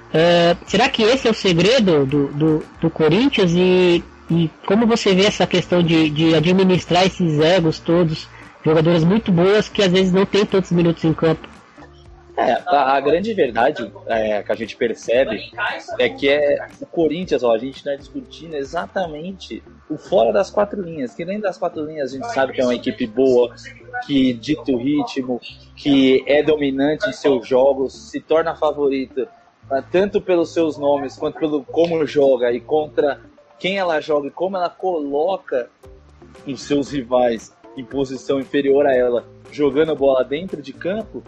Uh, 0.09 0.57
será 0.65 0.87
que 0.87 1.03
esse 1.03 1.27
é 1.27 1.31
o 1.31 1.33
segredo 1.33 2.05
do, 2.05 2.27
do, 2.29 2.63
do 2.79 2.89
Corinthians? 2.89 3.51
E, 3.53 4.01
e, 4.31 4.49
como 4.65 4.87
você 4.87 5.13
vê 5.13 5.25
essa 5.25 5.45
questão 5.45 5.83
de, 5.83 6.09
de 6.09 6.33
administrar 6.33 7.05
esses 7.05 7.37
egos 7.39 7.79
todos, 7.79 8.29
jogadoras 8.65 9.03
muito 9.03 9.29
boas 9.29 9.67
que 9.67 9.83
às 9.83 9.91
vezes 9.91 10.13
não 10.13 10.25
tem 10.25 10.45
tantos 10.45 10.71
minutos 10.71 11.03
em 11.03 11.13
campo? 11.13 11.47
É, 12.39 12.63
a, 12.65 12.95
a 12.95 13.01
grande 13.01 13.33
verdade 13.33 13.91
é, 14.07 14.41
que 14.41 14.51
a 14.51 14.55
gente 14.55 14.77
percebe 14.77 15.51
é 15.99 16.07
que 16.09 16.29
é 16.29 16.67
o 16.79 16.85
Corinthians, 16.85 17.43
ó, 17.43 17.53
a 17.53 17.57
gente 17.57 17.77
está 17.77 17.95
discutindo 17.95 18.55
exatamente 18.55 19.61
o 19.89 19.97
fora 19.97 20.31
das 20.31 20.49
quatro 20.49 20.81
linhas. 20.81 21.13
Que 21.13 21.25
nem 21.25 21.39
das 21.39 21.57
quatro 21.57 21.83
linhas 21.85 22.13
a 22.13 22.15
gente 22.15 22.33
sabe 22.33 22.53
que 22.53 22.61
é 22.61 22.63
uma 22.63 22.75
equipe 22.75 23.05
boa, 23.05 23.53
que 24.05 24.31
dita 24.33 24.71
o 24.71 24.77
ritmo, 24.77 25.41
que 25.75 26.23
é 26.25 26.41
dominante 26.41 27.09
em 27.09 27.13
seus 27.13 27.45
jogos, 27.45 28.09
se 28.09 28.21
torna 28.21 28.55
favorita 28.55 29.27
tanto 29.91 30.19
pelos 30.19 30.51
seus 30.51 30.77
nomes 30.77 31.15
quanto 31.15 31.37
pelo 31.37 31.63
como 31.63 32.05
joga 32.05 32.51
e 32.51 32.59
contra 32.59 33.21
quem 33.59 33.77
ela 33.77 33.99
joga 33.99 34.27
e 34.27 34.31
como 34.31 34.57
ela 34.57 34.69
coloca 34.69 35.69
os 36.47 36.61
seus 36.61 36.91
rivais 36.91 37.55
em 37.77 37.83
posição 37.83 38.39
inferior 38.39 38.87
a 38.87 38.95
ela, 38.95 39.25
jogando 39.51 39.91
a 39.91 39.95
bola 39.95 40.23
dentro 40.23 40.61
de 40.61 40.73
campo, 40.73 41.23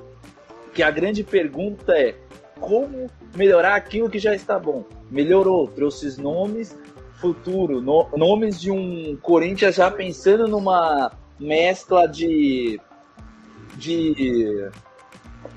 que 0.74 0.84
a 0.84 0.92
grande 0.92 1.24
pergunta 1.24 1.94
é 1.94 2.16
como 2.60 3.10
melhorar 3.36 3.76
aquilo 3.76 4.10
que 4.10 4.20
já 4.20 4.34
está 4.34 4.60
bom. 4.60 4.86
Melhorou, 5.10 5.68
trouxe 5.68 6.22
nomes 6.22 6.78
futuro, 7.22 7.82
no, 7.82 8.10
nomes 8.18 8.60
de 8.60 8.72
um 8.72 9.16
Corinthians 9.22 9.76
já 9.76 9.92
pensando 9.92 10.48
numa 10.48 11.12
mescla 11.40 12.08
de 12.08 12.82
de 13.76 14.70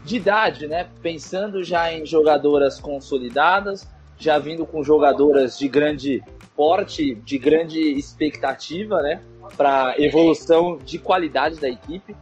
de 0.04 0.16
idade, 0.16 0.66
né? 0.66 0.88
Pensando 1.02 1.64
já 1.64 1.92
em 1.92 2.04
jogadoras 2.04 2.78
consolidadas, 2.78 3.88
já 4.18 4.38
vindo 4.38 4.66
com 4.66 4.84
jogadoras 4.84 5.58
de 5.58 5.66
grande 5.66 6.22
porte, 6.54 7.14
de 7.14 7.38
grande 7.38 7.80
expectativa, 7.80 9.00
né? 9.02 9.22
Para 9.56 9.94
evolução 9.98 10.78
de 10.78 10.98
qualidade 10.98 11.56
da 11.56 11.68
equipe. 11.68 12.14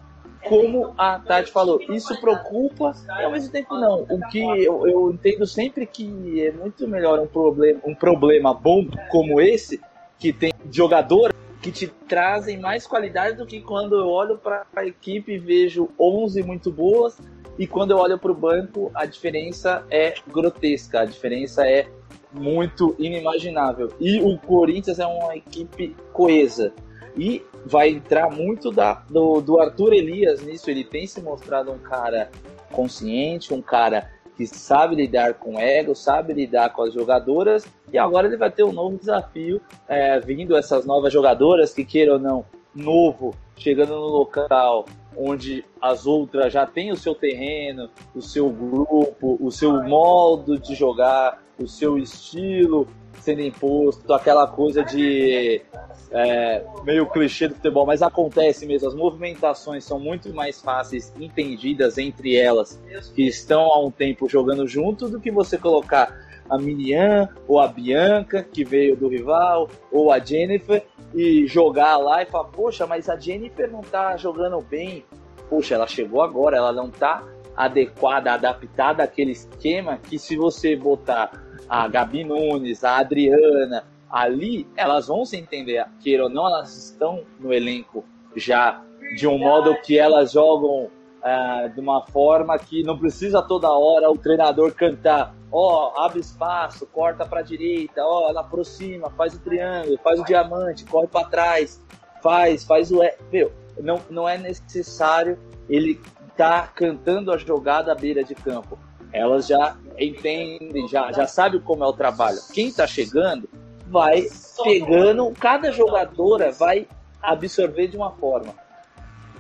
Como 0.49 0.95
a 0.99 1.19
Tati 1.19 1.51
falou, 1.51 1.81
isso 1.91 2.21
preocupa 2.21 2.93
e 3.21 3.25
ao 3.25 3.31
mesmo 3.31 3.53
tempo 3.53 3.75
não. 3.77 4.03
O 4.03 4.21
que 4.29 4.41
eu, 4.41 4.87
eu 4.87 5.11
entendo 5.13 5.47
sempre 5.47 5.87
que 5.87 6.45
é 6.45 6.51
muito 6.51 6.87
melhor 6.89 7.21
um 7.21 7.27
problema, 7.27 7.81
um 7.85 7.95
problema 7.95 8.53
bom 8.53 8.87
como 9.11 9.41
esse, 9.41 9.81
que 10.19 10.33
tem 10.33 10.53
jogador 10.71 11.33
que 11.61 11.71
te 11.71 11.87
trazem 11.87 12.59
mais 12.59 12.87
qualidade 12.87 13.37
do 13.37 13.47
que 13.47 13.61
quando 13.61 13.95
eu 13.95 14.09
olho 14.09 14.37
para 14.37 14.67
a 14.75 14.85
equipe 14.85 15.33
e 15.33 15.39
vejo 15.39 15.89
11 15.99 16.43
muito 16.43 16.73
boas 16.73 17.17
e 17.59 17.67
quando 17.67 17.91
eu 17.91 17.99
olho 17.99 18.19
para 18.19 18.33
o 18.33 18.35
banco, 18.35 18.91
a 18.95 19.05
diferença 19.05 19.85
é 19.91 20.15
grotesca, 20.33 21.01
a 21.01 21.05
diferença 21.05 21.67
é 21.67 21.87
muito 22.33 22.97
inimaginável. 22.99 23.93
E 24.01 24.21
o 24.21 24.39
Corinthians 24.39 24.99
é 24.99 25.07
uma 25.07 25.37
equipe 25.37 25.95
coesa. 26.13 26.73
E 27.17 27.45
vai 27.65 27.91
entrar 27.91 28.31
muito 28.31 28.71
da, 28.71 28.95
do, 29.09 29.41
do 29.41 29.61
Arthur 29.61 29.93
Elias 29.93 30.43
nisso. 30.43 30.71
Ele 30.71 30.85
tem 30.85 31.07
se 31.07 31.21
mostrado 31.21 31.71
um 31.73 31.79
cara 31.79 32.31
consciente, 32.71 33.53
um 33.53 33.63
cara 33.63 34.11
que 34.37 34.47
sabe 34.47 34.97
lidar 34.97 35.35
com 35.35 35.59
ego, 35.59 35.95
sabe 35.95 36.33
lidar 36.33 36.71
com 36.71 36.83
as 36.83 36.95
jogadoras. 36.95 37.67
E 37.93 37.99
agora 37.99 38.27
ele 38.27 38.37
vai 38.37 38.51
ter 38.51 38.65
um 38.65 38.73
novo 38.73 38.97
desafio, 38.97 39.61
é, 39.89 40.19
vindo 40.21 40.57
essas 40.57 40.87
novas 40.87 41.13
jogadoras 41.13 41.75
que 41.75 41.85
queiram 41.85 42.15
ou 42.15 42.19
não, 42.19 42.45
novo, 42.75 43.35
chegando 43.57 43.95
no 43.95 44.07
local, 44.07 44.87
onde 45.17 45.65
as 45.81 46.07
outras 46.07 46.53
já 46.53 46.67
têm 46.67 46.91
o 46.91 46.97
seu 46.97 47.15
terreno, 47.15 47.91
o 48.15 48.23
seu 48.23 48.49
grupo, 48.49 49.37
o 49.41 49.51
seu 49.51 49.83
modo 49.83 50.59
de 50.59 50.75
jogar, 50.75 51.43
o 51.59 51.69
seu 51.69 51.99
estilo 51.99 52.89
sendo 53.23 53.41
imposto, 53.41 54.13
aquela 54.13 54.47
coisa 54.47 54.83
de 54.83 55.63
é, 56.11 56.65
meio 56.85 57.07
clichê 57.07 57.49
do 57.49 57.55
futebol, 57.55 57.87
mas 57.87 58.03
acontece 58.03 58.67
mesmo. 58.67 58.89
As 58.89 58.95
movimentações 58.95 59.85
são 59.85 59.99
muito 59.99 60.35
mais 60.35 60.61
fáceis, 60.61 61.13
entendidas 61.19 61.99
entre 61.99 62.37
elas 62.37 62.81
que 63.15 63.27
estão 63.27 63.63
há 63.73 63.81
um 63.81 63.91
tempo 63.91 64.29
jogando 64.29 64.67
junto, 64.67 65.09
do 65.09 65.21
que 65.21 65.31
você 65.31 65.57
colocar 65.57 66.15
a 66.51 66.59
Minian 66.59 67.29
ou 67.47 67.61
a 67.61 67.69
Bianca, 67.69 68.43
que 68.43 68.65
veio 68.65 68.97
do 68.97 69.09
rival, 69.09 69.71
ou 69.91 70.11
a 70.11 70.19
Jennifer, 70.19 70.85
e 71.15 71.47
jogar 71.47 71.97
lá 71.97 72.23
e 72.23 72.27
falar, 72.27 72.49
poxa, 72.49 72.87
mas 72.87 73.09
a 73.09 73.17
Jennifer 73.17 73.71
não 73.71 73.81
tá 73.81 74.17
jogando 74.17 74.61
bem. 74.61 75.05
Poxa, 75.49 75.75
ela 75.77 75.87
chegou 75.87 76.23
agora, 76.23 76.57
ela 76.57 76.73
não 76.73 76.91
tá 76.91 77.23
adequada, 77.57 78.33
adaptada 78.33 79.03
àquele 79.03 79.33
esquema 79.33 79.99
que 79.99 80.19
se 80.19 80.37
você 80.37 80.75
botar 80.75 81.31
a 81.73 81.89
Gabi 81.89 82.23
Nunes, 82.23 82.85
a 82.85 82.99
Adriana 82.99 83.83
ali, 84.11 84.69
elas 84.77 85.07
vão 85.07 85.25
se 85.25 85.39
entender. 85.39 85.87
Queira 86.01 86.25
ou 86.25 86.29
não, 86.29 86.47
elas 86.47 86.77
estão 86.77 87.25
no 87.41 87.51
elenco 87.51 88.05
já 88.37 88.83
de 89.17 89.27
um 89.27 89.39
modo 89.39 89.75
que 89.77 89.99
elas 89.99 90.33
jogam 90.33 90.85
uh, 90.85 91.71
de 91.75 91.81
uma 91.81 92.03
forma 92.03 92.59
que 92.59 92.83
não 92.83 92.99
precisa 92.99 93.41
toda 93.41 93.71
hora 93.71 94.11
o 94.11 94.19
treinador 94.19 94.75
cantar 94.75 95.35
ó, 95.51 95.95
abre 96.05 96.21
espaço, 96.21 96.87
corta 96.87 97.25
para 97.25 97.41
direita, 97.41 98.03
ó, 98.05 98.29
ela 98.29 98.43
aproxima, 98.43 99.09
faz 99.11 99.35
o 99.35 99.39
triângulo, 99.39 99.99
faz 100.05 100.21
o 100.21 100.25
diamante, 100.25 100.85
corre 100.85 101.07
para 101.07 101.29
trás, 101.29 101.83
faz, 102.23 102.65
faz 102.65 102.91
o 102.91 103.01
meu, 103.33 103.51
não 103.81 103.99
não 104.11 104.29
é 104.29 104.37
necessário 104.37 105.39
ele 105.71 105.99
tá 106.37 106.67
cantando 106.67 107.33
a 107.33 107.39
jogada 107.39 107.93
à 107.93 107.95
beira 107.95 108.23
de 108.23 108.35
campo. 108.35 108.79
Elas 109.13 109.47
já 109.47 109.77
entendem, 109.99 110.89
já 110.89 111.13
já 111.13 111.27
sabe 111.27 111.61
como 111.61 111.85
é 111.85 111.87
o 111.87 111.93
trabalho. 111.93 112.39
Quem 112.53 112.69
está 112.69 112.87
chegando 112.87 113.49
vai 113.87 114.27
pegando, 114.65 115.31
cada 115.39 115.71
jogadora 115.71 116.51
vai 116.51 116.89
absorver 117.21 117.89
de 117.89 117.97
uma 117.97 118.11
forma. 118.13 118.55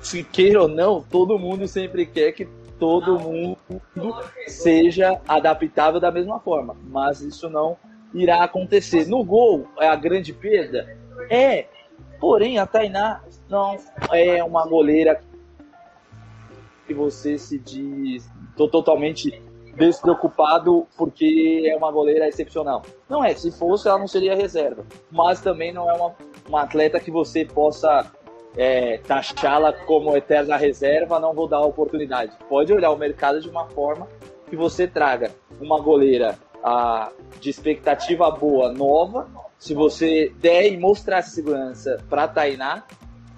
Se 0.00 0.22
queira 0.22 0.62
ou 0.62 0.68
não, 0.68 1.02
todo 1.02 1.38
mundo 1.38 1.66
sempre 1.66 2.04
quer 2.04 2.32
que 2.32 2.46
todo 2.78 3.18
mundo 3.18 3.56
seja 4.48 5.20
adaptável 5.26 6.00
da 6.00 6.10
mesma 6.10 6.40
forma, 6.40 6.76
mas 6.88 7.20
isso 7.20 7.48
não 7.48 7.76
irá 8.12 8.42
acontecer. 8.42 9.06
No 9.06 9.24
gol, 9.24 9.68
é 9.78 9.88
a 9.88 9.96
grande 9.96 10.32
perda? 10.32 10.96
É, 11.30 11.66
porém 12.20 12.58
a 12.58 12.66
Tainá 12.66 13.22
não 13.48 13.76
é 14.10 14.42
uma 14.42 14.66
goleira 14.66 15.22
que 16.86 16.92
você 16.92 17.38
se 17.38 17.58
diz 17.58 18.28
totalmente 18.56 19.40
despreocupado 19.76 20.86
porque 20.96 21.68
é 21.70 21.76
uma 21.76 21.90
goleira 21.90 22.28
excepcional. 22.28 22.82
Não 23.08 23.24
é, 23.24 23.34
se 23.34 23.50
fosse 23.50 23.88
ela 23.88 23.98
não 23.98 24.08
seria 24.08 24.34
reserva, 24.34 24.84
mas 25.10 25.40
também 25.40 25.72
não 25.72 25.88
é 25.88 25.94
uma, 25.94 26.14
uma 26.48 26.62
atleta 26.62 27.00
que 27.00 27.10
você 27.10 27.44
possa 27.44 28.10
é, 28.56 28.98
taxá-la 28.98 29.72
como 29.72 30.16
eterna 30.16 30.56
reserva, 30.56 31.18
não 31.18 31.32
vou 31.32 31.48
dar 31.48 31.58
a 31.58 31.66
oportunidade. 31.66 32.32
Pode 32.48 32.72
olhar 32.72 32.90
o 32.90 32.96
mercado 32.96 33.40
de 33.40 33.48
uma 33.48 33.66
forma 33.68 34.08
que 34.48 34.56
você 34.56 34.86
traga 34.86 35.30
uma 35.60 35.80
goleira 35.80 36.38
a, 36.62 37.10
de 37.40 37.50
expectativa 37.50 38.30
boa, 38.30 38.72
nova, 38.72 39.26
se 39.58 39.74
você 39.74 40.32
der 40.40 40.70
e 40.70 40.76
mostrar 40.76 41.22
segurança 41.22 41.98
para 42.10 42.28
Tainá, 42.28 42.84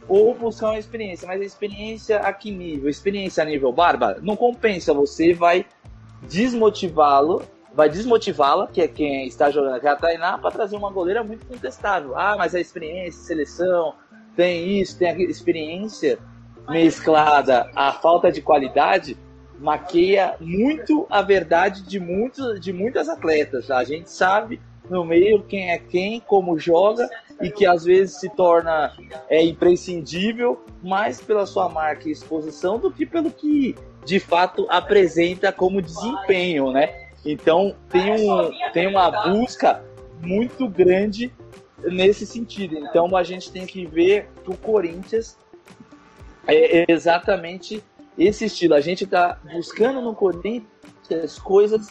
ou 0.08 0.34
buscar 0.34 0.70
uma 0.70 0.78
experiência. 0.78 1.26
Mas 1.26 1.40
a 1.40 1.44
experiência 1.44 2.18
a 2.18 2.32
que 2.32 2.50
nível? 2.50 2.88
Experiência 2.88 3.42
a 3.42 3.46
nível 3.46 3.72
bárbara? 3.72 4.18
Não 4.20 4.36
compensa, 4.36 4.92
você 4.92 5.32
vai 5.32 5.64
desmotivá-lo, 6.28 7.42
vai 7.74 7.88
desmotivá-la, 7.88 8.66
que 8.68 8.80
é 8.80 8.88
quem 8.88 9.26
está 9.26 9.50
jogando, 9.50 9.84
é 9.84 9.88
a 9.88 9.96
Tainá, 9.96 10.38
para 10.38 10.50
trazer 10.50 10.76
uma 10.76 10.90
goleira 10.90 11.24
muito 11.24 11.44
contestável. 11.46 12.16
Ah, 12.16 12.36
mas 12.38 12.54
a 12.54 12.60
experiência, 12.60 13.20
seleção, 13.22 13.94
tem 14.36 14.80
isso, 14.80 14.98
tem 14.98 15.08
a 15.08 15.18
experiência 15.18 16.18
mesclada 16.68 17.70
à 17.74 17.92
falta 17.92 18.32
de 18.32 18.40
qualidade, 18.40 19.16
maqueia 19.58 20.36
muito 20.40 21.06
a 21.10 21.22
verdade 21.22 21.82
de, 21.82 22.00
muitos, 22.00 22.60
de 22.60 22.72
muitas 22.72 23.08
atletas. 23.08 23.70
A 23.70 23.84
gente 23.84 24.10
sabe 24.10 24.60
no 24.88 25.04
meio 25.04 25.42
quem 25.42 25.70
é 25.70 25.78
quem, 25.78 26.20
como 26.20 26.58
joga 26.58 27.08
e 27.40 27.50
que 27.50 27.66
às 27.66 27.84
vezes 27.84 28.20
se 28.20 28.28
torna 28.28 28.92
é 29.28 29.42
imprescindível 29.42 30.62
mais 30.82 31.20
pela 31.20 31.46
sua 31.46 31.68
marca 31.68 32.08
e 32.08 32.12
exposição 32.12 32.78
do 32.78 32.90
que 32.90 33.06
pelo 33.06 33.30
que 33.30 33.74
de 34.04 34.20
fato 34.20 34.66
apresenta 34.68 35.52
como 35.52 35.80
desempenho, 35.80 36.70
né? 36.70 37.08
Então 37.24 37.74
tem, 37.88 38.12
um, 38.12 38.50
tem 38.72 38.86
uma 38.86 39.10
busca 39.28 39.82
muito 40.20 40.68
grande 40.68 41.32
nesse 41.82 42.26
sentido. 42.26 42.76
Então 42.78 43.16
a 43.16 43.22
gente 43.22 43.50
tem 43.50 43.66
que 43.66 43.86
ver 43.86 44.28
que 44.42 44.50
o 44.50 44.56
Corinthians 44.56 45.38
é 46.46 46.84
exatamente 46.88 47.82
esse 48.18 48.44
estilo. 48.44 48.74
A 48.74 48.80
gente 48.80 49.04
está 49.04 49.40
buscando 49.52 50.00
no 50.00 50.14
Corinthians 50.14 51.38
coisas 51.42 51.88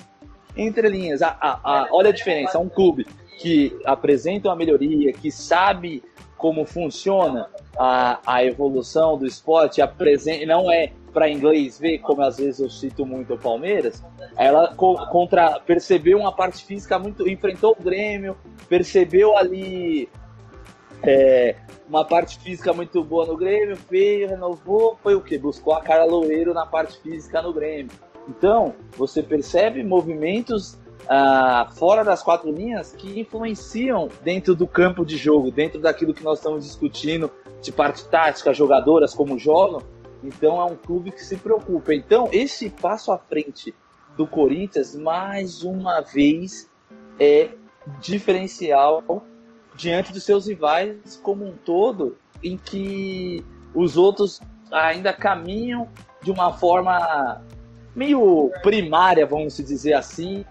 entre 0.55 0.87
linhas. 0.87 1.21
A, 1.21 1.35
a, 1.39 1.59
a, 1.63 1.87
olha 1.91 2.09
a 2.09 2.13
diferença, 2.13 2.59
um 2.59 2.69
clube 2.69 3.07
que 3.39 3.75
apresenta 3.83 4.49
uma 4.49 4.55
melhoria, 4.55 5.11
que 5.11 5.31
sabe 5.31 6.03
como 6.37 6.65
funciona 6.65 7.49
a, 7.77 8.19
a 8.25 8.43
evolução 8.43 9.17
do 9.17 9.25
esporte, 9.25 9.81
apresenta, 9.81 10.45
não 10.45 10.71
é 10.71 10.91
para 11.13 11.29
inglês 11.29 11.79
ver, 11.79 11.99
como 11.99 12.21
às 12.21 12.37
vezes 12.37 12.59
eu 12.59 12.69
cito 12.69 13.05
muito 13.05 13.35
o 13.35 13.37
Palmeiras, 13.37 14.03
ela 14.37 14.73
contra 14.75 15.59
percebeu 15.59 16.17
uma 16.17 16.31
parte 16.31 16.65
física 16.65 16.97
muito, 16.97 17.29
enfrentou 17.29 17.77
o 17.79 17.83
Grêmio, 17.83 18.35
percebeu 18.67 19.37
ali 19.37 20.09
é, 21.03 21.55
uma 21.87 22.03
parte 22.03 22.39
física 22.39 22.73
muito 22.73 23.03
boa 23.03 23.25
no 23.25 23.37
Grêmio, 23.37 23.77
veio, 23.89 24.27
renovou, 24.27 24.97
foi 25.01 25.15
o 25.15 25.21
que? 25.21 25.37
Buscou 25.37 25.73
a 25.73 25.81
cara 25.81 26.05
Loureiro 26.05 26.53
na 26.53 26.65
parte 26.65 26.99
física 27.01 27.41
no 27.41 27.53
Grêmio. 27.53 27.91
Então, 28.27 28.73
você 28.97 29.21
percebe 29.21 29.83
movimentos 29.83 30.77
ah, 31.07 31.67
fora 31.75 32.03
das 32.03 32.23
quatro 32.23 32.49
linhas 32.51 32.93
que 32.93 33.19
influenciam 33.19 34.07
dentro 34.23 34.55
do 34.55 34.65
campo 34.65 35.05
de 35.05 35.17
jogo, 35.17 35.51
dentro 35.51 35.79
daquilo 35.79 36.13
que 36.13 36.23
nós 36.23 36.39
estamos 36.39 36.63
discutindo, 36.63 37.29
de 37.61 37.71
parte 37.71 38.05
tática, 38.05 38.53
jogadoras 38.53 39.13
como 39.13 39.37
jogam. 39.37 39.81
Então, 40.23 40.59
é 40.61 40.65
um 40.65 40.75
clube 40.75 41.11
que 41.11 41.23
se 41.23 41.37
preocupa. 41.37 41.93
Então, 41.93 42.29
esse 42.31 42.69
passo 42.69 43.11
à 43.11 43.17
frente 43.17 43.73
do 44.15 44.25
Corinthians, 44.25 44.95
mais 44.95 45.63
uma 45.63 46.01
vez, 46.01 46.69
é 47.19 47.49
diferencial 47.99 49.25
diante 49.75 50.13
dos 50.13 50.23
seus 50.23 50.47
rivais 50.47 51.19
como 51.21 51.45
um 51.45 51.53
todo, 51.53 52.17
em 52.43 52.57
que 52.57 53.43
os 53.73 53.97
outros 53.97 54.39
ainda 54.71 55.11
caminham 55.11 55.89
de 56.21 56.31
uma 56.31 56.53
forma 56.53 57.41
meio 57.95 58.51
primária, 58.61 59.25
vamos 59.25 59.57
dizer 59.57 59.93
assim, 59.93 60.45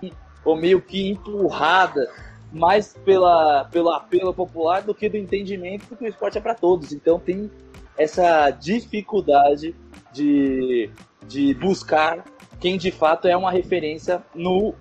ou 0.45 0.57
meio 0.57 0.81
que 0.81 1.11
empurrada 1.11 2.09
mais 2.53 2.95
pela, 3.05 3.65
pelo 3.67 3.91
apelo 3.91 4.35
popular 4.35 4.83
do 4.83 4.95
que 4.95 5.09
do 5.09 5.17
entendimento 5.17 5.97
que 5.97 6.05
o 6.05 6.09
esporte 6.09 6.39
é 6.39 6.41
para 6.41 6.55
todos. 6.55 6.93
Então 6.93 7.19
tem 7.19 7.51
essa 7.97 8.51
dificuldade 8.51 9.75
de, 10.13 10.91
de 11.27 11.55
buscar 11.55 12.25
quem 12.61 12.79
de 12.79 12.93
fato 12.93 13.27
é 13.27 13.37
uma 13.37 13.51
referência 13.51 14.23
no, 14.35 14.75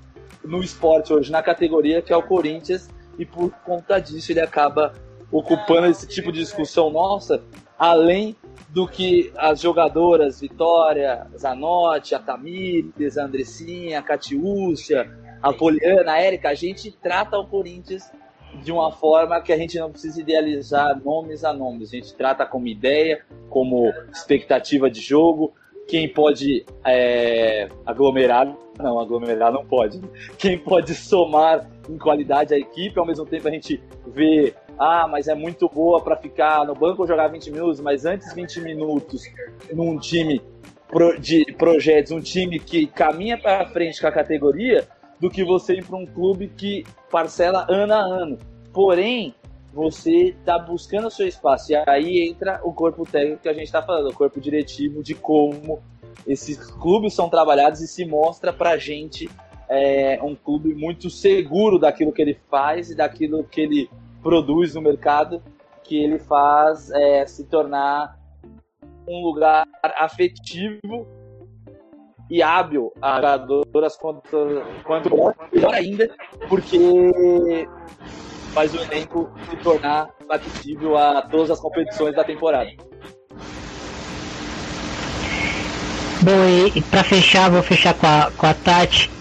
no 0.44 0.62
esporte 0.62 1.12
hoje, 1.12 1.32
na 1.32 1.42
categoria 1.42 2.02
que 2.02 2.14
é 2.14 2.16
o 2.16 2.22
Corinthians, 2.22 2.90
e 3.18 3.26
por 3.26 3.52
conta 3.66 4.00
disso 4.00 4.32
ele 4.32 4.40
acaba 4.40 4.94
ocupando 5.32 5.88
esse 5.88 6.08
tipo 6.08 6.32
de 6.32 6.40
discussão 6.40 6.92
nossa, 6.92 7.42
além 7.80 8.36
do 8.70 8.88
que 8.88 9.34
as 9.36 9.60
jogadoras 9.62 10.42
Vitória, 10.42 11.26
Zanotti, 11.36 12.14
a 12.14 12.20
Tamires, 12.20 13.18
a 13.18 13.26
Andressinha, 13.26 14.00
a 14.00 14.04
Catiúcia, 14.04 15.10
a 15.42 15.52
Poliana, 15.52 16.14
a 16.14 16.20
Érica, 16.20 16.50
a 16.50 16.54
gente 16.54 16.92
trata 16.92 17.38
o 17.38 17.48
Corinthians 17.48 18.12
de 18.64 18.72
uma 18.72 18.92
forma 18.92 19.40
que 19.42 19.52
a 19.52 19.58
gente 19.58 19.78
não 19.80 19.92
precisa 19.92 20.22
idealizar 20.22 21.00
nomes 21.04 21.44
a 21.44 21.54
nomes. 21.54 21.90
A 21.90 21.96
gente 21.96 22.14
trata 22.14 22.46
como 22.46 22.68
ideia, 22.68 23.22
como 23.50 23.92
expectativa 24.12 24.90
de 24.90 25.02
jogo, 25.02 25.54
quem 25.88 26.08
pode 26.08 26.66
é, 26.86 27.68
aglomerar, 27.86 28.56
não, 28.78 29.00
aglomerar 29.00 29.52
não 29.52 29.66
pode. 29.66 30.02
Quem 30.38 30.58
pode 30.58 30.94
somar 30.96 31.70
em 31.90 31.98
qualidade 31.98 32.54
a 32.54 32.58
equipe, 32.58 32.98
ao 32.98 33.06
mesmo 33.06 33.26
tempo 33.26 33.48
a 33.48 33.52
gente 33.52 33.82
vê 34.08 34.54
ah, 34.78 35.08
mas 35.08 35.28
é 35.28 35.36
muito 35.36 35.70
boa 35.70 36.02
para 36.02 36.16
ficar 36.16 36.66
no 36.66 36.74
banco 36.74 37.02
ou 37.02 37.08
jogar 37.08 37.28
20 37.28 37.52
minutos, 37.52 37.80
mas 37.80 38.06
antes 38.06 38.34
20 38.34 38.62
minutos 38.62 39.24
num 39.72 40.00
time 40.00 40.42
de 41.20 41.46
projetos, 41.58 42.12
um 42.12 42.20
time 42.20 42.60
que 42.60 42.88
caminha 42.88 43.38
para 43.38 43.66
frente 43.68 44.02
com 44.02 44.08
a 44.08 44.12
categoria, 44.12 44.88
do 45.22 45.30
que 45.30 45.44
você 45.44 45.76
ir 45.76 45.86
para 45.86 45.98
um 45.98 46.06
clube 46.06 46.48
que 46.48 46.84
parcela 47.12 47.66
ano 47.70 47.94
a 47.94 48.00
ano. 48.00 48.40
Porém, 48.74 49.36
você 49.72 50.30
está 50.30 50.58
buscando 50.58 51.08
o 51.08 51.12
seu 51.12 51.28
espaço. 51.28 51.72
E 51.72 51.76
aí 51.88 52.28
entra 52.28 52.60
o 52.64 52.74
corpo 52.74 53.06
técnico 53.06 53.44
que 53.44 53.50
a 53.50 53.54
gente 53.54 53.66
está 53.66 53.84
falando, 53.84 54.10
o 54.10 54.14
corpo 54.14 54.42
diretivo 54.42 55.04
de 55.04 55.14
como 55.14 55.80
esses 56.26 56.58
clubes 56.72 57.14
são 57.14 57.30
trabalhados 57.30 57.82
e 57.82 57.88
se 57.88 58.04
mostra 58.04 58.52
para 58.52 58.72
a 58.72 58.78
gente 58.78 59.30
é, 59.70 60.20
um 60.22 60.36
clube 60.36 60.74
muito 60.74 61.10
seguro 61.10 61.78
daquilo 61.78 62.12
que 62.12 62.22
ele 62.22 62.38
faz 62.50 62.90
e 62.90 62.96
daquilo 62.96 63.44
que 63.44 63.62
ele 63.62 63.90
produz 64.22 64.76
no 64.76 64.82
mercado 64.82 65.42
que 65.84 66.04
ele 66.04 66.20
faz 66.20 66.90
é, 66.92 67.26
se 67.26 67.46
tornar 67.46 68.20
um 69.08 69.24
lugar 69.24 69.68
afetivo 69.84 71.08
e 72.32 72.42
hábil 72.42 72.94
a 73.02 73.16
jogadoras 73.18 73.98
quanto, 73.98 74.64
quanto 74.86 75.10
melhor 75.52 75.74
ainda, 75.74 76.10
porque 76.48 77.68
faz 78.54 78.74
o 78.74 78.82
elenco 78.82 79.30
se 79.50 79.58
tornar 79.58 80.10
acessível 80.30 80.98
a 80.98 81.22
todas 81.24 81.52
as 81.52 81.60
competições 81.60 82.16
da 82.16 82.24
temporada. 82.24 82.72
Bom, 86.22 86.70
e 86.74 86.82
para 86.84 87.04
fechar, 87.04 87.52
vou 87.52 87.62
fechar 87.62 87.94
com 87.96 88.08
a, 88.08 88.32
com 88.38 88.46
a 88.46 88.54
Tati. 88.54 89.12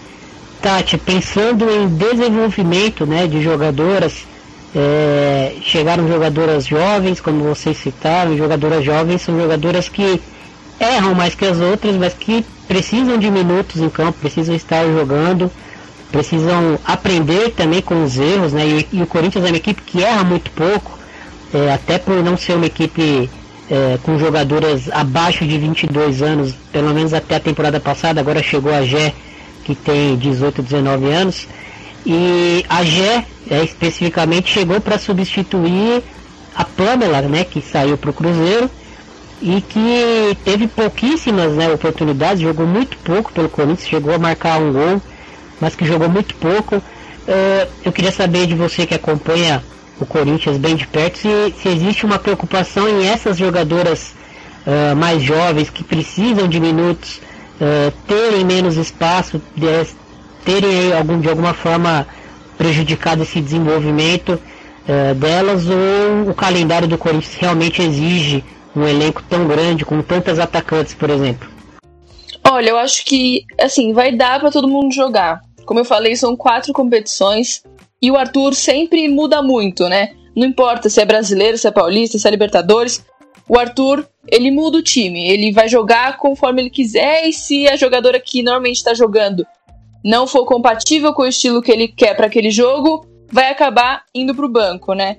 Tati, 0.61 0.97
pensando 0.97 1.69
em 1.69 1.89
desenvolvimento 1.89 3.05
né, 3.05 3.27
de 3.27 3.41
jogadoras, 3.41 4.25
é, 4.73 5.57
chegaram 5.61 6.07
jogadoras 6.07 6.65
jovens, 6.65 7.19
como 7.19 7.43
vocês 7.43 7.75
citaram, 7.75 8.37
jogadoras 8.37 8.85
jovens 8.85 9.21
são 9.21 9.37
jogadoras 9.37 9.89
que 9.89 10.21
erram 10.79 11.13
mais 11.13 11.35
que 11.35 11.45
as 11.45 11.59
outras, 11.59 11.97
mas 11.97 12.13
que 12.13 12.45
precisam 12.71 13.17
de 13.17 13.29
minutos 13.29 13.81
em 13.81 13.89
campo, 13.89 14.19
precisam 14.21 14.55
estar 14.55 14.85
jogando, 14.85 15.51
precisam 16.09 16.79
aprender 16.85 17.49
também 17.49 17.81
com 17.81 18.01
os 18.01 18.17
erros, 18.17 18.53
né? 18.53 18.65
E, 18.65 18.87
e 18.93 19.01
o 19.01 19.05
Corinthians 19.05 19.43
é 19.43 19.49
uma 19.49 19.57
equipe 19.57 19.81
que 19.81 20.01
erra 20.01 20.23
muito 20.23 20.49
pouco, 20.51 20.97
é, 21.53 21.69
até 21.73 21.97
por 21.97 22.23
não 22.23 22.37
ser 22.37 22.53
uma 22.53 22.67
equipe 22.67 23.29
é, 23.69 23.99
com 24.01 24.17
jogadoras 24.17 24.89
abaixo 24.89 25.45
de 25.45 25.57
22 25.57 26.21
anos, 26.21 26.53
pelo 26.71 26.93
menos 26.93 27.13
até 27.13 27.35
a 27.35 27.39
temporada 27.41 27.77
passada, 27.77 28.21
agora 28.21 28.41
chegou 28.41 28.73
a 28.73 28.83
Gé, 28.83 29.13
que 29.65 29.75
tem 29.75 30.15
18, 30.15 30.61
19 30.61 31.11
anos. 31.11 31.49
E 32.05 32.63
a 32.69 32.85
Gé, 32.85 33.25
é, 33.49 33.65
especificamente, 33.65 34.49
chegou 34.49 34.79
para 34.79 34.97
substituir 34.97 36.01
a 36.55 36.63
Pamela, 36.63 37.21
né, 37.23 37.43
que 37.43 37.61
saiu 37.61 37.97
para 37.97 38.11
o 38.11 38.13
Cruzeiro 38.13 38.71
e 39.41 39.61
que 39.61 40.37
teve 40.45 40.67
pouquíssimas 40.67 41.53
né, 41.53 41.71
oportunidades, 41.71 42.41
jogou 42.41 42.65
muito 42.65 42.95
pouco 42.97 43.31
pelo 43.31 43.49
Corinthians, 43.49 43.87
chegou 43.87 44.13
a 44.13 44.19
marcar 44.19 44.59
um 44.59 44.71
gol, 44.71 45.01
mas 45.59 45.75
que 45.75 45.85
jogou 45.85 46.07
muito 46.07 46.35
pouco. 46.35 46.75
Uh, 46.77 47.67
eu 47.83 47.91
queria 47.91 48.11
saber 48.11 48.45
de 48.45 48.55
você 48.55 48.85
que 48.85 48.93
acompanha 48.93 49.63
o 49.99 50.05
Corinthians 50.05 50.57
bem 50.57 50.75
de 50.75 50.87
perto 50.87 51.19
se, 51.19 51.53
se 51.61 51.69
existe 51.69 52.05
uma 52.05 52.17
preocupação 52.17 52.87
em 52.87 53.07
essas 53.07 53.37
jogadoras 53.37 54.13
uh, 54.65 54.95
mais 54.95 55.21
jovens 55.21 55.69
que 55.69 55.83
precisam 55.83 56.47
de 56.47 56.59
minutos 56.59 57.21
uh, 57.59 57.91
terem 58.07 58.43
menos 58.43 58.77
espaço, 58.77 59.41
de, 59.55 59.67
terem 60.43 60.93
algum, 60.93 61.19
de 61.19 61.29
alguma 61.29 61.53
forma 61.53 62.07
prejudicado 62.57 63.23
esse 63.23 63.39
desenvolvimento 63.39 64.33
uh, 64.33 65.15
delas 65.15 65.67
ou 65.67 66.29
o 66.29 66.33
calendário 66.33 66.87
do 66.87 66.97
Corinthians 66.97 67.35
realmente 67.35 67.81
exige 67.81 68.43
um 68.75 68.87
elenco 68.87 69.23
tão 69.29 69.47
grande 69.47 69.85
com 69.85 70.01
tantas 70.01 70.39
atacantes, 70.39 70.93
por 70.93 71.09
exemplo? 71.09 71.49
Olha, 72.49 72.69
eu 72.69 72.77
acho 72.77 73.05
que 73.05 73.45
assim 73.59 73.93
vai 73.93 74.11
dar 74.15 74.39
para 74.39 74.51
todo 74.51 74.67
mundo 74.67 74.93
jogar. 74.93 75.41
Como 75.65 75.79
eu 75.79 75.85
falei, 75.85 76.15
são 76.15 76.35
quatro 76.35 76.73
competições 76.73 77.63
e 78.01 78.09
o 78.09 78.17
Arthur 78.17 78.53
sempre 78.53 79.07
muda 79.07 79.41
muito, 79.41 79.87
né? 79.87 80.13
Não 80.35 80.47
importa 80.47 80.89
se 80.89 81.01
é 81.01 81.05
brasileiro, 81.05 81.57
se 81.57 81.67
é 81.67 81.71
paulista, 81.71 82.17
se 82.17 82.27
é 82.27 82.31
Libertadores, 82.31 83.05
o 83.47 83.59
Arthur, 83.59 84.07
ele 84.27 84.49
muda 84.49 84.77
o 84.77 84.81
time. 84.81 85.29
Ele 85.29 85.51
vai 85.51 85.67
jogar 85.67 86.17
conforme 86.17 86.61
ele 86.61 86.69
quiser 86.69 87.27
e 87.27 87.33
se 87.33 87.67
a 87.67 87.75
jogadora 87.75 88.19
que 88.19 88.41
normalmente 88.41 88.77
está 88.77 88.93
jogando 88.93 89.45
não 90.03 90.25
for 90.25 90.45
compatível 90.45 91.13
com 91.13 91.23
o 91.23 91.27
estilo 91.27 91.61
que 91.61 91.71
ele 91.71 91.87
quer 91.87 92.15
para 92.15 92.25
aquele 92.25 92.49
jogo, 92.49 93.05
vai 93.31 93.51
acabar 93.51 94.03
indo 94.15 94.33
para 94.33 94.45
o 94.45 94.49
banco, 94.49 94.93
né? 94.93 95.17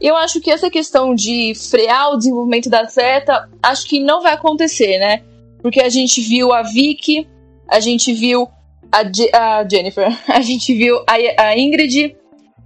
Eu 0.00 0.16
acho 0.16 0.40
que 0.40 0.50
essa 0.50 0.70
questão 0.70 1.14
de 1.14 1.52
frear 1.54 2.12
o 2.12 2.16
desenvolvimento 2.16 2.70
da 2.70 2.80
atleta, 2.80 3.48
acho 3.62 3.86
que 3.86 4.00
não 4.00 4.22
vai 4.22 4.32
acontecer, 4.32 4.98
né? 4.98 5.22
Porque 5.60 5.80
a 5.80 5.90
gente 5.90 6.22
viu 6.22 6.52
a 6.52 6.62
Vicky, 6.62 7.28
a 7.68 7.80
gente 7.80 8.12
viu 8.12 8.48
a, 8.90 9.58
a 9.58 9.68
Jennifer, 9.68 10.08
a 10.26 10.40
gente 10.40 10.74
viu 10.74 10.96
a, 11.06 11.42
a 11.42 11.58
Ingrid, 11.58 12.16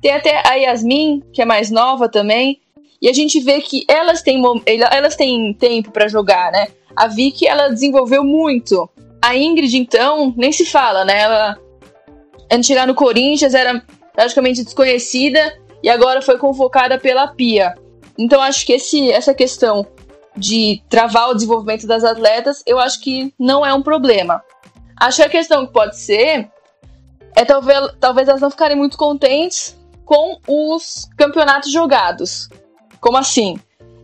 tem 0.01 0.13
até 0.13 0.47
a 0.47 0.55
Yasmin, 0.55 1.23
que 1.33 1.43
é 1.43 1.45
mais 1.45 1.71
nova 1.71 2.09
também. 2.09 2.61
E 3.03 3.09
a 3.09 3.13
gente 3.13 3.41
vê 3.41 3.61
que 3.61 3.85
elas 3.89 4.23
têm, 4.23 4.41
elas 4.67 5.17
têm 5.17 5.53
tempo 5.53 5.91
para 5.91 6.09
jogar, 6.09 6.53
né? 6.53 6.69
A 6.95 7.09
Vicky, 7.09 7.47
ela 7.47 7.69
desenvolveu 7.69 8.23
muito. 8.23 8.89
A 9.21 9.37
Ingrid, 9.37 9.77
então, 9.77 10.33
nem 10.37 10.53
se 10.53 10.65
fala, 10.65 11.05
né? 11.05 11.21
Ela, 11.21 11.59
antes 12.51 12.61
de 12.61 12.67
chegar 12.69 12.87
no 12.87 12.95
Corinthians, 12.95 13.55
era 13.55 13.83
praticamente 14.15 14.63
desconhecida 14.63 15.53
e 15.85 15.91
agora 15.91 16.23
foi 16.23 16.39
convocada 16.39 16.99
pela 16.99 17.29
Pia. 17.29 17.75
Então, 18.19 18.41
acho 18.41 18.65
que 18.65 18.73
esse, 18.73 19.13
essa 19.13 19.35
questão 19.35 19.87
de 20.35 20.83
travar 20.89 21.29
o 21.29 21.35
desenvolvimento 21.35 21.87
das 21.87 22.03
atletas, 22.03 22.63
eu 22.67 22.79
acho 22.79 23.03
que 23.03 23.35
não 23.39 23.67
é 23.67 23.75
um 23.75 23.83
problema. 23.83 24.43
Acho 24.99 25.19
que 25.19 25.23
a 25.25 25.29
questão 25.29 25.67
que 25.67 25.75
pode 25.75 25.99
ser 25.99 26.49
é 27.37 27.45
talvez, 27.45 27.79
talvez 28.01 28.29
elas 28.29 28.41
não 28.41 28.51
ficarem 28.51 28.79
muito 28.79 28.97
contentes 28.97 29.79
com 30.07 30.39
os 30.49 31.07
campeonatos 31.19 31.71
jogados. 31.71 32.49
Como 32.99 33.19
assim? 33.19 33.59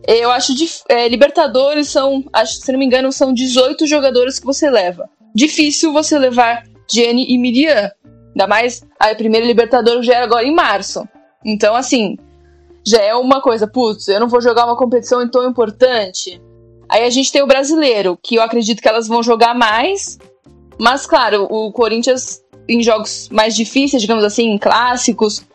Eu 0.07 0.29
acho 0.29 0.55
que 0.55 0.69
é, 0.87 1.07
Libertadores 1.07 1.89
são, 1.89 2.23
acho, 2.31 2.57
se 2.57 2.71
não 2.71 2.77
me 2.77 2.85
engano, 2.85 3.11
são 3.11 3.33
18 3.33 3.87
jogadores 3.87 4.39
que 4.39 4.45
você 4.45 4.69
leva. 4.69 5.09
Difícil 5.33 5.91
você 5.91 6.19
levar 6.19 6.61
Jenny 6.87 7.25
e 7.27 7.39
Miriam. 7.39 7.89
Ainda 8.35 8.45
mais 8.45 8.85
a 8.99 9.15
primeira 9.15 9.47
Libertadores 9.47 10.05
já 10.05 10.17
era 10.17 10.25
agora 10.25 10.45
em 10.45 10.53
março. 10.53 11.07
Então, 11.43 11.75
assim, 11.75 12.17
já 12.85 13.01
é 13.01 13.15
uma 13.15 13.41
coisa, 13.41 13.67
putz, 13.67 14.07
eu 14.07 14.19
não 14.19 14.27
vou 14.27 14.41
jogar 14.41 14.65
uma 14.65 14.75
competição 14.75 15.27
tão 15.29 15.47
importante. 15.47 16.41
Aí 16.89 17.03
a 17.03 17.09
gente 17.09 17.31
tem 17.31 17.41
o 17.41 17.47
brasileiro, 17.47 18.17
que 18.21 18.35
eu 18.35 18.41
acredito 18.41 18.81
que 18.81 18.87
elas 18.87 19.07
vão 19.07 19.23
jogar 19.23 19.53
mais. 19.53 20.19
Mas, 20.79 21.05
claro, 21.05 21.47
o 21.49 21.71
Corinthians, 21.71 22.43
em 22.67 22.81
jogos 22.81 23.29
mais 23.29 23.55
difíceis, 23.55 24.01
digamos 24.01 24.23
assim, 24.23 24.57
clássicos, 24.57 25.45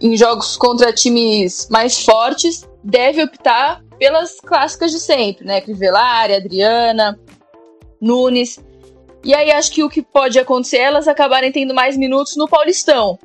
em 0.00 0.16
jogos 0.16 0.56
contra 0.56 0.92
times 0.92 1.68
mais 1.70 2.04
fortes, 2.04 2.68
deve 2.82 3.22
optar 3.22 3.82
pelas 3.98 4.40
clássicas 4.40 4.90
de 4.90 5.00
sempre, 5.00 5.44
né? 5.46 5.60
Crivellari, 5.60 6.34
Adriana, 6.34 7.18
Nunes. 8.00 8.58
E 9.24 9.34
aí 9.34 9.50
acho 9.50 9.72
que 9.72 9.82
o 9.82 9.88
que 9.88 10.02
pode 10.02 10.38
acontecer 10.38 10.76
é 10.76 10.82
elas 10.82 11.08
acabarem 11.08 11.50
tendo 11.50 11.74
mais 11.74 11.96
minutos 11.96 12.36
no 12.36 12.46
Paulistão. 12.46 13.18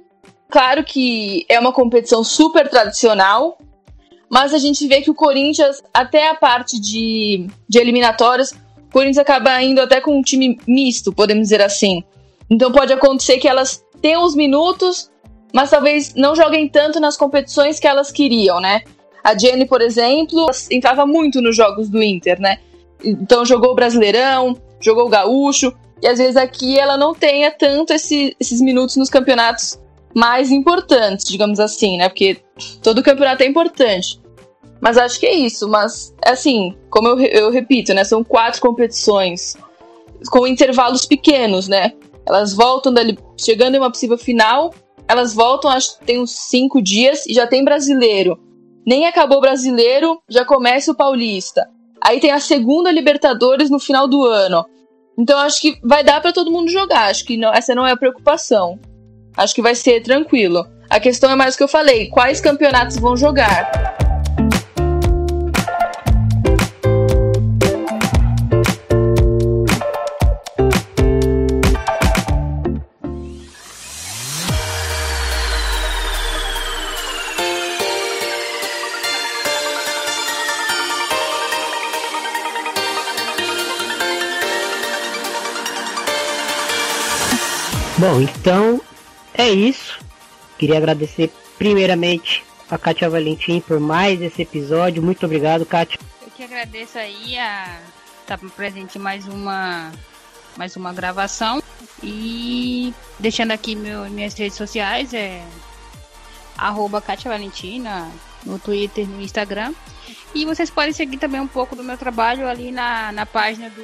Claro 0.49 0.83
que 0.83 1.45
é 1.47 1.59
uma 1.59 1.71
competição 1.71 2.23
super 2.23 2.67
tradicional, 2.67 3.59
mas 4.29 4.53
a 4.53 4.57
gente 4.57 4.87
vê 4.87 5.01
que 5.01 5.11
o 5.11 5.15
Corinthians, 5.15 5.81
até 5.93 6.29
a 6.29 6.35
parte 6.35 6.79
de, 6.79 7.47
de 7.67 7.79
eliminatórias, 7.79 8.51
o 8.51 8.91
Corinthians 8.91 9.19
acaba 9.19 9.61
indo 9.61 9.79
até 9.79 10.01
com 10.01 10.17
um 10.17 10.21
time 10.23 10.59
misto, 10.67 11.13
podemos 11.13 11.43
dizer 11.43 11.61
assim. 11.61 12.03
Então 12.49 12.71
pode 12.71 12.91
acontecer 12.91 13.37
que 13.37 13.47
elas 13.47 13.85
tenham 14.01 14.23
os 14.23 14.35
minutos, 14.35 15.11
mas 15.53 15.69
talvez 15.69 16.15
não 16.15 16.35
joguem 16.35 16.67
tanto 16.67 16.99
nas 16.99 17.15
competições 17.15 17.79
que 17.79 17.87
elas 17.87 18.11
queriam, 18.11 18.59
né? 18.59 18.81
A 19.23 19.37
Jenny, 19.37 19.67
por 19.67 19.81
exemplo, 19.81 20.47
entrava 20.71 21.05
muito 21.05 21.41
nos 21.41 21.55
jogos 21.55 21.89
do 21.89 22.01
Inter, 22.01 22.39
né? 22.41 22.57
Então 23.03 23.45
jogou 23.45 23.71
o 23.71 23.75
Brasileirão, 23.75 24.57
jogou 24.79 25.05
o 25.05 25.09
Gaúcho, 25.09 25.71
e 26.01 26.07
às 26.07 26.17
vezes 26.17 26.37
aqui 26.37 26.79
ela 26.79 26.97
não 26.97 27.13
tenha 27.13 27.51
tanto 27.51 27.93
esse, 27.93 28.35
esses 28.39 28.61
minutos 28.61 28.95
nos 28.95 29.09
campeonatos 29.09 29.79
mais 30.13 30.51
importantes, 30.51 31.25
digamos 31.25 31.59
assim, 31.59 31.97
né? 31.97 32.09
Porque 32.09 32.37
todo 32.81 33.03
campeonato 33.03 33.43
é 33.43 33.45
importante. 33.45 34.19
Mas 34.81 34.97
acho 34.97 35.19
que 35.19 35.25
é 35.25 35.33
isso. 35.33 35.67
Mas, 35.67 36.13
assim, 36.25 36.75
como 36.89 37.07
eu, 37.07 37.19
eu 37.19 37.51
repito, 37.51 37.93
né? 37.93 38.03
São 38.03 38.23
quatro 38.23 38.61
competições 38.61 39.55
com 40.29 40.47
intervalos 40.47 41.05
pequenos, 41.05 41.67
né? 41.67 41.93
Elas 42.25 42.53
voltam 42.53 42.93
dali, 42.93 43.17
chegando 43.37 43.75
em 43.75 43.79
uma 43.79 43.91
possível 43.91 44.17
final, 44.17 44.73
elas 45.07 45.33
voltam, 45.33 45.71
acho 45.71 45.97
que 45.97 46.05
tem 46.05 46.19
uns 46.19 46.31
cinco 46.31 46.81
dias 46.81 47.25
e 47.25 47.33
já 47.33 47.47
tem 47.47 47.63
brasileiro. 47.63 48.39
Nem 48.85 49.07
acabou 49.07 49.39
o 49.39 49.41
brasileiro, 49.41 50.21
já 50.29 50.45
começa 50.45 50.91
o 50.91 50.95
paulista. 50.95 51.67
Aí 52.01 52.19
tem 52.19 52.31
a 52.31 52.39
segunda 52.39 52.91
Libertadores 52.91 53.69
no 53.69 53.79
final 53.79 54.07
do 54.07 54.23
ano. 54.25 54.65
Então 55.17 55.37
acho 55.39 55.61
que 55.61 55.79
vai 55.83 56.03
dar 56.03 56.21
para 56.21 56.31
todo 56.31 56.51
mundo 56.51 56.69
jogar. 56.69 57.09
Acho 57.09 57.25
que 57.25 57.35
não, 57.35 57.51
essa 57.51 57.75
não 57.75 57.85
é 57.85 57.91
a 57.91 57.97
preocupação. 57.97 58.79
Acho 59.39 59.55
que 59.55 59.61
vai 59.61 59.73
ser 59.73 60.01
tranquilo. 60.01 60.67
A 60.89 60.99
questão 60.99 61.31
é 61.31 61.35
mais 61.35 61.55
o 61.55 61.57
que 61.57 61.63
eu 61.63 61.67
falei: 61.69 62.09
quais 62.09 62.41
campeonatos 62.41 62.97
vão 62.97 63.15
jogar? 63.15 63.71
Bom, 87.97 88.21
então 88.21 88.81
é 89.39 89.49
isso. 89.49 89.99
Queria 90.57 90.77
agradecer 90.77 91.31
primeiramente 91.57 92.43
a 92.69 92.77
Kátia 92.77 93.09
Valentim 93.09 93.61
por 93.61 93.79
mais 93.79 94.21
esse 94.21 94.41
episódio. 94.41 95.01
Muito 95.01 95.25
obrigado, 95.25 95.65
Kátia. 95.65 95.99
Eu 96.21 96.29
que 96.31 96.43
agradeço 96.43 96.97
aí 96.97 97.37
a 97.37 97.79
estar 98.21 98.37
presente 98.55 98.97
em 98.97 99.01
mais 99.01 99.27
uma 99.27 99.91
mais 100.57 100.75
uma 100.75 100.91
gravação 100.91 101.63
e 102.03 102.93
deixando 103.17 103.51
aqui 103.51 103.75
meu, 103.75 104.09
minhas 104.09 104.33
redes 104.33 104.57
sociais 104.57 105.13
é 105.13 105.41
arroba 106.57 107.01
Kátia 107.01 107.31
Valentina 107.31 108.11
no 108.45 108.59
Twitter 108.59 109.07
no 109.07 109.21
Instagram 109.21 109.73
e 110.35 110.43
vocês 110.43 110.69
podem 110.69 110.91
seguir 110.91 111.17
também 111.17 111.39
um 111.39 111.47
pouco 111.47 111.77
do 111.77 111.83
meu 111.83 111.97
trabalho 111.97 112.45
ali 112.45 112.71
na, 112.71 113.13
na 113.13 113.25
página 113.25 113.69
do 113.69 113.83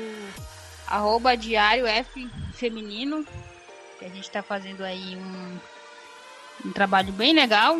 arroba 0.85 1.37
diário 1.37 1.87
F 1.87 2.29
feminino 2.53 3.25
a 4.05 4.07
gente 4.07 4.25
está 4.25 4.43
fazendo 4.43 4.83
aí 4.83 5.17
um, 5.17 5.57
um 6.67 6.71
trabalho 6.71 7.11
bem 7.11 7.33
legal. 7.33 7.79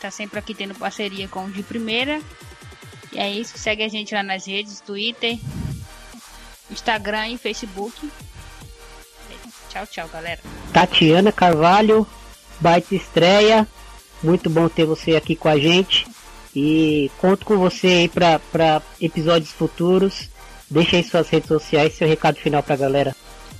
Tá 0.00 0.10
sempre 0.10 0.38
aqui 0.38 0.54
tendo 0.54 0.74
parceria 0.74 1.26
com 1.26 1.44
o 1.46 1.50
de 1.50 1.62
primeira. 1.62 2.20
E 3.12 3.18
é 3.18 3.30
isso. 3.30 3.58
Segue 3.58 3.82
a 3.82 3.88
gente 3.88 4.14
lá 4.14 4.22
nas 4.22 4.46
redes, 4.46 4.80
Twitter, 4.80 5.36
Instagram 6.70 7.28
e 7.30 7.38
Facebook. 7.38 8.08
Tchau, 9.68 9.86
tchau, 9.88 10.08
galera. 10.08 10.40
Tatiana 10.72 11.32
Carvalho, 11.32 12.06
baita 12.60 12.94
estreia. 12.94 13.66
Muito 14.22 14.48
bom 14.48 14.68
ter 14.68 14.84
você 14.84 15.16
aqui 15.16 15.34
com 15.34 15.48
a 15.48 15.58
gente. 15.58 16.06
E 16.54 17.10
conto 17.18 17.44
com 17.44 17.58
você 17.58 17.88
aí 17.88 18.08
para 18.08 18.80
episódios 19.00 19.50
futuros. 19.50 20.30
Deixa 20.70 20.96
aí 20.96 21.02
suas 21.02 21.28
redes 21.28 21.48
sociais, 21.48 21.94
seu 21.94 22.06
recado 22.06 22.36
final 22.36 22.62
pra 22.62 22.76
galera. 22.76 23.14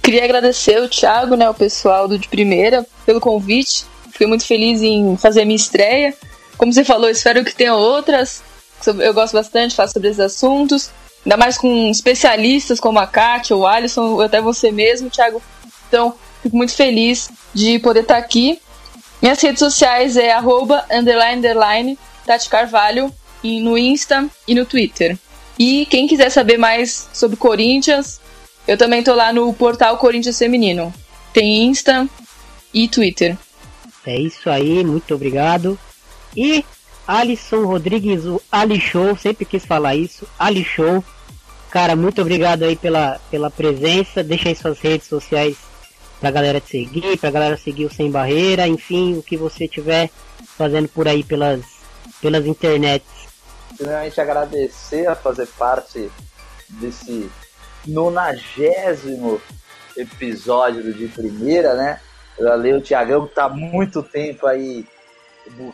Queria 0.04 0.22
agradecer 0.22 0.78
o 0.82 0.86
Thiago, 0.86 1.34
né, 1.34 1.48
o 1.48 1.54
pessoal 1.54 2.06
do 2.06 2.18
De 2.18 2.28
Primeira, 2.28 2.86
pelo 3.06 3.18
convite. 3.18 3.86
Fiquei 4.12 4.26
muito 4.26 4.44
feliz 4.44 4.82
em 4.82 5.16
fazer 5.16 5.40
a 5.40 5.44
minha 5.46 5.56
estreia. 5.56 6.14
Como 6.58 6.70
você 6.70 6.84
falou, 6.84 7.08
espero 7.08 7.42
que 7.42 7.54
tenha 7.54 7.74
outras. 7.74 8.42
Eu 8.86 9.14
gosto 9.14 9.32
bastante, 9.32 9.74
faço 9.74 9.94
sobre 9.94 10.10
esses 10.10 10.20
assuntos. 10.20 10.90
Ainda 11.24 11.38
mais 11.38 11.56
com 11.56 11.90
especialistas 11.90 12.78
como 12.78 12.98
a 12.98 13.06
Kátia, 13.06 13.56
o 13.56 13.66
Alisson, 13.66 14.02
ou 14.10 14.20
até 14.20 14.42
você 14.42 14.70
mesmo, 14.70 15.08
Thiago. 15.08 15.42
Então, 15.88 16.14
fico 16.42 16.54
muito 16.54 16.74
feliz 16.74 17.30
de 17.54 17.78
poder 17.78 18.00
estar 18.00 18.18
aqui. 18.18 18.60
Minhas 19.22 19.40
redes 19.40 19.60
sociais 19.60 20.18
é 20.18 20.32
arroba, 20.32 20.84
underline, 20.92 21.38
underline, 21.38 21.98
Tati 22.26 22.50
Carvalho, 22.50 23.10
no 23.42 23.78
Insta 23.78 24.28
e 24.46 24.54
no 24.54 24.66
Twitter. 24.66 25.18
E 25.58 25.86
quem 25.86 26.06
quiser 26.06 26.28
saber 26.28 26.58
mais 26.58 27.08
sobre 27.14 27.38
Corinthians, 27.38 28.20
Eu 28.66 28.78
também 28.78 29.02
tô 29.02 29.14
lá 29.14 29.32
no 29.32 29.52
portal 29.52 29.98
Corinthians 29.98 30.38
Feminino. 30.38 30.92
Tem 31.32 31.64
Insta 31.64 32.08
e 32.72 32.88
Twitter. 32.88 33.36
É 34.06 34.18
isso 34.18 34.48
aí, 34.48 34.84
muito 34.84 35.14
obrigado. 35.14 35.78
E 36.36 36.64
Alisson 37.06 37.66
Rodrigues, 37.66 38.24
o 38.24 38.40
Ali 38.50 38.80
Show, 38.80 39.16
sempre 39.16 39.44
quis 39.44 39.64
falar 39.64 39.94
isso, 39.94 40.26
Ali 40.38 40.64
Show. 40.64 41.04
Cara, 41.70 41.96
muito 41.96 42.20
obrigado 42.20 42.62
aí 42.62 42.76
pela, 42.76 43.20
pela 43.30 43.50
presença. 43.50 44.22
Deixa 44.22 44.48
aí 44.48 44.54
suas 44.54 44.78
redes 44.78 45.08
sociais 45.08 45.56
pra 46.20 46.30
galera 46.30 46.60
te 46.60 46.70
seguir, 46.70 47.18
pra 47.18 47.30
galera 47.30 47.56
seguir 47.56 47.84
o 47.84 47.92
Sem 47.92 48.10
Barreira, 48.10 48.66
enfim, 48.66 49.18
o 49.18 49.22
que 49.22 49.36
você 49.36 49.68
tiver 49.68 50.10
fazendo 50.56 50.88
por 50.88 51.06
aí 51.08 51.22
pelas, 51.22 51.62
pelas 52.20 52.46
internets. 52.46 53.06
Primeiramente 53.76 54.20
agradecer 54.20 55.06
a 55.06 55.14
fazer 55.14 55.48
parte 55.58 56.08
desse 56.68 57.28
nonagésimo 57.86 59.40
episódio 59.96 60.82
do 60.82 60.92
de 60.92 61.08
primeira, 61.08 61.74
né? 61.74 62.00
Valeu, 62.38 62.80
Tiagão, 62.80 63.26
que 63.26 63.34
tá 63.34 63.48
muito 63.48 64.02
tempo 64.02 64.46
aí 64.46 64.86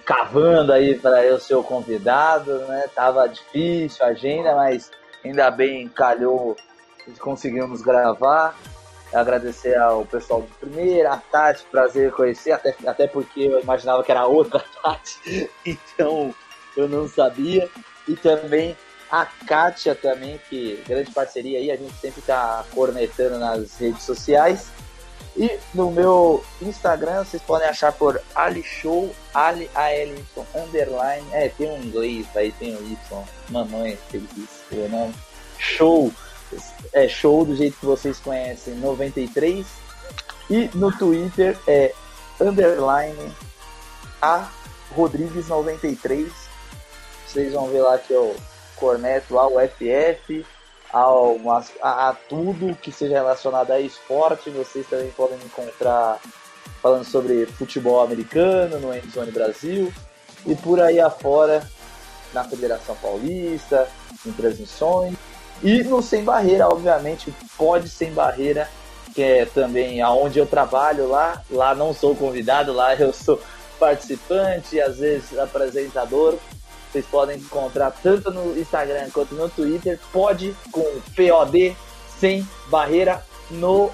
cavando 0.04 0.72
aí 0.72 0.98
para 0.98 1.24
eu 1.24 1.38
ser 1.38 1.54
o 1.54 1.62
convidado, 1.62 2.58
né? 2.66 2.84
Tava 2.94 3.28
difícil 3.28 4.04
a 4.04 4.08
agenda, 4.08 4.54
mas 4.54 4.90
ainda 5.24 5.50
bem 5.50 5.88
calhou 5.88 6.56
conseguimos 7.18 7.82
gravar. 7.82 8.54
Agradecer 9.12 9.76
ao 9.76 10.04
pessoal 10.04 10.42
de 10.42 10.52
primeira, 10.52 11.14
a 11.14 11.16
Tati, 11.16 11.66
prazer 11.68 12.12
conhecer, 12.12 12.52
até, 12.52 12.76
até 12.86 13.08
porque 13.08 13.40
eu 13.40 13.60
imaginava 13.60 14.04
que 14.04 14.12
era 14.12 14.24
outra 14.26 14.64
Tati, 14.82 15.50
então 15.66 16.32
eu 16.76 16.88
não 16.88 17.08
sabia. 17.08 17.68
E 18.06 18.14
também 18.14 18.76
a 19.10 19.26
Kátia 19.26 19.94
também, 19.94 20.40
que 20.48 20.82
grande 20.86 21.10
parceria 21.10 21.58
aí, 21.58 21.70
a 21.70 21.76
gente 21.76 21.94
sempre 22.00 22.22
tá 22.22 22.64
cornetando 22.72 23.38
nas 23.38 23.76
redes 23.76 24.04
sociais. 24.04 24.68
E 25.36 25.58
no 25.74 25.90
meu 25.90 26.44
Instagram 26.60 27.24
vocês 27.24 27.42
podem 27.42 27.68
achar 27.68 27.92
por 27.92 28.20
Alishow, 28.34 29.14
Ali 29.32 29.70
A 29.74 29.90
L 29.90 30.12
Y 30.12 30.46
underline. 30.54 31.26
É, 31.32 31.48
tem 31.48 31.70
um 31.70 31.82
inglês 31.82 32.26
aí, 32.36 32.52
tem 32.52 32.76
um 32.76 32.82
Y, 32.82 33.24
mamãe, 33.48 33.98
ele 34.12 34.28
disse 34.34 34.74
o 34.74 34.88
nome. 34.88 35.14
Show, 35.58 36.12
é 36.92 37.08
show 37.08 37.44
do 37.44 37.56
jeito 37.56 37.78
que 37.78 37.86
vocês 37.86 38.18
conhecem, 38.18 38.74
93. 38.74 39.66
E 40.48 40.70
no 40.74 40.96
Twitter 40.96 41.56
é 41.66 41.92
underline 42.40 43.32
A 44.20 44.48
Rodrigues 44.94 45.48
93. 45.48 46.32
Vocês 47.26 47.52
vão 47.52 47.68
ver 47.68 47.82
lá 47.82 47.98
que 47.98 48.12
eu 48.12 48.34
corneto 48.80 49.38
ao 49.38 49.52
FF, 49.52 50.44
ao, 50.92 51.36
a, 51.82 52.08
a, 52.08 52.14
tudo 52.28 52.74
que 52.74 52.90
seja 52.90 53.14
relacionado 53.14 53.70
a 53.70 53.78
esporte. 53.78 54.50
Vocês 54.50 54.86
também 54.88 55.10
podem 55.10 55.38
encontrar 55.44 56.18
falando 56.82 57.04
sobre 57.04 57.46
futebol 57.46 58.02
americano 58.02 58.80
no 58.80 58.96
Endzone 58.96 59.30
Brasil 59.30 59.92
e 60.46 60.56
por 60.56 60.80
aí 60.80 60.98
afora 60.98 61.62
na 62.32 62.42
Federação 62.42 62.96
Paulista, 62.96 63.86
em 64.26 64.32
transmissões 64.32 65.14
e 65.62 65.82
no 65.82 66.02
Sem 66.02 66.24
Barreira, 66.24 66.66
obviamente, 66.66 67.32
pode 67.56 67.88
Sem 67.88 68.12
Barreira, 68.12 68.68
que 69.14 69.22
é 69.22 69.44
também 69.44 70.00
aonde 70.00 70.38
eu 70.38 70.46
trabalho 70.46 71.08
lá. 71.08 71.42
Lá 71.50 71.74
não 71.74 71.92
sou 71.92 72.16
convidado, 72.16 72.72
lá 72.72 72.94
eu 72.94 73.12
sou 73.12 73.40
participante, 73.78 74.80
às 74.80 74.98
vezes 74.98 75.38
apresentador, 75.38 76.36
vocês 76.90 77.06
podem 77.06 77.38
encontrar 77.38 77.90
tanto 78.02 78.30
no 78.30 78.58
Instagram 78.58 79.08
quanto 79.12 79.34
no 79.34 79.48
Twitter. 79.48 79.98
Pode 80.12 80.54
com 80.72 80.84
POD 81.14 81.76
sem 82.18 82.46
barreira 82.68 83.24
no 83.50 83.90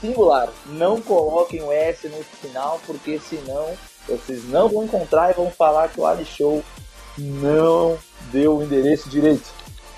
singular. 0.00 0.48
Não 0.66 1.00
coloquem 1.00 1.62
o 1.62 1.72
S 1.72 2.08
no 2.08 2.22
final, 2.22 2.80
porque 2.86 3.18
senão 3.18 3.70
vocês 4.08 4.48
não 4.48 4.68
vão 4.68 4.84
encontrar 4.84 5.30
e 5.30 5.34
vão 5.34 5.50
falar 5.50 5.88
que 5.88 6.00
o 6.00 6.06
Ali 6.06 6.24
Show 6.24 6.62
não 7.16 7.98
deu 8.32 8.58
o 8.58 8.62
endereço 8.62 9.08
direito. 9.08 9.50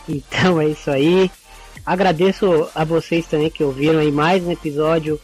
Então 0.08 0.60
é 0.60 0.68
isso 0.68 0.90
aí. 0.90 1.30
Agradeço 1.84 2.68
a 2.74 2.84
vocês 2.84 3.26
também 3.26 3.50
que 3.50 3.64
ouviram 3.64 3.98
aí 3.98 4.12
mais 4.12 4.44
um 4.44 4.52
episódio 4.52 5.20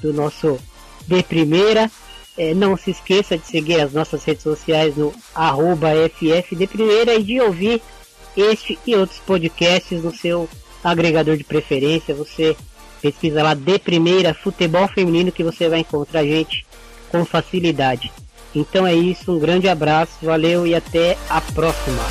do 0.00 0.12
nosso 0.12 0.58
De 1.06 1.22
Primeira. 1.22 1.90
É, 2.36 2.52
não 2.52 2.76
se 2.76 2.90
esqueça 2.90 3.38
de 3.38 3.46
seguir 3.46 3.80
as 3.80 3.92
nossas 3.92 4.22
redes 4.24 4.42
sociais 4.42 4.96
no 4.96 5.12
arroba 5.34 5.88
Primeira 6.68 7.14
e 7.14 7.22
de 7.22 7.40
ouvir 7.40 7.80
este 8.36 8.78
e 8.86 8.94
outros 8.94 9.18
podcasts 9.20 10.02
no 10.02 10.14
seu 10.14 10.48
agregador 10.84 11.36
de 11.36 11.44
preferência. 11.44 12.14
Você 12.14 12.56
pesquisa 13.00 13.42
lá 13.42 13.54
de 13.54 13.78
primeira 13.78 14.34
futebol 14.34 14.86
feminino 14.88 15.32
que 15.32 15.44
você 15.44 15.68
vai 15.68 15.80
encontrar 15.80 16.24
gente 16.24 16.66
com 17.10 17.24
facilidade. 17.24 18.12
Então 18.54 18.86
é 18.86 18.94
isso, 18.94 19.32
um 19.32 19.38
grande 19.38 19.68
abraço, 19.68 20.12
valeu 20.22 20.66
e 20.66 20.74
até 20.74 21.16
a 21.28 21.40
próxima. 21.40 22.02